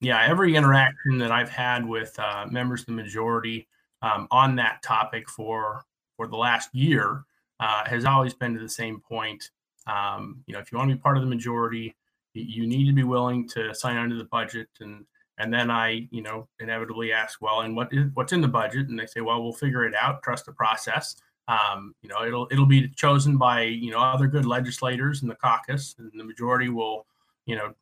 [0.00, 3.68] Yeah, every interaction that I've had with uh, members of the majority
[4.02, 5.84] um, on that topic for
[6.16, 7.22] for the last year
[7.60, 9.50] uh, has always been to the same point.
[9.86, 11.96] Um, you know, if you want to be part of the majority,
[12.34, 15.04] you need to be willing to sign under the budget and
[15.38, 18.88] and then I, you know, inevitably ask, well, and what is what's in the budget?
[18.88, 20.22] And they say, well, we'll figure it out.
[20.22, 21.14] Trust the process.
[21.48, 25.34] Um, you know, it'll it'll be chosen by you know other good legislators in the
[25.34, 27.06] caucus, and the majority will,
[27.46, 27.74] you know,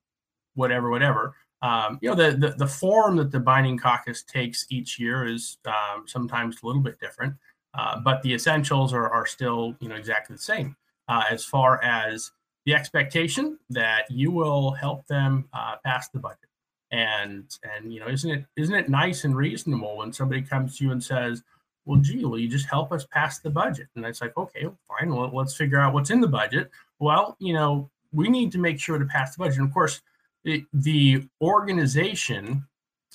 [0.54, 1.34] whatever, whatever.
[1.62, 5.58] Um, you know, the, the the form that the binding caucus takes each year is
[5.66, 7.34] um, sometimes a little bit different.
[7.74, 10.74] Uh, but the essentials are, are still, you know, exactly the same
[11.08, 12.32] uh, as far as
[12.64, 16.38] the expectation that you will help them uh, pass the budget.
[16.92, 17.44] And
[17.74, 20.92] and you know, isn't it isn't it nice and reasonable when somebody comes to you
[20.92, 21.42] and says,
[21.86, 25.14] "Well, gee, will you just help us pass the budget?" And it's like, okay, fine.
[25.14, 26.70] Well, let's figure out what's in the budget.
[26.98, 29.58] Well, you know, we need to make sure to pass the budget.
[29.58, 30.02] And of course,
[30.44, 32.66] it, the organization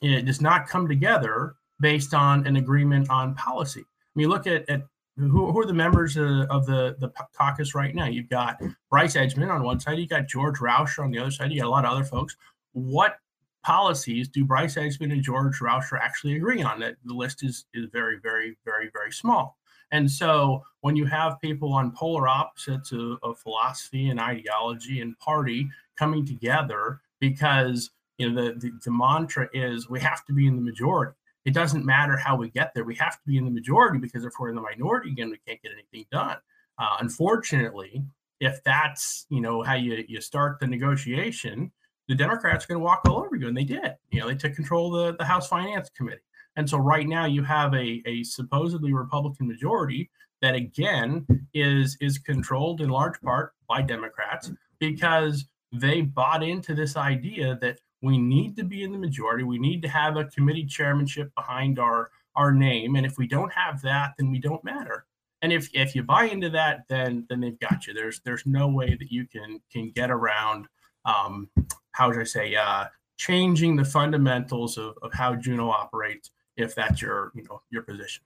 [0.01, 3.81] it does not come together based on an agreement on policy.
[3.81, 4.81] I mean, look at, at
[5.17, 8.05] who, who are the members of, of the, the caucus right now?
[8.05, 11.51] You've got Bryce Edgmon on one side, you got George Rauscher on the other side,
[11.51, 12.35] you got a lot of other folks.
[12.73, 13.17] What
[13.63, 16.79] policies do Bryce Edgmon and George Rauscher actually agree on?
[16.79, 19.57] That the list is is very, very, very, very small.
[19.91, 25.19] And so when you have people on polar opposites of, of philosophy and ideology and
[25.19, 25.67] party
[25.97, 30.55] coming together because you know the, the, the mantra is we have to be in
[30.55, 31.15] the majority
[31.45, 32.83] it doesn't matter how we get there.
[32.83, 35.39] We have to be in the majority because if we're in the minority again, we
[35.47, 36.37] can't get anything done.
[36.77, 38.03] Uh, unfortunately,
[38.39, 41.71] if that's you know how you you start the negotiation,
[42.11, 43.95] the Democrats are going to walk all over you, and they did.
[44.09, 46.19] You know, they took control of the, the House Finance Committee,
[46.57, 50.11] and so right now you have a a supposedly Republican majority
[50.41, 56.97] that again is is controlled in large part by Democrats because they bought into this
[56.97, 59.45] idea that we need to be in the majority.
[59.45, 62.97] We need to have a committee chairmanship behind our our name.
[62.97, 65.05] And if we don't have that, then we don't matter.
[65.41, 67.93] And if if you buy into that, then then they've got you.
[67.93, 70.67] There's there's no way that you can can get around
[71.05, 71.49] um,
[71.91, 72.85] how should I say uh,
[73.17, 78.23] changing the fundamentals of, of how Juneau operates if that's your you know your position.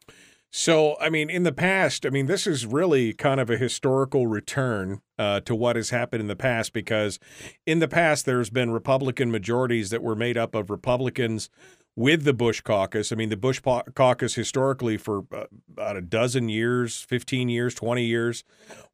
[0.57, 4.25] So, I mean, in the past, I mean, this is really kind of a historical
[4.25, 7.19] return uh, to what has happened in the past because
[7.65, 11.49] in the past, there's been Republican majorities that were made up of Republicans
[11.93, 13.11] with the Bush caucus.
[13.11, 13.61] I mean, the Bush
[13.95, 15.43] caucus historically for uh,
[15.73, 18.45] about a dozen years, 15 years, 20 years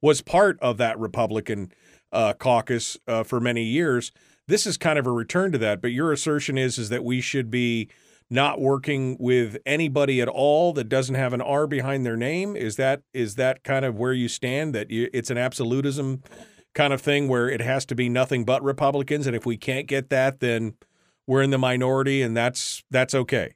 [0.02, 1.72] was part of that Republican
[2.12, 4.12] uh, caucus uh, for many years.
[4.48, 7.22] This is kind of a return to that, but your assertion is is that we
[7.22, 7.90] should be
[8.30, 12.56] not working with anybody at all that doesn't have an R behind their name.
[12.56, 14.74] Is that is that kind of where you stand?
[14.74, 16.24] That you, it's an absolutism
[16.74, 19.88] kind of thing where it has to be nothing but Republicans, and if we can't
[19.88, 20.76] get that, then
[21.28, 23.54] we're in the minority, and that's that's okay.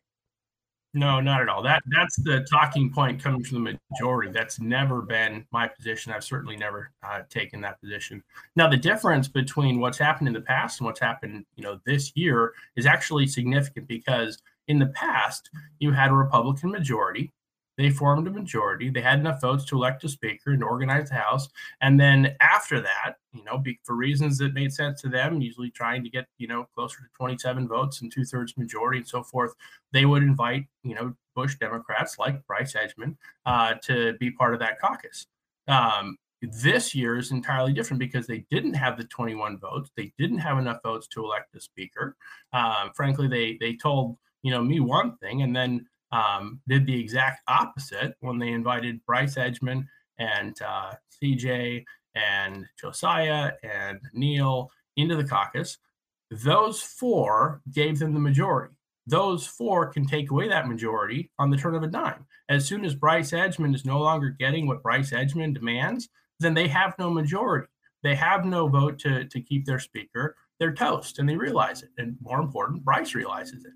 [0.96, 1.62] No, not at all.
[1.62, 4.32] That that's the talking point coming from the majority.
[4.32, 6.14] That's never been my position.
[6.14, 8.24] I've certainly never uh, taken that position.
[8.56, 12.14] Now, the difference between what's happened in the past and what's happened, you know, this
[12.16, 14.38] year is actually significant because
[14.70, 15.50] in the past
[15.80, 17.34] you had a Republican majority
[17.78, 18.90] they formed a majority.
[18.90, 21.50] They had enough votes to elect a speaker and organize the House.
[21.82, 25.72] And then after that, you know, be, for reasons that made sense to them, usually
[25.72, 29.24] trying to get, you know, closer to 27 votes and two thirds majority and so
[29.24, 29.54] forth,
[29.92, 34.60] they would invite, you know, Bush Democrats like Bryce Edgmon uh, to be part of
[34.62, 35.28] that caucus.
[35.68, 39.92] Um, this year is entirely different because they didn't have the 21 votes.
[39.96, 42.16] They didn't have enough votes to elect a speaker.
[42.54, 45.86] Uh, frankly, they they told you know me one thing, and then
[46.16, 49.86] um, did the exact opposite when they invited Bryce Edgmon
[50.18, 51.84] and uh, CJ
[52.16, 55.78] and Josiah and Neil into the caucus.
[56.32, 58.76] Those four gave them the majority.
[59.08, 62.26] Those four can take away that majority on the turn of a dime.
[62.50, 66.10] As soon as Bryce Edgmon is no longer getting what Bryce Edgmon demands,
[66.40, 67.68] then they have no majority.
[68.04, 70.36] They have no vote to, to keep their speaker.
[70.60, 71.90] They're toast and they realize it.
[71.98, 73.74] And more important, Bryce realizes it.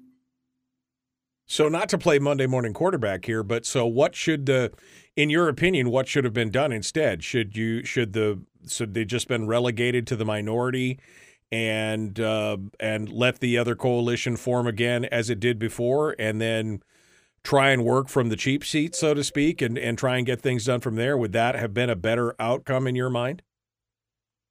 [1.52, 4.72] So, not to play Monday morning quarterback here, but so what should the,
[5.16, 7.24] in your opinion, what should have been done instead?
[7.24, 11.00] Should you should the should they just been relegated to the minority,
[11.52, 16.84] and uh, and let the other coalition form again as it did before, and then
[17.44, 20.42] try and work from the cheap seat, so to speak, and and try and get
[20.42, 21.18] things done from there?
[21.18, 23.42] Would that have been a better outcome in your mind?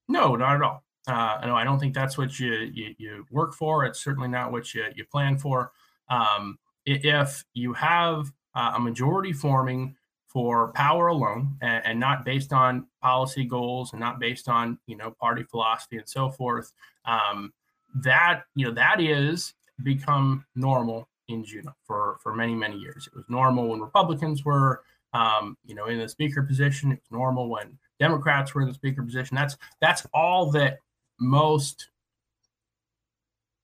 [0.08, 0.82] No, not at all.
[1.06, 3.84] Uh, no, I don't think that's what you, you, you work for.
[3.84, 5.70] It's certainly not what you you plan for.
[6.10, 6.58] Um,
[6.89, 9.94] if you have uh, a majority forming
[10.27, 14.97] for power alone and, and, not based on policy goals and not based on you
[14.97, 16.73] know party philosophy and so forth
[17.06, 17.52] um,
[17.94, 23.06] that you know that is become normal in Juneau for for many many years.
[23.06, 24.82] It was normal when republicans were
[25.15, 26.93] um, you know in the speaker position.
[26.93, 29.35] It's normal when democrats were in the speaker position.
[29.35, 30.78] That's that's all that
[31.20, 31.89] most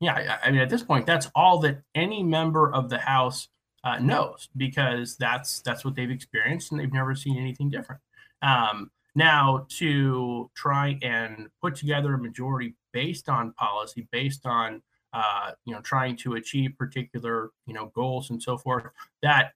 [0.05, 3.49] yeah, I mean, at this point, that's all that any member of the House
[3.85, 8.01] uh, knows because that's that's what they've experienced and they've never seen anything different.
[8.43, 14.83] Um, now, to try and put together a majority based on policy, based on
[15.13, 18.85] uh, you know trying to achieve particular you know goals and so forth,
[19.23, 19.53] that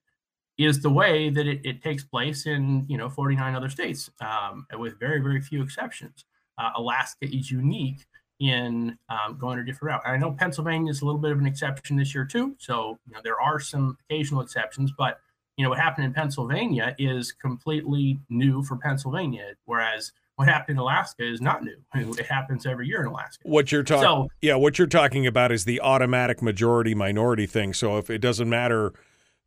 [0.58, 4.66] is the way that it, it takes place in you know 49 other states, um,
[4.78, 6.24] with very very few exceptions.
[6.58, 8.04] Uh, Alaska is unique
[8.40, 10.02] in um, going a different route.
[10.04, 12.54] And I know Pennsylvania is a little bit of an exception this year too.
[12.58, 15.20] So you know there are some occasional exceptions, but
[15.56, 20.78] you know what happened in Pennsylvania is completely new for Pennsylvania, whereas what happened in
[20.78, 21.76] Alaska is not new.
[22.18, 23.42] It happens every year in Alaska.
[23.42, 27.74] What you're talking, so, yeah, what you're talking about is the automatic majority minority thing.
[27.74, 28.92] So if it doesn't matter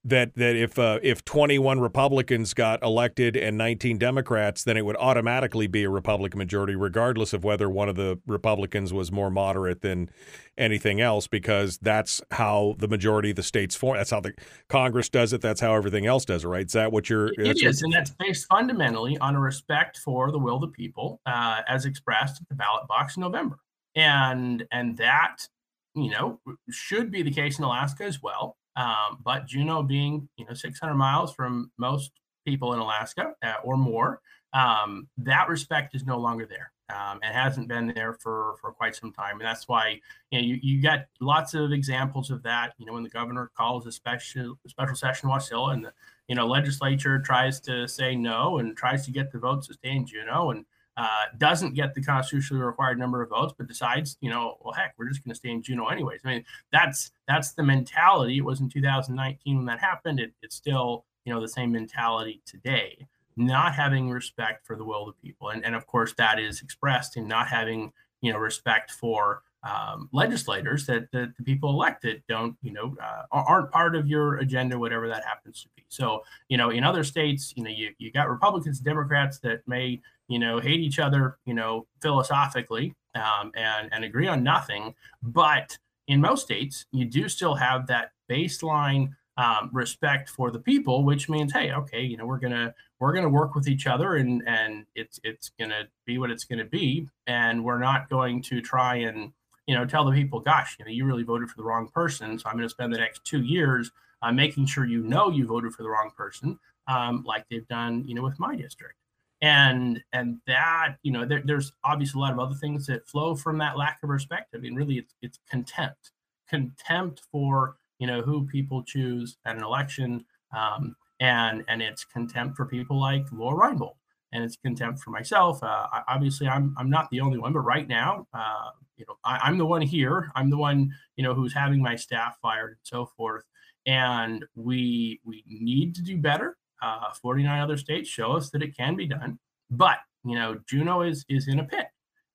[0.04, 4.96] that that if uh, if 21 Republicans got elected and 19 Democrats, then it would
[4.98, 9.82] automatically be a Republican majority, regardless of whether one of the Republicans was more moderate
[9.82, 10.10] than
[10.58, 13.98] anything else, because that's how the majority of the states form.
[13.98, 14.34] That's how the
[14.70, 15.42] Congress does it.
[15.42, 16.66] That's how everything else does it, right?
[16.66, 17.28] Is that what you're?
[17.38, 21.22] It is, and that's based fundamentally on a respect for the will of the people,
[21.28, 23.60] uh, as expressed at the ballot box in November,
[23.96, 25.48] and and that
[25.94, 26.40] you know
[26.72, 28.58] should be the case in Alaska as well.
[28.82, 32.12] Um, but Juneau being, you know, 600 miles from most
[32.46, 34.22] people in Alaska uh, or more,
[34.54, 36.72] um, that respect is no longer there.
[36.90, 40.46] Um, and hasn't been there for for quite some time, and that's why you know
[40.46, 42.74] you, you got lots of examples of that.
[42.78, 45.94] You know, when the governor calls a special special session in Wasilla, and the
[46.28, 49.92] you know legislature tries to say no and tries to get the votes to stay
[49.92, 50.66] in Juneau, and
[51.02, 54.94] uh, doesn't get the constitutionally required number of votes, but decides, you know, well, heck,
[55.00, 56.22] we're just going to stay in Juneau anyways.
[56.24, 58.38] I mean, that's that's the mentality.
[58.38, 60.20] It was in 2019 when that happened.
[60.20, 63.08] It, it's still, you know, the same mentality today.
[63.36, 66.62] Not having respect for the will of the people, and and of course that is
[66.62, 67.92] expressed in not having,
[68.22, 73.24] you know, respect for um, legislators that, that the people elected don't, you know, uh,
[73.32, 75.86] aren't part of your agenda, whatever that happens to be.
[75.88, 80.02] So, you know, in other states, you know, you, you got Republicans, Democrats that may,
[80.32, 84.96] you know, hate each other, you know, philosophically um, and, and agree on nothing.
[85.22, 85.78] But
[86.08, 91.28] in most states, you do still have that baseline um, respect for the people, which
[91.28, 94.86] means, hey, okay, you know, we're gonna we're gonna work with each other, and and
[94.96, 99.34] it's it's gonna be what it's gonna be, and we're not going to try and
[99.68, 102.40] you know tell the people, gosh, you know, you really voted for the wrong person,
[102.40, 103.92] so I'm to spend the next two years
[104.22, 108.06] uh, making sure you know you voted for the wrong person, um, like they've done,
[108.06, 108.96] you know, with my district
[109.42, 113.36] and and that you know there, there's obviously a lot of other things that flow
[113.36, 114.54] from that lack of respect.
[114.56, 116.12] I mean really it's it's contempt.
[116.50, 122.56] Contempt for you know who people choose at an election um, and and it's contempt
[122.56, 123.96] for people like lora reinbold.
[124.34, 125.62] And it's contempt for myself.
[125.64, 129.40] Uh, obviously i'm i'm not the only one but right now uh, you know I,
[129.44, 130.32] i'm the one here.
[130.36, 133.46] I'm the one you know who's having my staff fired and so forth.
[133.88, 138.76] And we we need to do better uh, 49 other states show us that it
[138.76, 139.40] can be done.
[139.70, 141.88] But you know, Juneau is is in a pit,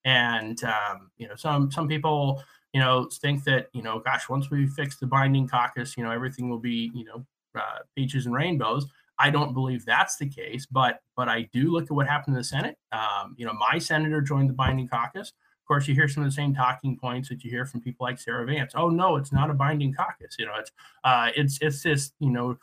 [0.05, 2.43] and um, you know, some some people
[2.73, 6.11] you know think that you know, gosh, once we fix the binding caucus, you know,
[6.11, 7.25] everything will be you know
[7.55, 8.87] uh, peaches and rainbows.
[9.19, 12.39] I don't believe that's the case, but but I do look at what happened in
[12.39, 12.77] the Senate.
[12.91, 15.29] Um, you know, my senator joined the binding caucus.
[15.29, 18.05] Of course, you hear some of the same talking points that you hear from people
[18.05, 18.73] like Sarah Vance.
[18.75, 20.35] Oh no, it's not a binding caucus.
[20.37, 20.71] You know, it's
[21.03, 22.57] uh, it's it's this you know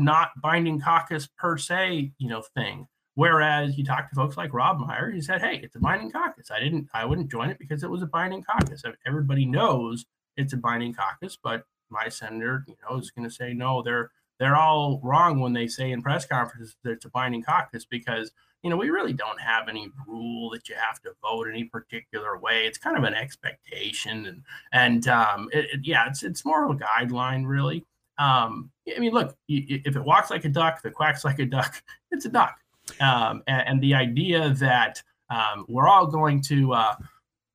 [0.00, 2.86] not binding caucus per se, you know, thing.
[3.14, 6.50] Whereas you talk to folks like Rob Meyer, he said, "Hey, it's a binding caucus.
[6.50, 8.82] I didn't, I wouldn't join it because it was a binding caucus.
[9.06, 10.06] Everybody knows
[10.36, 13.82] it's a binding caucus, but my senator, you know, is going to say no.
[13.82, 17.84] They're they're all wrong when they say in press conferences that it's a binding caucus
[17.84, 18.32] because
[18.62, 22.38] you know we really don't have any rule that you have to vote any particular
[22.38, 22.66] way.
[22.66, 26.70] It's kind of an expectation, and and um, it, it, yeah, it's it's more of
[26.70, 27.84] a guideline really.
[28.18, 31.46] Um, I mean, look, if it walks like a duck, if it quacks like a
[31.46, 32.56] duck, it's a duck.
[33.00, 36.94] Um, and, and, the idea that um, we're all going to uh,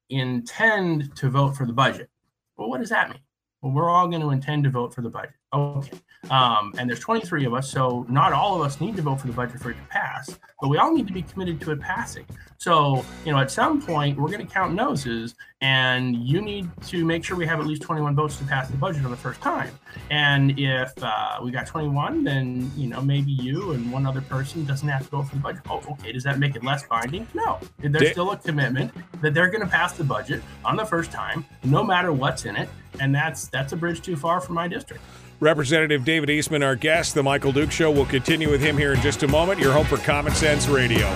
[0.10, 2.10] intend to vote for the budget.
[2.56, 3.20] Well, what does that mean?
[3.62, 5.34] Well, we're all going to intend to vote for the budget.
[5.56, 5.92] Okay.
[6.30, 9.28] Um, and there's 23 of us, so not all of us need to vote for
[9.28, 11.80] the budget for it to pass, but we all need to be committed to it
[11.80, 12.26] passing.
[12.58, 17.06] So, you know, at some point, we're going to count noses, and you need to
[17.06, 19.40] make sure we have at least 21 votes to pass the budget on the first
[19.42, 19.70] time.
[20.10, 24.66] And if uh, we got 21, then, you know, maybe you and one other person
[24.66, 25.62] doesn't have to vote for the budget.
[25.70, 26.12] Oh, okay.
[26.12, 27.28] Does that make it less binding?
[27.34, 27.60] No.
[27.80, 28.92] There's still a commitment
[29.22, 32.56] that they're going to pass the budget on the first time, no matter what's in
[32.56, 32.70] it.
[33.00, 35.04] And that's that's a bridge too far for my district.
[35.40, 37.92] Representative David Eastman, our guest, The Michael Duke Show.
[37.92, 39.60] We'll continue with him here in just a moment.
[39.60, 41.08] Your home for Common Sense Radio.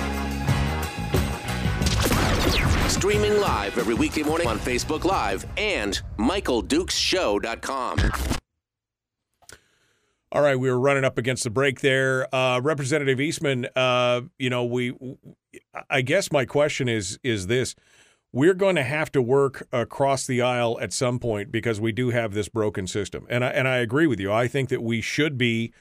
[2.87, 7.97] Streaming live every weekday morning on Facebook Live and MichaelDukesShow.com.
[10.31, 12.33] All right, we were running up against the break there.
[12.35, 14.93] Uh, Representative Eastman, uh, you know, we,
[15.89, 17.73] I guess my question is, is this
[18.31, 22.11] we're going to have to work across the aisle at some point because we do
[22.11, 23.25] have this broken system.
[23.29, 24.31] And I, and I agree with you.
[24.31, 25.73] I think that we should be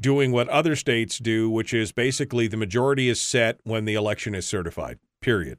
[0.00, 4.34] doing what other states do, which is basically the majority is set when the election
[4.34, 4.98] is certified.
[5.20, 5.58] Period.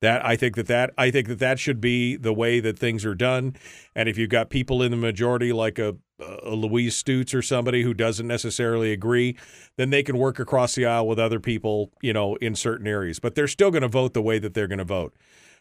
[0.00, 3.04] That I think that that I think that that should be the way that things
[3.04, 3.56] are done.
[3.96, 5.96] And if you've got people in the majority like a,
[6.44, 9.36] a Louise Stutes or somebody who doesn't necessarily agree,
[9.76, 13.18] then they can work across the aisle with other people, you know, in certain areas.
[13.18, 15.14] But they're still going to vote the way that they're going to vote.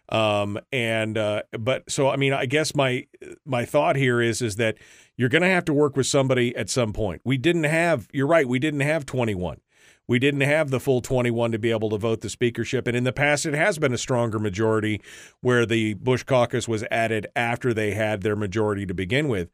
[0.09, 3.05] Um, and uh, but so I mean, I guess my
[3.45, 4.77] my thought here is is that
[5.17, 7.21] you're going to have to work with somebody at some point.
[7.25, 8.07] We didn't have.
[8.13, 8.47] You're right.
[8.47, 9.59] We didn't have 21.
[10.07, 12.88] We didn't have the full 21 to be able to vote the speakership.
[12.88, 15.01] And in the past, it has been a stronger majority
[15.41, 19.49] where the Bush caucus was added after they had their majority to begin with.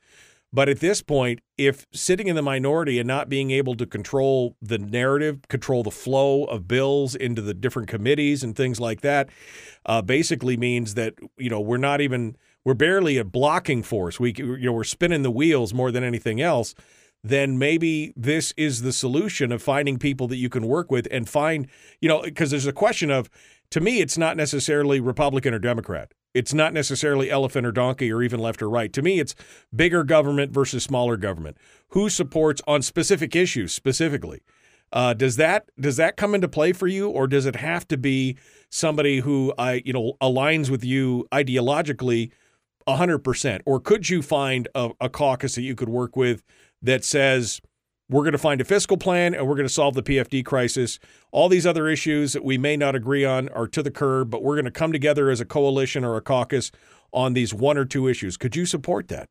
[0.53, 4.55] But at this point, if sitting in the minority and not being able to control
[4.61, 9.29] the narrative, control the flow of bills into the different committees and things like that,
[9.87, 14.19] uh, basically means that you know we're not even we're barely a blocking force.
[14.19, 16.75] We you know we're spinning the wheels more than anything else.
[17.23, 21.27] Then maybe this is the solution of finding people that you can work with and
[21.27, 21.67] find
[21.99, 23.27] you know because there's a question of
[23.71, 28.21] to me it's not necessarily Republican or Democrat it's not necessarily elephant or donkey or
[28.23, 28.91] even left or right.
[28.93, 29.35] To me, it's
[29.75, 31.57] bigger government versus smaller government.
[31.89, 34.41] Who supports on specific issues specifically?
[34.91, 37.97] Uh, does that does that come into play for you, or does it have to
[37.97, 38.37] be
[38.69, 42.31] somebody who I you know aligns with you ideologically,
[42.87, 43.63] hundred percent?
[43.65, 46.43] Or could you find a, a caucus that you could work with
[46.81, 47.59] that says
[48.09, 50.99] we're going to find a fiscal plan and we're going to solve the PFD crisis.
[51.31, 54.43] All these other issues that we may not agree on are to the curb, but
[54.43, 56.71] we're going to come together as a coalition or a caucus
[57.13, 58.37] on these one or two issues.
[58.37, 59.29] Could you support that?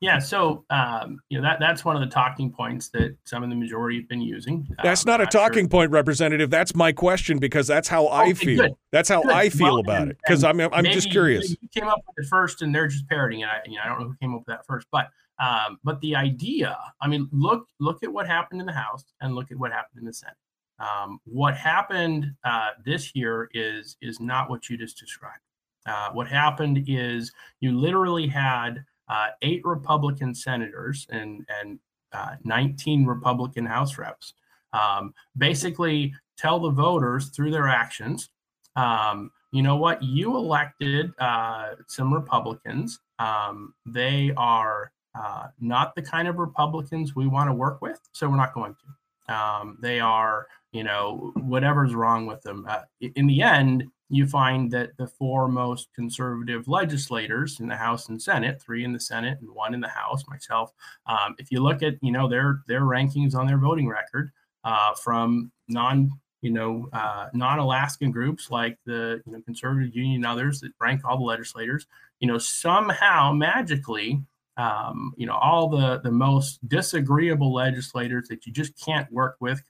[0.00, 3.50] Yeah, so um, you know that that's one of the talking points that some of
[3.50, 4.68] the majority have been using.
[4.84, 6.48] That's Um, not a I'm sure- talking point, Representative.
[6.48, 8.62] That's my question because that's how I feel.
[8.62, 8.72] good.
[8.92, 9.32] That's how Good.
[9.32, 10.18] I feel Well, about and- it.
[10.24, 11.50] Because I'm I'm just curious.
[11.60, 13.48] You came up with it first, and they're just parroting it.
[13.48, 15.08] I, you know, I don't know who came up with that first, but
[15.38, 16.76] um, but the idea.
[17.00, 20.00] I mean, look look at what happened in the House, and look at what happened
[20.00, 20.36] in the Senate.
[20.78, 25.40] Um, what happened uh, this year is is not what you just described.
[25.86, 31.78] Uh, what happened is you literally had uh, eight Republican senators and and
[32.12, 34.34] uh, 19 Republican House reps
[34.74, 38.30] um, basically tell the voters through their actions,
[38.76, 43.00] um, you know what, you elected uh, some Republicans.
[43.18, 48.28] Um, they are uh, not the kind of Republicans we want to work with, so
[48.28, 49.34] we're not going to.
[49.34, 52.66] Um, they are, you know, whatever's wrong with them.
[52.68, 58.08] Uh, in the end, you find that the four most conservative legislators in the House
[58.08, 60.72] and Senate, three in the Senate and one in the House, myself,
[61.06, 64.30] um, if you look at, you know, their their rankings on their voting record
[64.64, 66.10] uh, from non,
[66.42, 71.00] you know, uh, non-Alaskan groups like the you know, Conservative Union and others that rank
[71.04, 71.86] all the legislators,
[72.20, 74.22] you know, somehow magically,
[74.56, 79.62] um, you know, all the the most disagreeable legislators that you just can't work with,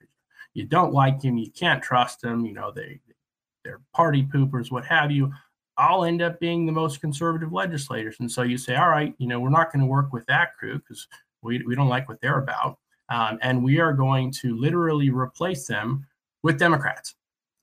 [0.52, 3.00] you don't like them, you can't trust them, you know, they
[3.64, 5.32] they're party poopers, what have you,
[5.76, 8.16] all end up being the most conservative legislators.
[8.20, 10.56] And so you say, all right, you know, we're not going to work with that
[10.56, 11.08] crew because
[11.42, 12.78] we, we don't like what they're about.
[13.08, 16.06] Um, and we are going to literally replace them
[16.42, 17.14] with Democrats.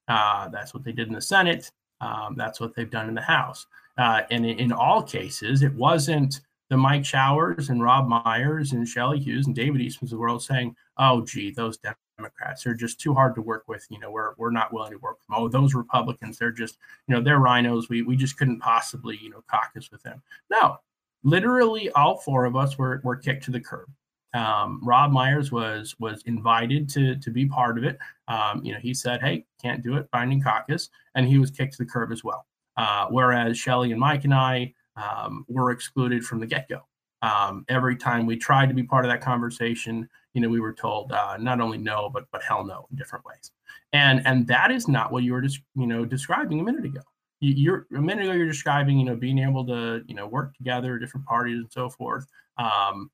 [0.08, 1.72] Uh, that's what they did in the Senate.
[2.02, 3.68] Um, that's what they've done in the House.
[3.98, 6.42] Uh, and in, in all cases, it wasn't
[6.72, 10.42] the Mike Showers and Rob Myers and Shelley Hughes and David Eastman's of the world
[10.42, 11.78] saying, oh, gee, those
[12.18, 13.86] Democrats are just too hard to work with.
[13.90, 15.36] You know, we're, we're not willing to work with them.
[15.38, 16.78] Oh, those Republicans, they're just,
[17.08, 17.90] you know, they're RINOs.
[17.90, 20.24] We, we just couldn't possibly, you know, caucus with them.
[20.50, 20.78] No,
[21.26, 23.90] literally all four of us were, were kicked to the curb.
[24.34, 28.00] Um, Rob Myers was was invited to to be part of it.
[28.30, 31.74] Um, you know, he said, "Hey, can't do it, binding caucus," and he was kicked
[31.74, 32.46] to the curb as well.
[32.78, 36.82] Uh, whereas Shelley and Mike and I um, were excluded from the get go.
[37.22, 40.74] Um, every time we tried to be part of that conversation, you know, we were
[40.74, 43.52] told uh, not only no, but but hell no in different ways.
[43.94, 47.02] And and that is not what you were just you know describing a minute ago.
[47.40, 50.56] You, you're a minute ago you're describing you know being able to you know work
[50.56, 52.26] together, different parties and so forth.
[52.58, 53.12] Um,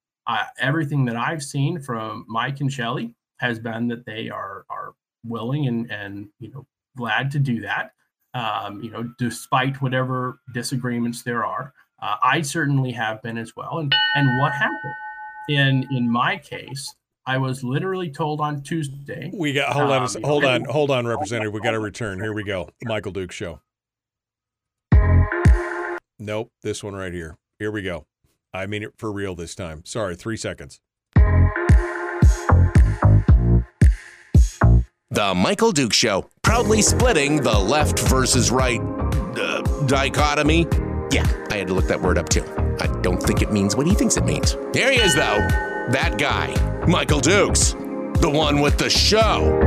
[0.59, 4.93] everything that I've seen from Mike and Shelley has been that they are are
[5.25, 7.91] willing and and you know glad to do that.
[8.33, 13.79] Um, you know, despite whatever disagreements there are, uh, I certainly have been as well.
[13.79, 14.93] And and what happened
[15.49, 16.93] in in my case,
[17.25, 19.31] I was literally told on Tuesday.
[19.33, 21.53] We got hold on, a um, s- you know, hold on, hold on, Representative.
[21.53, 22.19] We got to return.
[22.19, 22.69] Here we go.
[22.83, 23.61] Michael Duke Show.
[26.19, 27.37] Nope, this one right here.
[27.59, 28.05] Here we go.
[28.53, 29.83] I mean it for real this time.
[29.85, 30.79] Sorry, three seconds.
[35.09, 40.67] The Michael Duke Show, proudly splitting the left versus right uh, dichotomy.
[41.11, 42.43] Yeah, I had to look that word up too.
[42.81, 44.57] I don't think it means what he thinks it means.
[44.73, 45.47] Here he is, though.
[45.91, 46.53] That guy,
[46.87, 47.71] Michael Dukes,
[48.19, 49.57] the one with the show.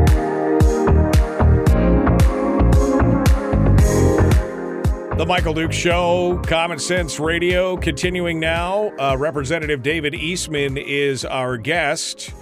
[5.16, 8.92] The Michael Duke Show, Common Sense Radio, continuing now.
[8.98, 12.34] Uh, Representative David Eastman is our guest.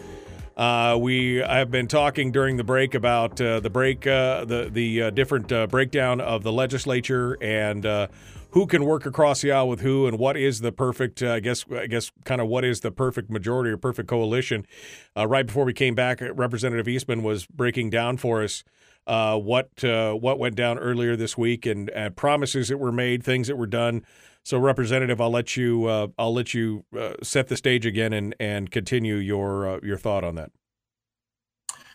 [0.59, 5.03] Uh, we have been talking during the break about uh, the break, uh, the the
[5.05, 8.09] uh, different uh, breakdown of the legislature and uh,
[8.51, 11.65] who can work across the aisle with who, and what is the perfect, I guess,
[11.71, 14.67] I guess, kind of what is the perfect majority or perfect coalition.
[15.15, 18.65] Right before we came back, Representative Eastman was breaking down for us
[19.07, 23.67] what what went down earlier this week and promises that were made, things that were
[23.69, 24.03] done.
[24.45, 28.35] So, Representative, I'll let you uh, I'll let you uh, set the stage again and
[28.41, 30.51] and continue your uh, your thought on that.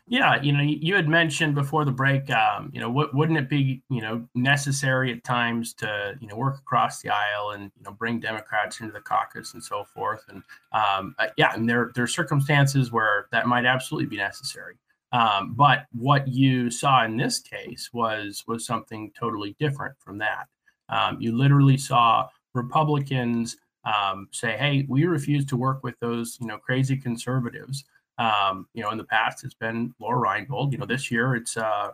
[0.05, 3.49] Yeah, you know, you had mentioned before the break, um, you know, what wouldn't it
[3.49, 7.83] be, you know, necessary at times to, you know, work across the aisle and, you
[7.83, 10.25] know, bring Democrats into the caucus and so forth.
[10.27, 10.43] And
[10.73, 14.75] um, uh, yeah, and there there are circumstances where that might absolutely be necessary.
[15.13, 20.47] Um, but what you saw in this case was was something totally different from that.
[20.93, 26.47] Um, you literally saw Republicans um, say, "Hey, we refuse to work with those, you
[26.47, 27.85] know, crazy conservatives."
[28.17, 30.71] Um, you know, in the past, it's been Lora Reinbold.
[30.71, 31.91] You know, this year it's uh,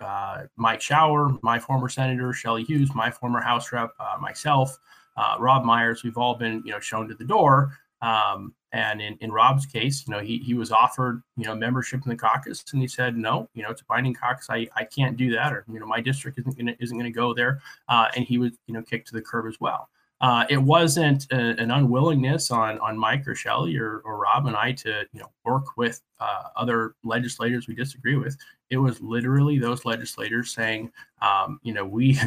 [0.00, 4.76] uh, Mike Shower, my former senator, Shelley Hughes, my former House rep, uh, myself,
[5.16, 6.02] uh, Rob Myers.
[6.02, 7.78] We've all been, you know, shown to the door.
[8.02, 12.02] Um, and in, in Rob's case, you know, he, he was offered, you know, membership
[12.04, 14.48] in the caucus and he said, no, you know, it's a binding caucus.
[14.50, 15.52] I, I can't do that.
[15.52, 17.60] Or, you know, my district isn't going to, isn't going to go there.
[17.88, 19.88] Uh, and he was, you know, kicked to the curb as well.
[20.20, 24.56] uh, it wasn't a, an unwillingness on on Mike or Shelley or, or Rob and
[24.56, 28.36] I to you know work with uh, other legislators we disagree with.
[28.70, 30.90] It was literally those legislators saying,
[31.20, 32.18] um, you know, we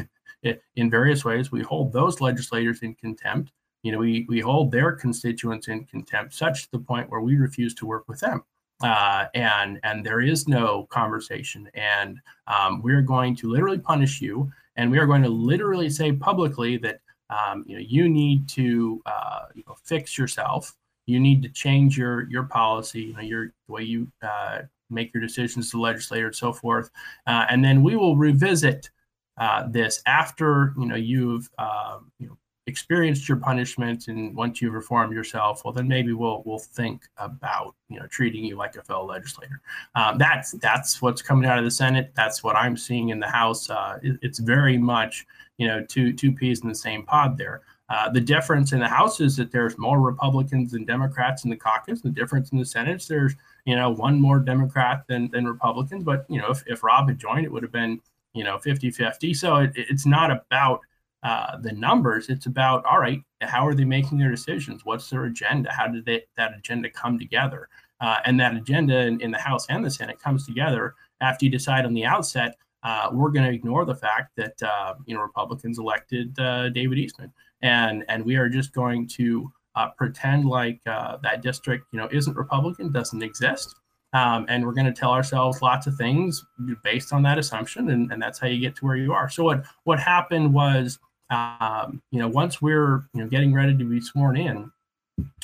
[0.75, 3.51] in various ways we hold those legislators in contempt.
[3.83, 7.35] You know, we we hold their constituents in contempt, such to the point where we
[7.37, 8.43] refuse to work with them.
[8.81, 14.51] Uh, and and there is no conversation, and um, we're going to literally punish you,
[14.75, 16.99] and we are going to literally say publicly that
[17.29, 20.75] um, you know you need to uh, you know, fix yourself.
[21.07, 24.59] You need to change your your policy, you know, your the way you uh,
[24.89, 26.89] make your decisions to legislator and so forth.
[27.25, 28.89] Uh, and then we will revisit
[29.37, 32.37] uh, this after you know you've um, you know
[32.67, 37.73] experienced your punishment and once you've reformed yourself well then maybe we'll we'll think about
[37.89, 39.61] you know treating you like a fellow legislator
[39.95, 43.27] um, that's that's what's coming out of the senate that's what i'm seeing in the
[43.27, 45.25] house uh, it, it's very much
[45.57, 47.61] you know two two peas in the same pod there.
[47.89, 51.55] Uh, the difference in the House is that there's more Republicans than Democrats in the
[51.55, 52.01] caucus.
[52.01, 53.35] The difference in the Senate is there's
[53.65, 56.03] you know one more Democrat than than Republicans.
[56.03, 57.99] But you know if, if Rob had joined, it would have been
[58.33, 59.35] you know 50-50.
[59.35, 60.81] So it, it's not about
[61.27, 62.29] uh, the numbers.
[62.29, 64.85] It's about all right, how are they making their decisions?
[64.85, 65.71] What's their agenda?
[65.71, 67.69] How did they, that agenda come together?
[67.99, 71.51] Uh, and that agenda in, in the House and the Senate comes together after you
[71.51, 75.21] decide on the outset uh, we're going to ignore the fact that uh, you know
[75.21, 79.51] Republicans elected uh, David Eastman, and and we are just going to
[79.97, 83.75] pretend like that district you know isn't Republican, doesn't exist,
[84.13, 86.45] um, and we're going to tell ourselves lots of things
[86.83, 89.29] based on that assumption, and, and that's how you get to where you are.
[89.29, 90.99] So what what happened was,
[91.29, 94.71] um, you know, once we're you know getting ready to be sworn in,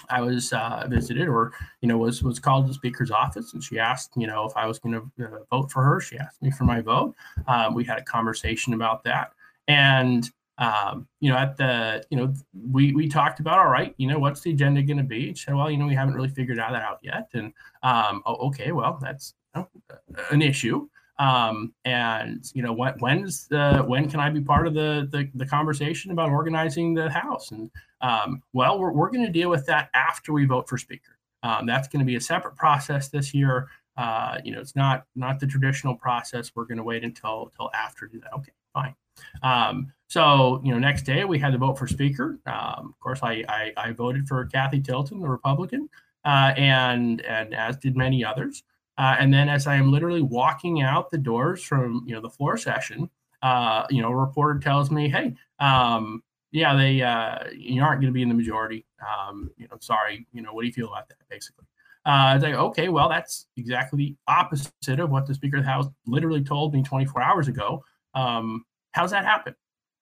[0.10, 3.64] I was uh, visited or you know was was called to the speaker's office and
[3.64, 6.00] she asked you know if I was going to uh, vote for her.
[6.00, 7.16] She asked me for my vote.
[7.48, 9.32] Um, we had a conversation about that,
[9.68, 12.34] and um, you know at the you know
[12.72, 15.34] we we talked about all right you know what's the agenda going to be.
[15.34, 18.36] She said well you know we haven't really figured that out yet, and um, oh,
[18.48, 19.70] okay well that's you know,
[20.32, 20.88] an issue
[21.19, 25.30] um, and you know when when's the when can i be part of the the,
[25.35, 27.52] the conversation about organizing the house?
[27.52, 27.69] And
[28.02, 31.18] um, well we're, we're going to deal with that after we vote for speaker.
[31.44, 33.68] Um, that's going to be a separate process this year.
[33.95, 36.52] Uh, you know it's not not the traditional process.
[36.56, 38.34] We're going to wait until until after do that.
[38.34, 38.95] Okay fine.
[39.41, 42.40] Um, so you know next day we had the vote for speaker.
[42.45, 45.90] Um, of course I, I, I voted for cathy tilton the republican
[46.26, 48.64] uh, and and as did many others
[48.98, 52.30] uh, and then as I am literally walking out the doors from you know the
[52.30, 53.10] floor session,
[53.41, 58.11] uh, you know, a reporter tells me, "Hey, um, yeah, they uh, you aren't going
[58.11, 58.86] to be in the majority.
[59.02, 60.28] Um, you know, sorry.
[60.32, 61.65] You know, what do you feel about that?" Basically,
[62.06, 65.70] uh, it's like, okay, well, that's exactly the opposite of what the Speaker of the
[65.70, 67.84] House literally told me 24 hours ago.
[68.14, 69.56] Um, how's that happen?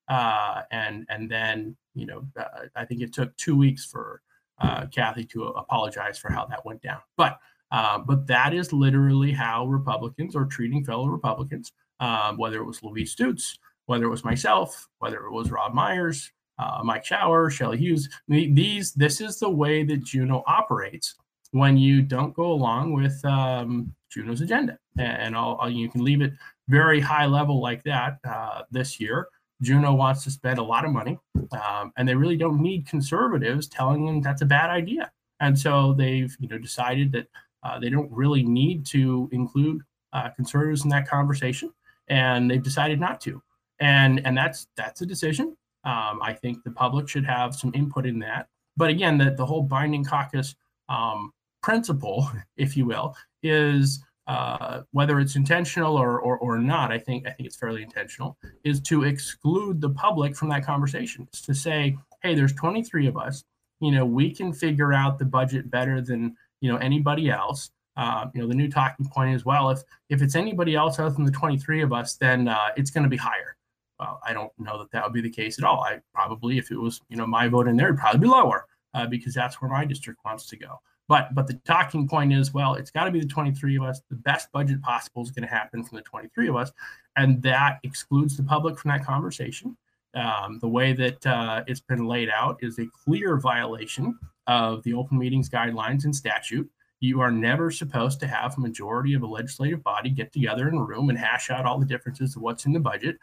[0.10, 4.22] Uh, and and then you know, uh, I think it took two weeks for
[4.60, 7.40] uh, Cathy to apologize for how that went down, but.
[7.72, 12.84] Uh, but that is literally how Republicans are treating fellow Republicans, um, whether it was
[12.84, 17.78] Louise Stutes, whether it was myself, whether it was Rob Myers, uh, Mike Shower, Shelley
[17.78, 18.10] Hughes.
[18.28, 21.16] These, this is the way that Juneau operates
[21.52, 24.78] when you don't go along with um, Juneau's agenda.
[24.98, 26.34] And I'll, I'll, you can leave it
[26.68, 29.28] very high level like that uh, this year.
[29.62, 31.20] Juneau wants to spend a lot of money,
[31.52, 35.12] um, and they really don't need conservatives telling them that's a bad idea.
[35.40, 37.28] And so they've, you know, decided that
[37.64, 39.82] uh, they don't really need to include
[40.14, 41.72] uh, conservatives in that conversation,
[42.08, 43.42] and they've decided not to.
[43.80, 45.56] And and that's that's a decision.
[45.84, 48.48] Um, I think the public should have some input in that.
[48.78, 50.56] But again, the, the whole binding caucus
[50.90, 51.32] um,
[51.64, 56.92] principle, if you will, is uh, whether it's intentional or, or, or not.
[56.92, 58.38] I think I think it's fairly intentional.
[58.64, 61.28] Is to exclude the public from that conversation.
[61.30, 63.44] It's to say, hey, there's 23 of us.
[63.80, 67.72] You know, we can figure out the budget better than you know anybody else.
[67.98, 71.14] Uh, you know, the new talking point is well, if if it's anybody else other
[71.14, 73.58] than the 23 of us, then uh, it's going to be higher.
[74.00, 75.84] Well, I don't know that that would be the case at all.
[75.84, 78.66] I probably, if it was you know my vote in there, it'd probably be lower
[78.94, 80.80] uh, because that's where my district wants to go.
[81.08, 84.02] But but the talking point is well, it's got to be the 23 of us.
[84.10, 86.72] The best budget possible is going to happen from the 23 of us,
[87.18, 89.76] and that excludes the public from that conversation.
[90.14, 94.18] Um, the way that uh, it's been laid out is a clear violation
[94.48, 96.70] of the open meetings guidelines and statute.
[97.00, 100.76] You are never supposed to have a majority of a legislative body get together in
[100.76, 103.18] a room and hash out all the differences of what's in the budget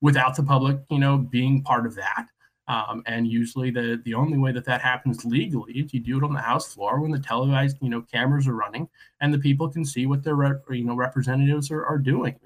[0.00, 2.26] without the public, you know, being part of that.
[2.68, 6.24] Um, and usually the the only way that that happens legally is you do it
[6.24, 8.88] on the House floor when the televised you know cameras are running
[9.20, 12.36] and the people can see what their you know representatives are, are doing.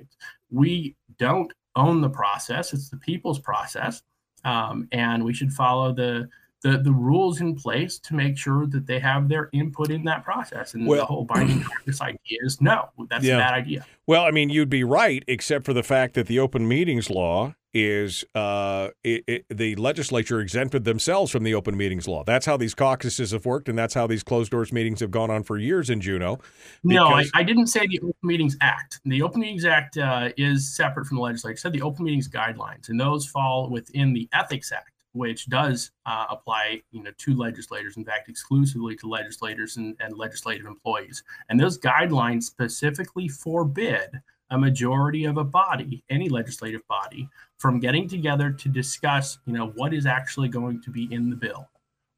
[0.50, 4.02] We don't own the process; it's the people's process.
[4.44, 6.28] um, and we should follow the
[6.66, 10.24] the, the rules in place to make sure that they have their input in that
[10.24, 10.74] process.
[10.74, 13.36] And well, the whole binding practice idea is no, that's yeah.
[13.36, 13.86] a bad idea.
[14.06, 17.54] Well, I mean, you'd be right, except for the fact that the open meetings law
[17.72, 22.24] is uh, it, it, the legislature exempted themselves from the open meetings law.
[22.24, 25.30] That's how these caucuses have worked, and that's how these closed doors meetings have gone
[25.30, 26.40] on for years in Juneau.
[26.82, 29.00] No, I, I, didn't say the Open Meetings Act.
[29.04, 31.52] The Open Meetings Act uh, is separate from the legislature.
[31.52, 35.90] I said the Open Meetings Guidelines, and those fall within the Ethics Act which does
[36.04, 41.22] uh, apply you know to legislators in fact exclusively to legislators and, and legislative employees
[41.48, 44.10] and those guidelines specifically forbid
[44.50, 47.28] a majority of a body any legislative body
[47.58, 51.36] from getting together to discuss you know what is actually going to be in the
[51.36, 51.68] bill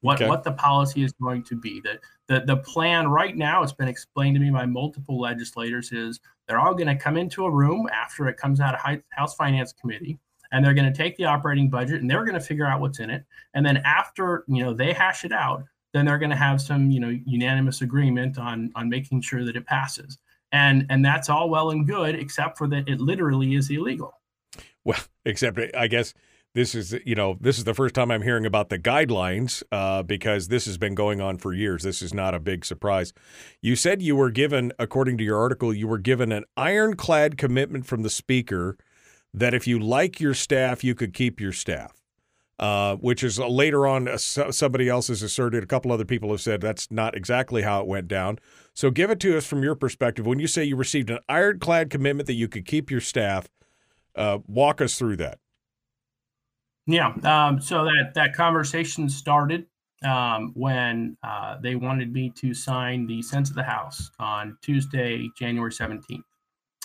[0.01, 0.29] what okay.
[0.29, 3.87] what the policy is going to be the, the the plan right now it's been
[3.87, 7.87] explained to me by multiple legislators is they're all going to come into a room
[7.91, 10.19] after it comes out of house finance committee
[10.51, 12.99] and they're going to take the operating budget and they're going to figure out what's
[12.99, 13.25] in it.
[13.53, 15.63] And then after you know they hash it out
[15.93, 19.55] then they're going to have some you know unanimous agreement on on making sure that
[19.55, 20.17] it passes.
[20.51, 24.13] And and that's all well and good except for that it literally is illegal.
[24.83, 26.13] Well except i guess
[26.55, 30.01] this is you know this is the first time i'm hearing about the guidelines uh,
[30.01, 31.83] because this has been going on for years.
[31.83, 33.13] This is not a big surprise.
[33.61, 37.85] You said you were given according to your article you were given an ironclad commitment
[37.85, 38.77] from the speaker
[39.33, 41.93] that if you like your staff, you could keep your staff.
[42.59, 45.63] Uh, which is uh, later on uh, somebody else has asserted.
[45.63, 48.37] A couple other people have said that's not exactly how it went down.
[48.73, 50.25] So give it to us from your perspective.
[50.27, 53.47] When you say you received an ironclad commitment that you could keep your staff,
[54.13, 55.39] uh, walk us through that.
[56.85, 57.13] Yeah.
[57.23, 59.65] Um, so that that conversation started
[60.03, 65.29] um, when uh, they wanted me to sign the sense of the House on Tuesday,
[65.37, 66.25] January seventeenth,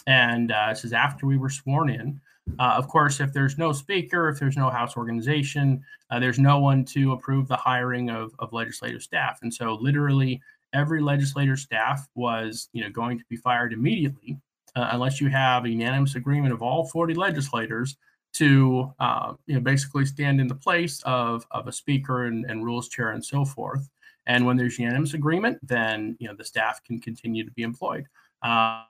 [0.07, 2.21] and uh, this is after we were sworn in.
[2.59, 6.59] Uh, of course, if there's no speaker, if there's no House organization, uh, there's no
[6.59, 9.39] one to approve the hiring of, of legislative staff.
[9.43, 10.41] And so, literally,
[10.73, 14.39] every legislative staff was, you know, going to be fired immediately
[14.77, 17.97] uh, unless you have a unanimous agreement of all 40 legislators
[18.35, 22.65] to, uh, you know, basically stand in the place of, of a speaker and, and
[22.65, 23.89] rules chair and so forth.
[24.27, 28.07] And when there's unanimous agreement, then you know the staff can continue to be employed.
[28.43, 28.85] Uh,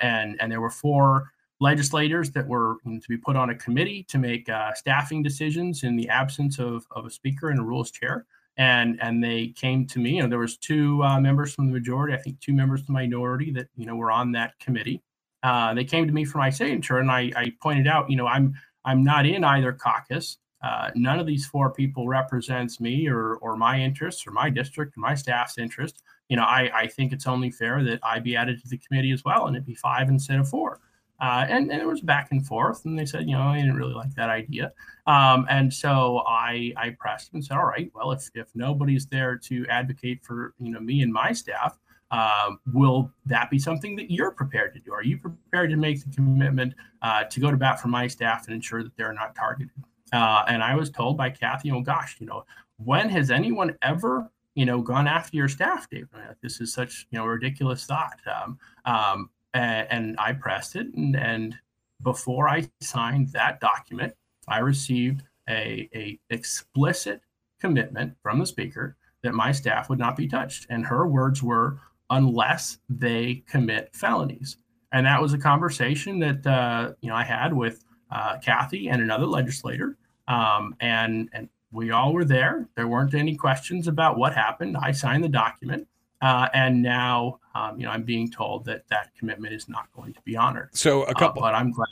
[0.00, 1.30] and and there were four
[1.60, 5.94] legislators that were to be put on a committee to make uh, staffing decisions in
[5.94, 8.26] the absence of, of a speaker and a rules chair.
[8.56, 10.20] And and they came to me.
[10.20, 13.00] Know, there was two uh, members from the majority, I think two members from the
[13.00, 15.02] minority that you know were on that committee.
[15.42, 18.26] Uh, they came to me for my signature, and I, I pointed out, you know,
[18.26, 18.54] I'm
[18.84, 20.38] I'm not in either caucus.
[20.62, 24.96] Uh, none of these four people represents me or or my interests or my district
[24.96, 26.02] or my staff's interest.
[26.28, 29.12] You know, I, I think it's only fair that I be added to the committee
[29.12, 30.80] as well, and it be five instead of four.
[31.20, 32.84] Uh, and, and it was back and forth.
[32.84, 34.72] And they said, you know, I didn't really like that idea.
[35.06, 39.36] Um, and so I, I pressed and said, all right, well, if, if nobody's there
[39.36, 41.78] to advocate for, you know, me and my staff,
[42.10, 44.92] uh, will that be something that you're prepared to do?
[44.92, 48.46] Are you prepared to make the commitment uh, to go to bat for my staff
[48.46, 49.70] and ensure that they're not targeted?
[50.12, 52.44] Uh, and I was told by Cathy, oh gosh, you know,
[52.78, 56.08] when has anyone ever, you know, gone after your staff, Dave?
[56.42, 58.18] This is such, you know, ridiculous thought.
[58.26, 60.94] Um, um, and, and I pressed it.
[60.94, 61.56] And, and
[62.02, 64.14] before I signed that document,
[64.48, 67.22] I received a, a explicit
[67.60, 70.66] commitment from the speaker that my staff would not be touched.
[70.70, 71.78] And her words were,
[72.08, 74.56] unless they commit felonies.
[74.92, 79.00] And that was a conversation that uh, you know I had with uh, Cathy and
[79.00, 79.96] another legislator,
[80.26, 82.68] um, and and we all were there.
[82.74, 84.76] There weren't any questions about what happened.
[84.76, 85.86] I signed the document,
[86.20, 90.12] uh, and now, um, you know, I'm being told that that commitment is not going
[90.14, 90.70] to be honored.
[90.72, 91.88] So a couple, uh, but I'm glad.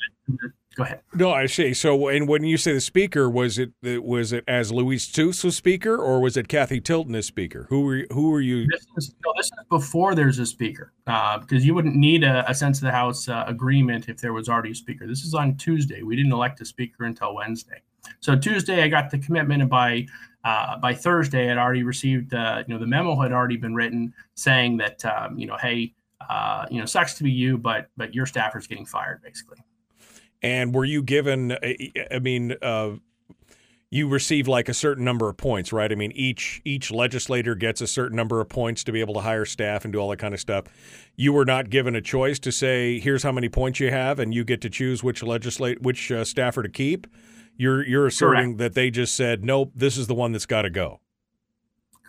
[0.77, 1.01] Go ahead.
[1.13, 1.75] No, I see.
[1.75, 5.57] So, and when you say the speaker, was it was it as Louise Stutes was
[5.57, 7.67] speaker, or was it Cathy Tilton as speaker?
[7.69, 8.65] Who were who were you?
[8.69, 12.49] This is, no, this is before there's a speaker, uh, because you wouldn't need a,
[12.49, 15.05] a sense of the House uh, agreement if there was already a speaker.
[15.05, 16.03] This is on Tuesday.
[16.05, 17.83] We didn't elect a speaker until Wednesday.
[18.21, 20.07] So Tuesday, I got the commitment, and by
[20.49, 24.15] uh, by Thursday, I'd already received, uh, you know, the memo had already been written
[24.35, 25.93] saying that, um, you know, hey,
[26.27, 29.59] uh, you know, sucks to be you, but but your staffer's getting fired, basically.
[30.43, 31.55] And were you given?
[32.11, 32.93] I mean, uh,
[33.91, 35.93] you receive like a certain number of points, right?
[35.93, 39.21] I mean, each each legislator gets a certain number of points to be able to
[39.21, 40.65] hire staff and do all that kind of stuff.
[41.15, 44.33] You were not given a choice to say, "Here's how many points you have," and
[44.33, 47.07] you get to choose which legislate which uh, staffer to keep.
[47.59, 48.59] You're you're asserting Correct.
[48.59, 51.01] that they just said, nope, this is the one that's got to go.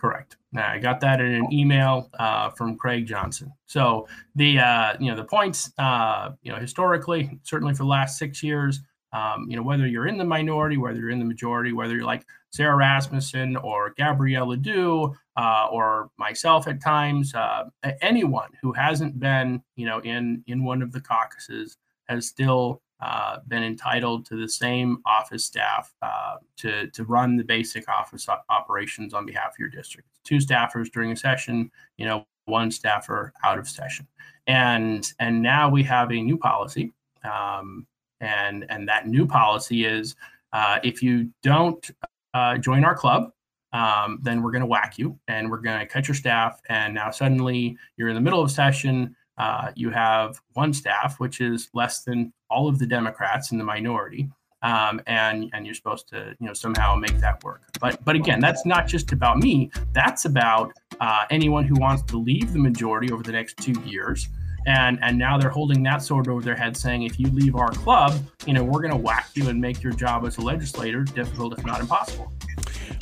[0.00, 0.36] Correct.
[0.52, 3.52] Now, I got that in an email uh, from Craig Johnson.
[3.66, 8.16] So the uh, you know the points uh, you know historically, certainly for the last
[8.16, 8.80] six years,
[9.12, 12.04] um, you know, whether you're in the minority, whether you're in the majority, whether you're
[12.04, 17.64] like Sara Rasmussen or Gabrielle LeDoux uh, or myself at times, uh,
[18.00, 21.76] anyone who hasn't been, you know, in in one of the caucuses
[22.08, 27.44] has still uh, been entitled to the same office staff uh, to to run the
[27.44, 30.08] basic office operations on behalf of your district.
[30.24, 34.06] Two staffers during a session, you know, one staffer out of session,
[34.46, 36.92] and and now we have a new policy.
[37.24, 37.86] Um,
[38.20, 40.14] and and that new policy is
[40.52, 41.90] uh, if you don't
[42.34, 43.32] uh, join our club,
[43.72, 46.60] um, then we're going to whack you and we're going to cut your staff.
[46.68, 49.14] And now suddenly you're in the middle of session.
[49.40, 53.64] Uh, you have one staff, which is less than all of the Democrats in the
[53.64, 54.28] minority.
[54.62, 57.62] Um, and and you're supposed to you know somehow make that work.
[57.80, 59.70] But but again, that's not just about me.
[59.94, 64.28] That's about uh, anyone who wants to leave the majority over the next two years
[64.66, 67.70] and and now they're holding that sword over their head saying if you leave our
[67.70, 68.12] club
[68.46, 71.58] you know we're going to whack you and make your job as a legislator difficult
[71.58, 72.30] if not impossible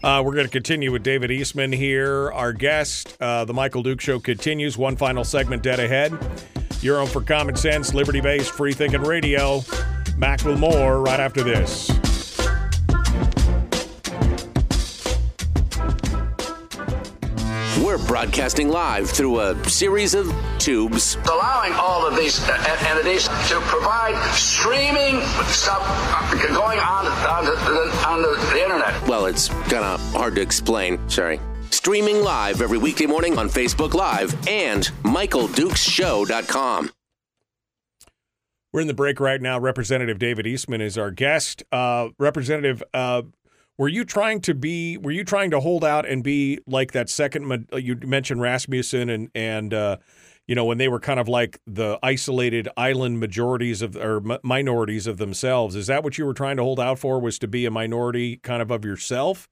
[0.03, 3.17] uh, we're going to continue with David Eastman here, our guest.
[3.21, 4.79] Uh, the Michael Dukes Show continues.
[4.79, 6.17] One final segment dead ahead.
[6.81, 9.63] You're on for common sense, liberty based, free thinking radio.
[10.19, 11.91] Back with more right after this.
[17.85, 21.17] We're broadcasting live through a series of tubes.
[21.31, 27.57] Allowing all of these uh, entities to provide streaming stuff uh, going on on the,
[28.09, 29.07] on the internet.
[29.07, 30.99] Well, it's kind of hard to explain.
[31.09, 31.39] Sorry.
[31.71, 36.91] Streaming live every weekday morning on Facebook Live and MichaelDukesShow.com.
[38.73, 39.61] We're in the break right now.
[39.61, 41.63] Representative David Eastman is our guest.
[41.71, 43.23] Uh, Representative, uh,
[43.79, 44.99] were you trying to be?
[44.99, 47.69] Were you trying to hold out and be like that second?
[47.73, 49.97] You mentioned Rasmussen and and uh,
[50.49, 55.07] you know when they were kind of like the isolated island majorities of or minorities
[55.07, 55.77] of themselves.
[55.77, 57.21] Is that what you were trying to hold out for?
[57.21, 59.49] Was to be a minority kind of of yourself?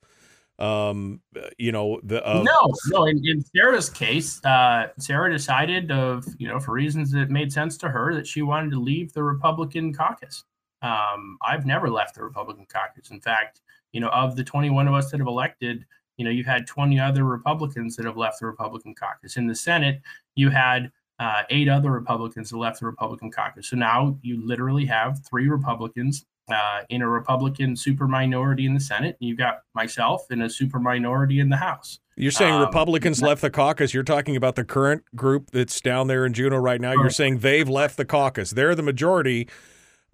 [0.59, 1.21] Um,
[1.57, 3.05] you know the uh, no, no.
[3.05, 7.77] In, in Sara's case, uh, Sarah decided of you know for reasons that made sense
[7.79, 10.45] to her that she wanted to leave the Republican caucus.
[10.83, 13.11] Um, I've never left the Republican caucus.
[13.11, 13.61] In fact,
[13.97, 15.87] you know, of the 21 of us that have elected,
[16.19, 19.39] you know, you had 20 other Republicans that have left the Republican caucus.
[19.39, 20.03] In the Senate,
[20.35, 23.71] you had uh, eight other Republicans that left the Republican caucus.
[23.71, 28.81] So now you literally have three Republicans uh, in a Republican super minority in the
[28.81, 29.17] Senate.
[29.19, 31.99] You've got myself in a super minority in the House.
[32.19, 33.95] You're saying um, Republicans left the caucus.
[33.95, 36.93] You're talking about the current group that's down there in Juneau right now.
[36.93, 38.51] You're saying they've left the caucus.
[38.51, 39.49] They're the majority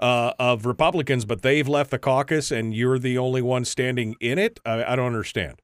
[0.02, 4.38] uh, of Republicans, but they've left the caucus, and you're the only one standing in
[4.38, 4.58] it.
[4.66, 5.62] I, I don't understand.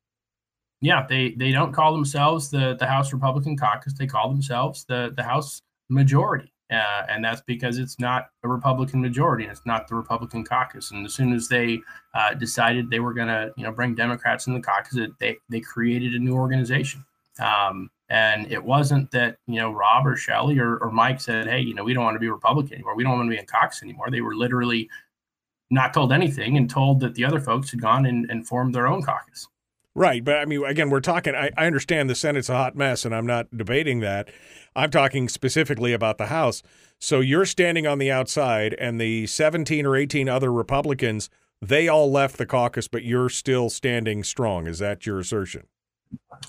[0.81, 3.95] Yeah, they they don't call themselves the the House Republican Caucus.
[3.95, 5.61] They call themselves the the House
[5.91, 10.45] Majority, uh, and that's because it's not a Republican majority, and it's not the Republican
[10.45, 10.93] Caucus.
[10.93, 11.81] And as soon as they
[12.15, 15.61] uh, decided they were going to, you know, bring Democrats in the caucus, they they
[15.61, 17.05] created a new organization.
[17.41, 21.61] Um, and it wasn't that, you know, Rob or Shelly or, or Mike said, hey,
[21.61, 22.97] you know, we don't want to be Republican anymore.
[22.97, 24.11] We don't want to be in Cox anymore.
[24.11, 24.89] They were literally
[25.71, 28.87] not told anything and told that the other folks had gone and, and formed their
[28.87, 29.49] own caucus.
[29.95, 30.25] Right.
[30.25, 33.15] But I mean, again, we're talking, I, I understand the Senate's a hot mess, and
[33.15, 34.31] I'm not debating that.
[34.77, 36.63] I'm talking specifically about the House.
[37.01, 41.29] So you're standing on the outside, and the 17 or 18 other Republicans,
[41.61, 44.67] they all left the caucus, but you're still standing strong.
[44.67, 45.67] Is that your assertion?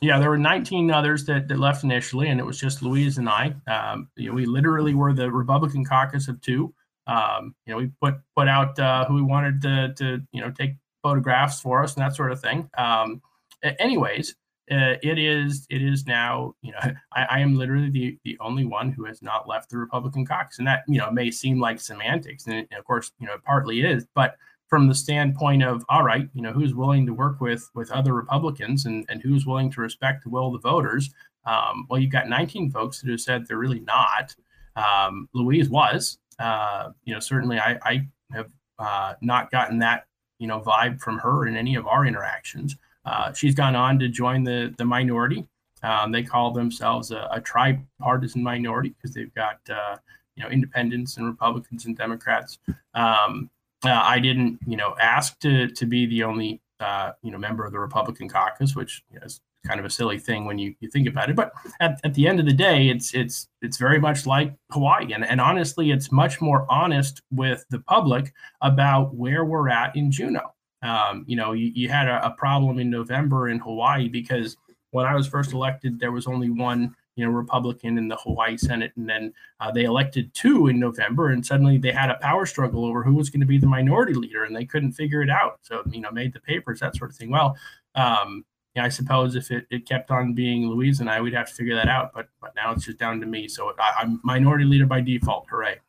[0.01, 3.27] Yeah, there were 19 others that, that left initially, and it was just Louise and
[3.27, 3.53] I.
[3.67, 6.73] Um, you know, we literally were the Republican caucus of two.
[7.07, 10.51] Um, you know, we put put out uh, who we wanted to, to you know
[10.51, 12.69] take photographs for us and that sort of thing.
[12.77, 13.21] Um,
[13.63, 14.35] anyways,
[14.71, 16.79] uh, it is it is now you know
[17.13, 20.59] I, I, am literally the the only one who has not left the Republican caucus,
[20.59, 23.33] and that you know may seem like semantics, and, it, and of course you know
[23.33, 24.35] it partly is, but
[24.69, 28.13] from the standpoint of all right you know who's willing to work with with other
[28.13, 31.09] republicans and and who's willing to respect the will of the voters?
[31.45, 34.35] Um, well you've got 19 folks that have said they're really not.
[34.75, 36.19] Um, louise was.
[36.37, 40.05] Uh, you know certainly i i have uh, not gotten that
[40.39, 42.75] you know vibe from her in any of our interactions.
[43.05, 45.45] Uh, she's gone on to join the the minority.
[45.83, 49.97] Um, they call themselves a, a tripartisan minority because they've got uh,
[50.35, 52.57] you know independents and republicans and democrats.
[52.93, 53.49] Um,
[53.85, 57.65] uh, I didn't, you know, ask to to be the only, uh, you know, member
[57.65, 61.07] of the Republican caucus, which is kind of a silly thing when you, you think
[61.07, 61.35] about it.
[61.35, 65.13] But at, at the end of the day, it's it's it's very much like Hawaii,
[65.13, 70.11] and and honestly, it's much more honest with the public about where we're at in
[70.11, 70.53] Juneau.
[70.81, 74.55] Um, you know, you, you had a, a problem in November in Hawaii because
[74.91, 78.55] when I was first elected, there was only one you know, Republican in the Hawaii
[78.55, 82.45] Senate, and then uh, they elected two in November, and suddenly they had a power
[82.45, 85.29] struggle over who was going to be the minority leader, and they couldn't figure it
[85.29, 85.59] out.
[85.61, 87.29] So you know, made the papers that sort of thing.
[87.29, 87.57] Well,
[87.95, 88.45] um,
[88.77, 91.75] I suppose if it, it kept on being Louise and I, we'd have to figure
[91.75, 92.13] that out.
[92.13, 93.49] But but now it's just down to me.
[93.49, 95.47] So I, I'm minority leader by default.
[95.49, 95.79] Hooray!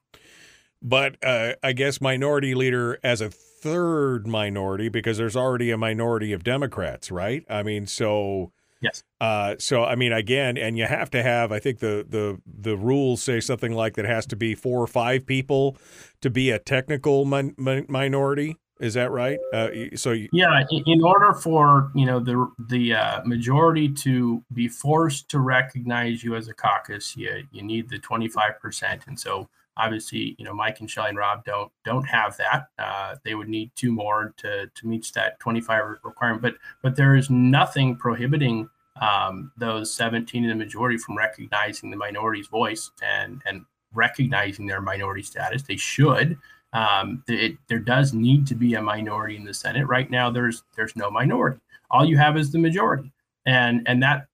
[0.83, 6.33] But uh, I guess minority leader as a third minority because there's already a minority
[6.33, 7.45] of Democrats, right?
[7.49, 8.51] I mean, so
[8.81, 9.03] yes.
[9.21, 11.53] Uh, so I mean, again, and you have to have.
[11.53, 14.87] I think the the the rules say something like that has to be four or
[14.87, 15.77] five people
[16.21, 17.55] to be a technical min-
[17.89, 18.57] minority.
[18.81, 19.39] Is that right?
[19.53, 24.69] Uh, so you- yeah, in order for you know the the uh, majority to be
[24.69, 29.21] forced to recognize you as a caucus, you you need the twenty five percent, and
[29.21, 32.69] so obviously you know Mike and Shelly and Rob don't don't have that.
[32.79, 36.97] Uh, they would need two more to to meet that twenty five requirement, but but
[36.97, 38.69] there is nothing prohibiting
[39.01, 43.65] um, those seventeen in the majority from recognizing the minority's voice and and
[43.95, 45.63] recognizing their minority status.
[45.63, 46.39] They should
[46.73, 49.87] um, it, there does need to be a minority in the Senate.
[49.87, 51.61] Right now, there's there's no minority.
[51.91, 53.13] All you have is the majority,
[53.47, 54.27] and and that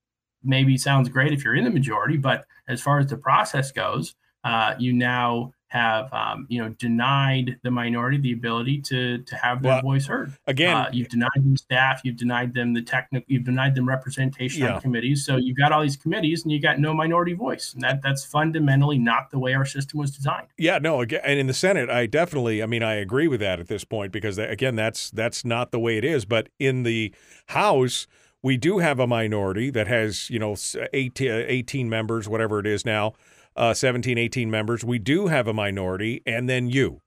[0.45, 4.15] maybe sounds great if you're in the majority, but as far as the process goes,
[4.47, 9.63] uh, you now have um, you know denied the minority the ability to to have
[9.63, 10.33] their well, voice heard.
[10.47, 14.63] Again, uh, you've denied them staff, you've denied them the technical, you've denied them representation
[14.63, 14.75] yeah.
[14.75, 15.27] on committees.
[15.27, 18.25] So you've got all these committees, and you got no minority voice, and that that's
[18.25, 20.47] fundamentally not the way our system was designed.
[20.57, 23.59] Yeah, no, again, and in the Senate, I definitely, I mean, I agree with that
[23.59, 26.25] at this point because again, that's that's not the way it is.
[26.25, 27.15] But in the
[27.47, 28.07] House.
[28.43, 30.55] We do have a minority that has, you know,
[30.93, 33.15] 18, 18 members, whatever it is now,
[33.57, 34.85] uh, 17, 18 members.
[34.85, 37.01] We do have a minority, and then you.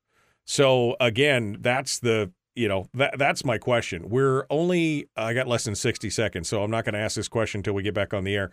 [0.46, 4.10] So again, that's the you know that that's my question.
[4.10, 7.28] We're only I got less than 60 seconds, so I'm not going to ask this
[7.28, 8.52] question until we get back on the air.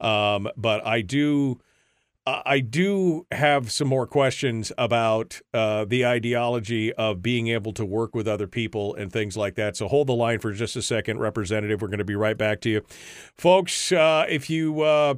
[0.00, 1.60] Um, but I do.
[2.26, 8.14] I do have some more questions about uh, the ideology of being able to work
[8.14, 9.76] with other people and things like that.
[9.76, 11.82] So hold the line for just a second, Representative.
[11.82, 12.80] We're going to be right back to you.
[13.36, 15.16] Folks, uh, if you uh,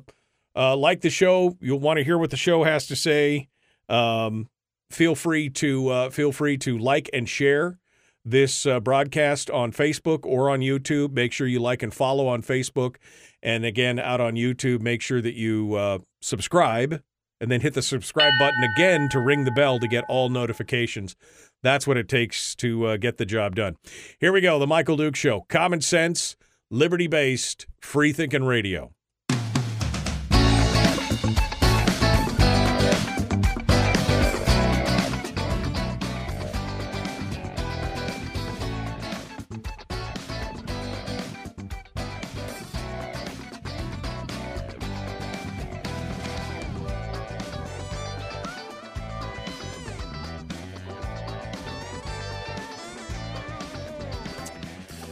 [0.57, 3.49] uh, like the show, you'll want to hear what the show has to say.
[3.89, 4.49] Um,
[4.91, 7.79] feel free to uh, feel free to like and share
[8.25, 11.13] this uh, broadcast on Facebook or on YouTube.
[11.13, 12.97] Make sure you like and follow on Facebook,
[13.43, 14.81] and again out on YouTube.
[14.81, 17.03] Make sure that you uh, subscribe
[17.41, 21.17] and then hit the subscribe button again to ring the bell to get all notifications.
[21.63, 23.77] That's what it takes to uh, get the job done.
[24.19, 24.59] Here we go.
[24.59, 25.45] The Michael Dukes Show.
[25.49, 26.37] Common sense,
[26.71, 28.96] liberty based, free thinking radio.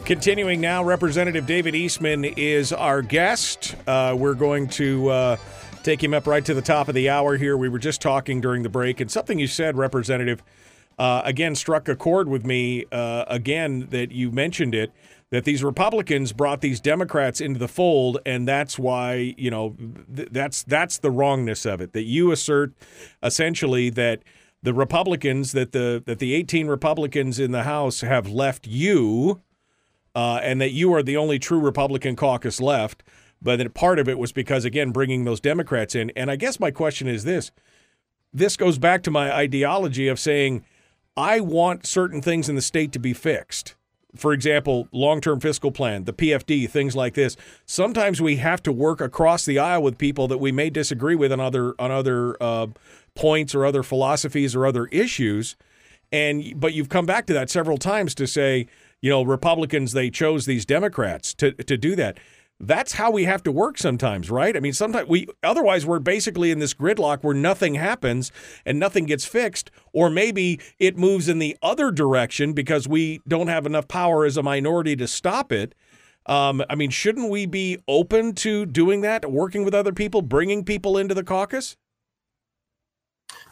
[0.05, 3.75] Continuing now, Representative David Eastman is our guest.
[3.87, 5.37] Uh, we're going to uh,
[5.83, 7.57] take him up right to the top of the hour here.
[7.57, 10.43] We were just talking during the break, and something you said, Representative,
[10.99, 12.85] uh, again struck a chord with me.
[12.93, 14.93] Uh, again, that you mentioned it
[15.31, 19.75] that these Republicans brought these Democrats into the fold, and that's why you know
[20.15, 21.95] th- that's that's the wrongness of it.
[21.95, 22.75] That you assert
[23.23, 24.21] essentially that
[24.63, 29.41] the Republicans that the that the 18 Republicans in the House have left you
[30.15, 33.03] uh, and that you are the only true Republican caucus left.
[33.43, 36.11] But part of it was because, again, bringing those Democrats in.
[36.17, 37.51] And I guess my question is this
[38.33, 40.65] this goes back to my ideology of saying,
[41.17, 43.77] I want certain things in the state to be fixed.
[44.17, 47.37] For example, long term fiscal plan, the PFD, things like this.
[47.67, 51.33] Sometimes we have to work across the aisle with people that we may disagree with
[51.33, 52.69] on other on other uh,
[53.15, 55.57] points or other philosophies or other issues.
[56.13, 58.69] And but you've come back to that several times to say,
[59.05, 62.17] you know, Republicans, they chose these Democrats to, to do that.
[62.59, 64.57] That's how we have to work sometimes, right?
[64.57, 68.33] I mean, sometimes we, otherwise, we're basically in this gridlock where nothing happens
[68.65, 69.71] and nothing gets fixed.
[69.93, 74.39] Or maybe it moves in the other direction because we don't have enough power as
[74.39, 75.75] a minority to stop it.
[76.25, 80.65] Um, I mean, shouldn't we be open to doing that, working with other people, bringing
[80.65, 81.77] people into the caucus?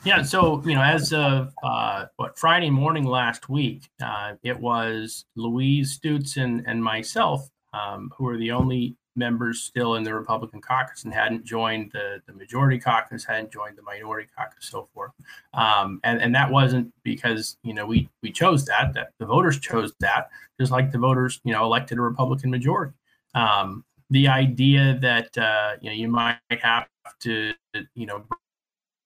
[0.04, 5.26] Yeah, so you know, as of uh, what Friday morning last week, uh, it was
[5.36, 10.60] Louise Stutes and, and myself um, who were the only members still in the Republican
[10.60, 15.12] caucus and hadn't joined the, the majority caucus, hadn't joined the minority caucus, so forth.
[15.54, 19.60] Um, and and that wasn't because you know we we chose that; that the voters
[19.60, 20.30] chose that,
[20.60, 22.94] just like the voters you know elected a Republican majority.
[23.36, 26.88] Um, the idea that uh, you know you might have
[27.20, 27.52] to
[27.94, 28.24] you know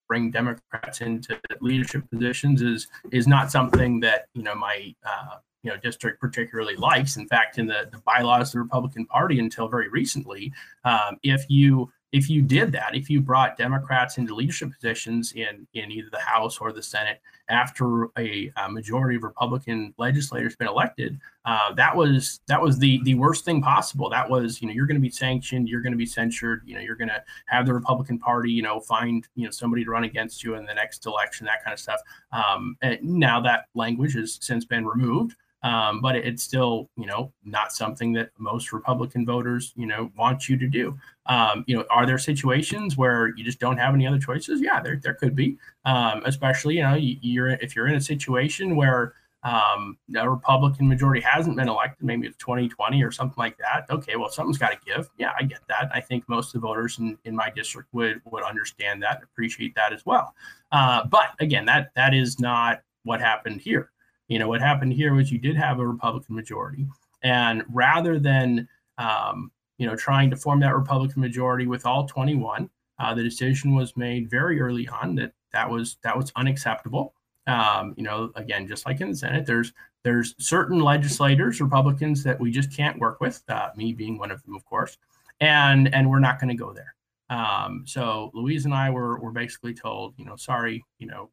[0.08, 5.70] bring Democrats into leadership positions is is not something that you know my uh, you
[5.70, 7.16] know district particularly likes.
[7.16, 10.52] In fact, in the, the bylaws of the Republican Party until very recently,
[10.84, 15.66] um, if you if you did that, if you brought Democrats into leadership positions in
[15.74, 20.68] in either the House or the Senate after a, a majority of Republican legislators been
[20.68, 24.10] elected, uh, that was that was the the worst thing possible.
[24.10, 26.74] That was you know you're going to be sanctioned, you're going to be censured, you
[26.74, 29.90] know you're going to have the Republican Party you know find you know somebody to
[29.90, 32.00] run against you in the next election, that kind of stuff.
[32.32, 35.36] Um, now that language has since been removed.
[35.66, 40.48] Um, but it's still, you know, not something that most Republican voters, you know, want
[40.48, 40.96] you to do.
[41.26, 44.60] Um, you know, are there situations where you just don't have any other choices?
[44.60, 45.58] Yeah, there, there could be.
[45.84, 51.20] Um, especially, you know, you're if you're in a situation where um, a Republican majority
[51.20, 53.86] hasn't been elected, maybe it's 2020 or something like that.
[53.90, 55.10] Okay, well, something's got to give.
[55.18, 55.90] Yeah, I get that.
[55.92, 59.74] I think most of the voters in, in my district would would understand that, appreciate
[59.74, 60.32] that as well.
[60.70, 63.90] Uh, but again, that that is not what happened here.
[64.28, 66.86] You know, what happened here was you did have a Republican majority,
[67.22, 72.68] and rather than um, you know trying to form that Republican majority with all 21,
[72.98, 77.14] uh, the decision was made very early on that that was that was unacceptable.
[77.46, 79.72] Um, you know, again, just like in the Senate, there's
[80.02, 83.42] there's certain legislators, Republicans, that we just can't work with.
[83.48, 84.98] Uh, me being one of them, of course,
[85.40, 86.94] and and we're not going to go there.
[87.28, 91.30] Um, so Louise and I were were basically told, you know, sorry, you know,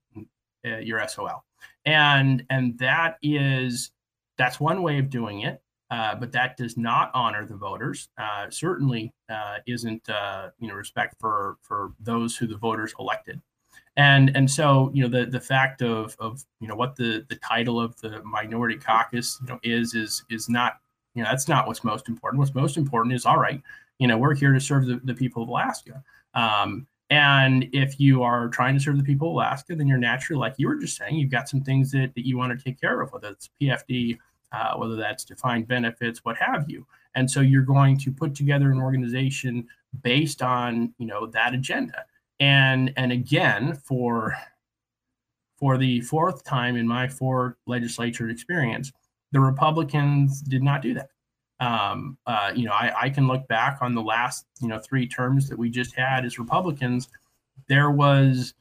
[0.66, 1.44] uh, you're SOL
[1.86, 3.92] and and that is
[4.38, 5.62] that's one way of doing it
[5.94, 8.10] uh, but that does not honor the voters.
[8.18, 13.40] Uh, certainly uh, isn't uh, you know respect for for those who the voters elected.
[13.96, 17.36] And and so you know the the fact of of you know what the the
[17.36, 20.80] title of the minority caucus you know is is is not
[21.14, 22.40] you know that's not what's most important.
[22.40, 23.62] What's most important is all right
[24.00, 26.04] you know we're here to serve the, the people of alaska.
[26.34, 30.40] Um, and if you are trying to serve the people of Alaska, then you're naturally,
[30.40, 32.82] like you were just saying, you've got some things that, that you want to take
[32.82, 34.18] care of, whether it's PFD,
[34.52, 36.88] uh, whether that's defined benefits, what have you.
[37.14, 39.68] And so you're going to put together an organization
[40.02, 42.04] based on, you know, that agenda.
[42.40, 44.36] And and again, for
[45.60, 48.92] for the fourth time in my four legislature experience,
[49.34, 51.12] the Republicans did not do that.
[51.64, 55.08] Um, uh, you know, I, I, can look back on the last, you know, three
[55.08, 57.08] terms that we just had as Republicans.
[57.70, 58.54] There was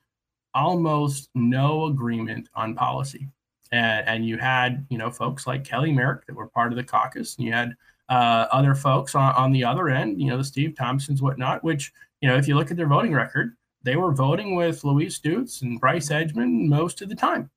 [0.54, 3.26] almost no agreement on policy,
[3.72, 6.84] and, and you had, you know, folks like Kelly Merrick that were part of the
[6.84, 7.74] caucus, and you had
[8.08, 11.64] uh, other folks on, on the other end, you know, the Steve Thompsons, whatnot.
[11.64, 15.18] Which, you know, if you look at their voting record, they were voting with Louise
[15.18, 17.50] Stutes and Bryce Edgmon most of the time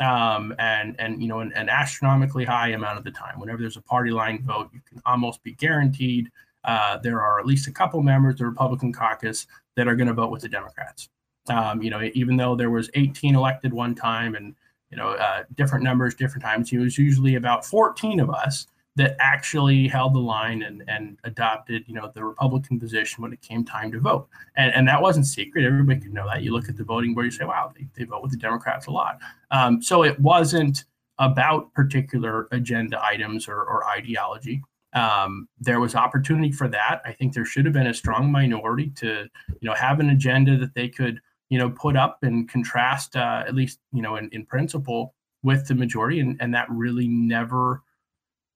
[0.00, 3.38] um, and and you know an, an, astronomically high amount of the time.
[3.38, 6.30] Whenever there's a party line vote, you can almost be guaranteed
[6.64, 9.46] uh, there are at least a couple members of the Republican caucus
[9.76, 11.08] that are going to vote with the Democrats.
[11.48, 14.54] Um, you know, even though there was 18 elected one time and
[14.90, 18.66] you know uh, different numbers different times, it was usually about 14 of us
[18.96, 23.40] that actually held the line and, and adopted, you know, the Republican position when it
[23.40, 24.28] came time to vote.
[24.56, 25.64] And, and that wasn't secret.
[25.64, 26.42] Everybody could know that.
[26.42, 28.86] You look at the voting board, you say, wow, they, they vote with the Democrats
[28.86, 29.18] a lot.
[29.50, 30.84] Um, so it wasn't
[31.18, 34.62] about particular agenda items or, or ideology.
[34.92, 37.00] Um, there was opportunity for that.
[37.06, 39.26] I think there should have been a strong minority to,
[39.60, 43.42] you know, have an agenda that they could, you know, put up and contrast, uh,
[43.46, 46.20] at least, you know, in, in principle with the majority.
[46.20, 47.82] And, and that really never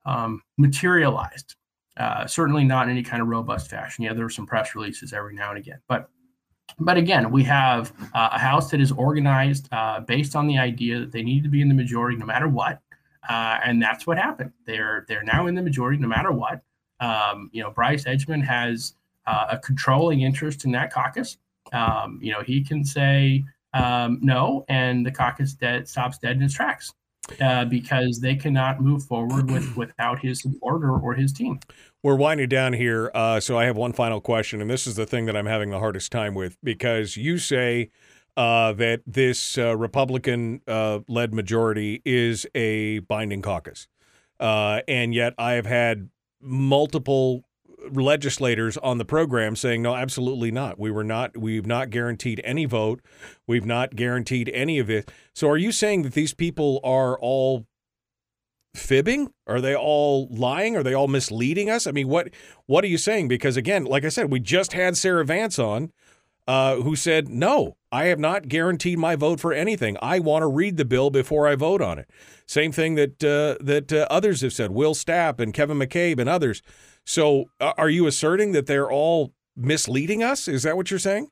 [0.06, 1.56] um, materialized.
[1.98, 4.04] Uh, certainly not in any kind of robust fashion.
[4.04, 6.10] Yeah, there were some press releases every now and again, but
[6.78, 10.98] but again, we have uh, a house that is organized uh, based on the idea
[10.98, 12.80] that they need to be in the majority no matter what,
[13.28, 14.52] uh, and that's what happened.
[14.66, 16.60] They're they're now in the majority no matter what.
[17.00, 18.94] Um, you know, Bryce Edgmon has
[19.26, 21.38] uh, a controlling interest in that caucus.
[21.72, 26.42] Um, you know, he can say um, no, and the caucus dead, stops dead in
[26.42, 26.92] its tracks
[27.40, 31.60] uh, because they cannot move forward with without his support or, or his team.
[32.02, 35.06] We're winding down here, uh, so I have one final question, and this is the
[35.06, 37.90] thing that I'm having the hardest time with because you say
[38.36, 43.88] uh, that this uh, Republican-led uh, majority is a binding caucus,
[44.38, 47.45] uh, and yet I have had multiple
[47.92, 50.78] legislators on the program saying no absolutely not.
[50.78, 53.00] We were not we've not guaranteed any vote.
[53.46, 55.10] We've not guaranteed any of it.
[55.34, 57.66] So are you saying that these people are all
[58.74, 59.32] fibbing?
[59.46, 60.76] Are they all lying?
[60.76, 61.86] Are they all misleading us?
[61.86, 62.30] I mean what
[62.66, 63.28] what are you saying?
[63.28, 65.92] Because again like i said we just had sarah vance on
[66.46, 69.96] uh, who said no I have not guaranteed my vote for anything.
[70.02, 72.10] I want to read the bill before I vote on it.
[72.46, 76.28] Same thing that uh, that uh, others have said, Will Stapp and Kevin McCabe and
[76.28, 76.60] others.
[77.06, 80.48] So, uh, are you asserting that they're all misleading us?
[80.48, 81.28] Is that what you're saying?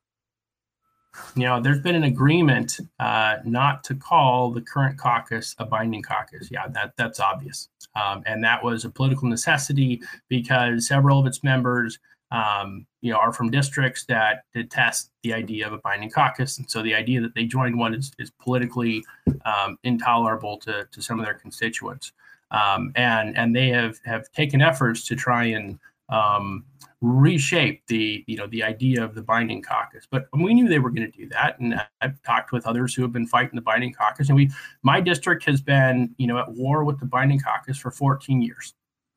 [1.37, 6.03] You know, there's been an agreement uh, not to call the current caucus a binding
[6.03, 6.49] caucus.
[6.51, 11.45] Yeah, that that's obvious, um, and that was a political necessity because several of its
[11.45, 11.99] members
[12.31, 16.69] um, you know, are from districts that detest the idea of a binding caucus, and
[16.69, 19.05] so the idea that they joined one is, is politically
[19.45, 22.13] um, intolerable to, to some of their constituents,
[22.55, 25.79] um, and and they have have taken efforts to try and
[26.09, 26.65] um,
[27.01, 30.07] reshape the you know the idea of the binding caucus.
[30.11, 33.03] But we knew they were going to do that, and I've talked with others who
[33.03, 34.51] have been fighting the binding caucus, and we
[34.83, 38.75] my district has been you know at war with the binding caucus for 14 years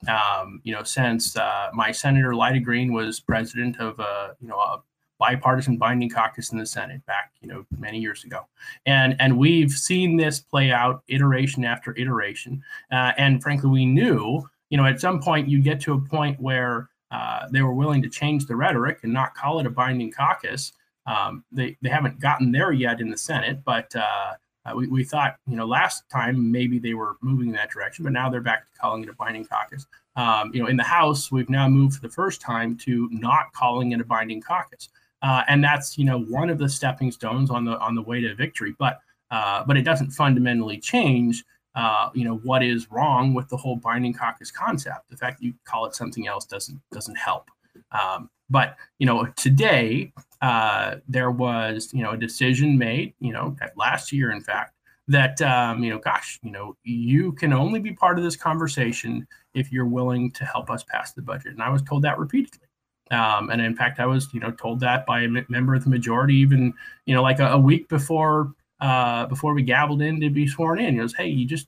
[0.08, 4.58] um, you know, since uh, my senator Lyda Green was president of a, you know,
[4.58, 4.82] a
[5.20, 8.46] bipartisan binding caucus in the Senate back, you know, many years ago,
[8.86, 14.48] and and we've seen this play out iteration after iteration, uh, and frankly, we knew,
[14.70, 18.02] you know, at some point you get to a point where uh, they were willing
[18.02, 20.74] to change the rhetoric and not call it a binding caucus.
[21.06, 24.34] Um, they they haven't gotten there yet in the Senate, but uh,
[24.68, 28.04] uh, we, we thought, you know, last time maybe they were moving in that direction,
[28.04, 29.86] but now they're back to calling it a binding caucus.
[30.16, 33.54] Um, you know, in the House, we've now moved for the first time to not
[33.54, 34.90] calling it a binding caucus,
[35.22, 38.22] uh, and that's you know one of the stepping stones on the on the way
[38.22, 38.76] to victory.
[38.78, 39.00] But
[39.32, 41.44] uh, but it doesn't fundamentally change.
[41.76, 45.10] Uh, you know what is wrong with the whole binding caucus concept.
[45.10, 47.50] The fact that you call it something else doesn't doesn't help.
[47.92, 50.12] Um, but you know today
[50.42, 54.74] uh, there was, you know, a decision made, you know, last year, in fact,
[55.08, 59.26] that, um, you know, gosh, you know, you can only be part of this conversation
[59.54, 61.54] if you're willing to help us pass the budget.
[61.54, 62.67] And I was told that repeatedly.
[63.12, 65.90] Um, and in fact, I was, you know, told that by a member of the
[65.90, 66.74] majority, even,
[67.06, 70.80] you know, like a, a week before, uh, before we gabbled in to be sworn
[70.80, 70.94] in.
[70.94, 71.68] He goes, hey, you just,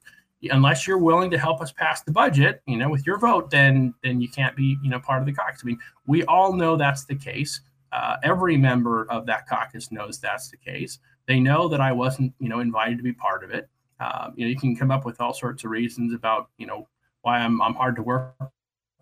[0.51, 3.93] unless you're willing to help us pass the budget, you know, with your vote, then
[4.03, 5.61] then you can't be, you know, part of the caucus.
[5.63, 7.61] I mean, we all know that's the case.
[7.91, 10.99] Uh, every member of that caucus knows that's the case.
[11.25, 13.69] They know that I wasn't, you know, invited to be part of it.
[13.99, 16.87] Um, you know, you can come up with all sorts of reasons about, you know,
[17.21, 18.35] why I'm, I'm hard to work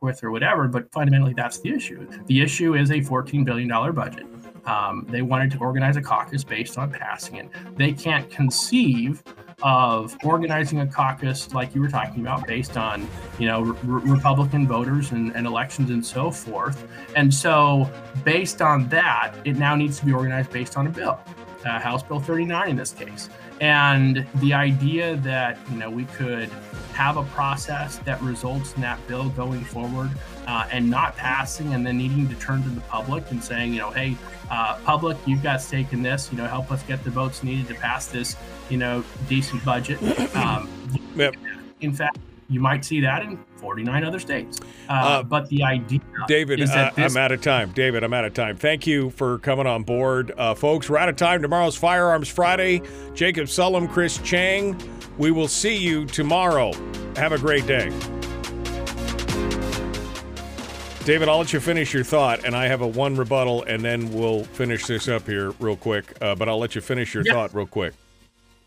[0.01, 2.07] with or whatever, but fundamentally that's the issue.
[2.27, 4.25] The issue is a $14 billion budget.
[4.65, 7.49] Um, they wanted to organize a caucus based on passing it.
[7.75, 9.23] They can't conceive
[9.63, 13.07] of organizing a caucus like you were talking about based on
[13.39, 17.89] you know re- republican voters and, and, elections and so forth and so
[18.23, 21.19] based on that it now needs to be organized based on a bill
[21.65, 26.49] uh, house bill 39 in this case and the idea that you know we could
[26.93, 30.09] have a process that results in that bill going forward
[30.47, 33.79] uh, and not passing and then needing to turn to the public and saying you
[33.79, 34.15] know hey
[34.51, 37.67] uh, public you've got stake in this you know help us get the votes needed
[37.67, 38.35] to pass this
[38.69, 40.01] you know decent budget
[40.35, 40.69] um,
[41.15, 41.35] yep.
[41.81, 42.17] in fact
[42.49, 44.59] you might see that in 49 other states.
[44.89, 47.71] Uh, uh, but the idea, David, uh, this- I'm out of time.
[47.71, 48.55] David, I'm out of time.
[48.55, 50.89] Thank you for coming on board, uh, folks.
[50.89, 51.41] We're out of time.
[51.41, 52.81] Tomorrow's Firearms Friday.
[53.13, 54.79] Jacob Sullum, Chris Cheng.
[55.17, 56.71] We will see you tomorrow.
[57.15, 57.91] Have a great day.
[61.03, 64.11] David, I'll let you finish your thought, and I have a one rebuttal, and then
[64.13, 66.13] we'll finish this up here real quick.
[66.21, 67.93] Uh, but I'll let you finish your thought real quick.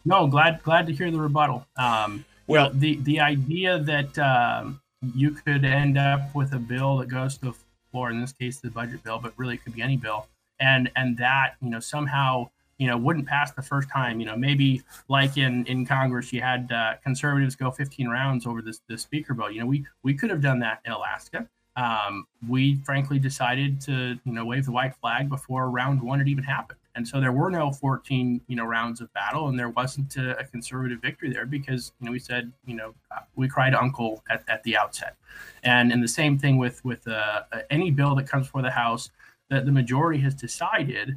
[0.07, 1.67] No, glad glad to hear the rebuttal.
[1.77, 4.81] Um, well, the the idea that um,
[5.15, 7.55] you could end up with a bill that goes to the
[7.93, 10.27] floor, in this case, the budget bill, but really it could be any bill,
[10.59, 14.19] and and that you know somehow you know wouldn't pass the first time.
[14.19, 18.63] You know, maybe like in in Congress, you had uh, conservatives go 15 rounds over
[18.63, 19.51] this the speaker bill.
[19.51, 21.47] You know, we we could have done that in Alaska.
[21.77, 26.27] Um, we frankly decided to you know wave the white flag before round one had
[26.27, 26.80] even happened.
[26.95, 30.39] And so there were no 14, you know, rounds of battle, and there wasn't a,
[30.39, 32.95] a conservative victory there because, you know, we said, you know,
[33.37, 35.17] we cried uncle at, at the outset.
[35.63, 39.11] And and the same thing with with uh, any bill that comes before the House,
[39.51, 41.17] that the majority has decided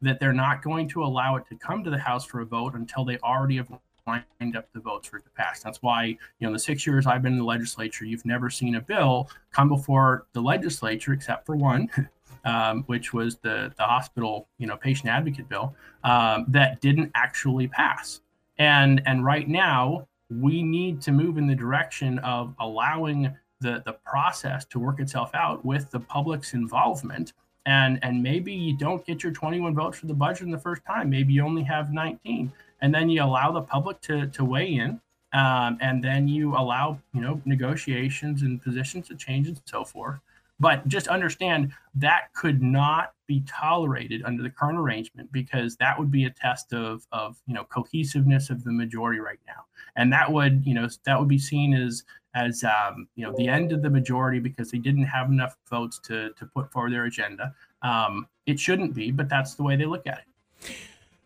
[0.00, 2.74] that they're not going to allow it to come to the House for a vote
[2.74, 3.70] until they already have
[4.06, 5.60] lined up the votes for it to pass.
[5.60, 8.50] That's why, you know, in the six years I've been in the legislature, you've never
[8.50, 11.88] seen a bill come before the legislature except for one,
[12.44, 17.68] um, which was the the hospital you know patient advocate bill um, that didn't actually
[17.68, 18.20] pass.
[18.58, 23.94] And and right now we need to move in the direction of allowing the the
[24.04, 27.32] process to work itself out with the public's involvement.
[27.66, 30.84] And and maybe you don't get your 21 votes for the budget in the first
[30.84, 31.08] time.
[31.08, 32.52] Maybe you only have 19,
[32.82, 35.00] and then you allow the public to to weigh in.
[35.32, 40.20] Um, and then you allow you know negotiations and positions to change and so forth
[40.60, 46.10] But just understand that could not be tolerated under the current arrangement because that would
[46.10, 49.64] be a test of, of you know cohesiveness of the majority right now,
[49.96, 52.04] and that would you know that would be seen as
[52.34, 55.98] as um, you know the end of the majority because they didn't have enough votes
[56.00, 57.54] to to put forward their agenda.
[57.82, 60.74] Um, it shouldn't be, but that's the way they look at it.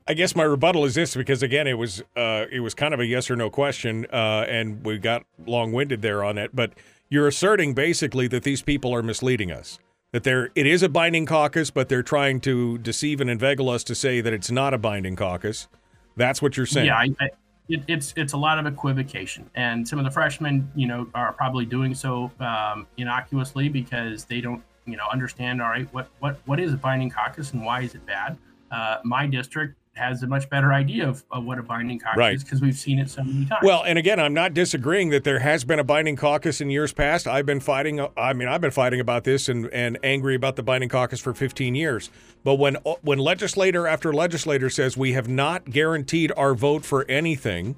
[0.07, 3.01] I guess my rebuttal is this because again, it was uh, it was kind of
[3.01, 6.57] a yes or no question, uh, and we got long winded there on it.
[6.57, 6.73] But
[7.09, 9.79] you're asserting basically that these people are misleading us.
[10.13, 13.85] That there it is a binding caucus, but they're trying to deceive and inveigle us
[13.85, 15.69] to say that it's not a binding caucus.
[16.17, 16.87] That's what you're saying.
[16.87, 17.29] Yeah, I, I,
[17.69, 21.35] it, it's it's a lot of equivocation, and some of the freshmen, you know, are
[21.35, 25.61] probably doing so um, innocuously because they don't, you know, understand.
[25.61, 28.39] All right, what what what is a binding caucus and why is it bad?
[28.71, 32.35] Uh, my district has a much better idea of, of what a binding caucus Right.
[32.35, 33.61] is because we've seen it so many times.
[33.63, 36.93] Well, and again, I'm not disagreeing that there has been a binding caucus in years
[36.93, 37.27] past.
[37.27, 38.07] I've been fighting.
[38.17, 41.35] I mean, I've been fighting about this and, and angry about the binding caucus for
[41.35, 42.11] 15 years.
[42.45, 47.77] But when when legislator after legislator says we have not guaranteed our vote for anything,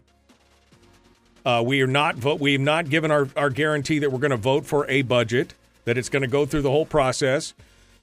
[1.44, 2.40] uh, we are not vote.
[2.40, 5.54] We have not given our, our guarantee that we're going to vote for a budget,
[5.86, 7.54] that it's going to go through the whole process.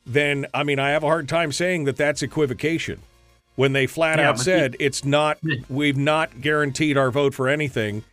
[0.05, 2.99] Then, I mean, I have a hard time saying that that's equivocation
[3.57, 5.37] when they flat Yeah, out said the- it's not.
[5.69, 8.03] We've not guaranteed our vote for anything.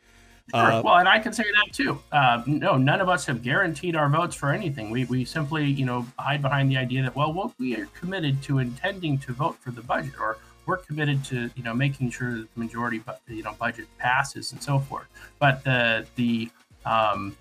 [0.54, 0.60] Sure.
[0.60, 1.98] Uh, well, and I can say that too.
[2.12, 4.90] Uh, no, none of us have guaranteed our votes for anything.
[4.90, 8.42] We, we simply, you know, hide behind the idea that well, well, we are committed
[8.42, 12.32] to intending to vote for the budget, or we're committed to, you know, making sure
[12.36, 15.06] that the majority, you know, budget passes and so forth.
[15.38, 16.50] But the the
[16.84, 17.34] um,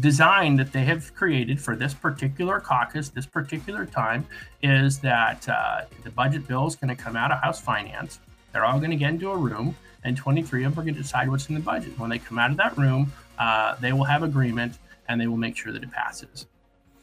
[0.00, 4.26] design that they have created for this particular caucus, this particular time,
[4.62, 8.20] is that uh, the budget bill is going to come out of House Finance.
[8.52, 11.02] They're all going to get into a room, and 23 of them are going to
[11.02, 11.98] decide what's in the budget.
[11.98, 15.36] When they come out of that room, uh, they will have agreement, and they will
[15.36, 16.46] make sure that it passes.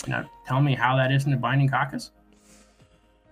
[0.07, 2.11] Now, tell me how that isn't a binding caucus.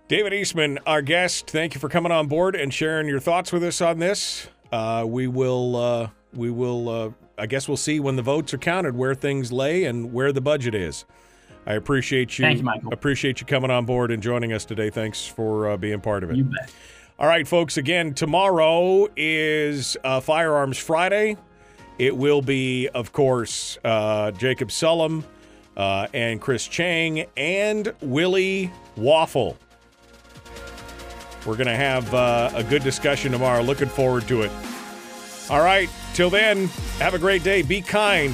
[0.08, 3.64] David Eastman, our guest, thank you for coming on board and sharing your thoughts with
[3.64, 4.48] us on this.
[4.72, 8.58] Uh, we will, uh, we will, uh, I guess we'll see when the votes are
[8.58, 11.06] counted where things lay and where the budget is.
[11.66, 12.44] I appreciate you.
[12.44, 12.94] Thank you, Michael.
[12.94, 14.90] Appreciate you coming on board and joining us today.
[14.90, 16.38] Thanks for uh, being part of it.
[16.38, 16.72] You bet.
[17.18, 17.78] All right, folks.
[17.78, 21.38] Again, tomorrow is uh, Firearms Friday.
[22.00, 25.24] It will be, of course, uh, Jacob Sullum
[25.78, 29.58] uh, and Chris Cheng and Willie Waffle.
[31.46, 33.62] We're going to have uh, a good discussion tomorrow.
[33.62, 34.52] Looking forward to it.
[35.50, 35.90] All right.
[36.14, 36.68] Till then,
[37.00, 37.62] have a great day.
[37.62, 38.34] Be kind.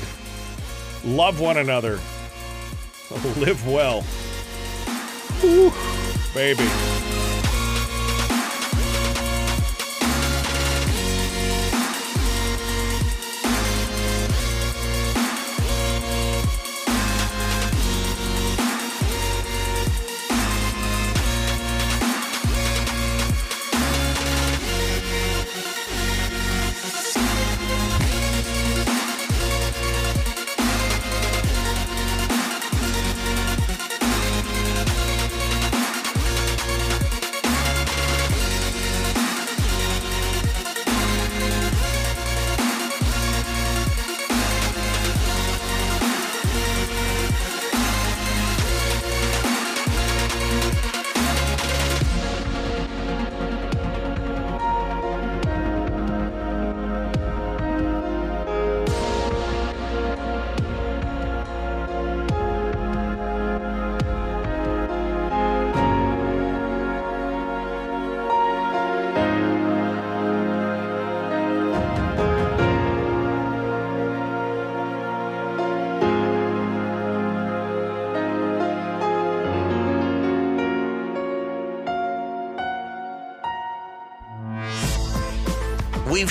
[1.04, 2.00] Love one another.
[3.38, 4.02] Live well.
[5.42, 5.72] Whew,
[6.34, 7.19] baby.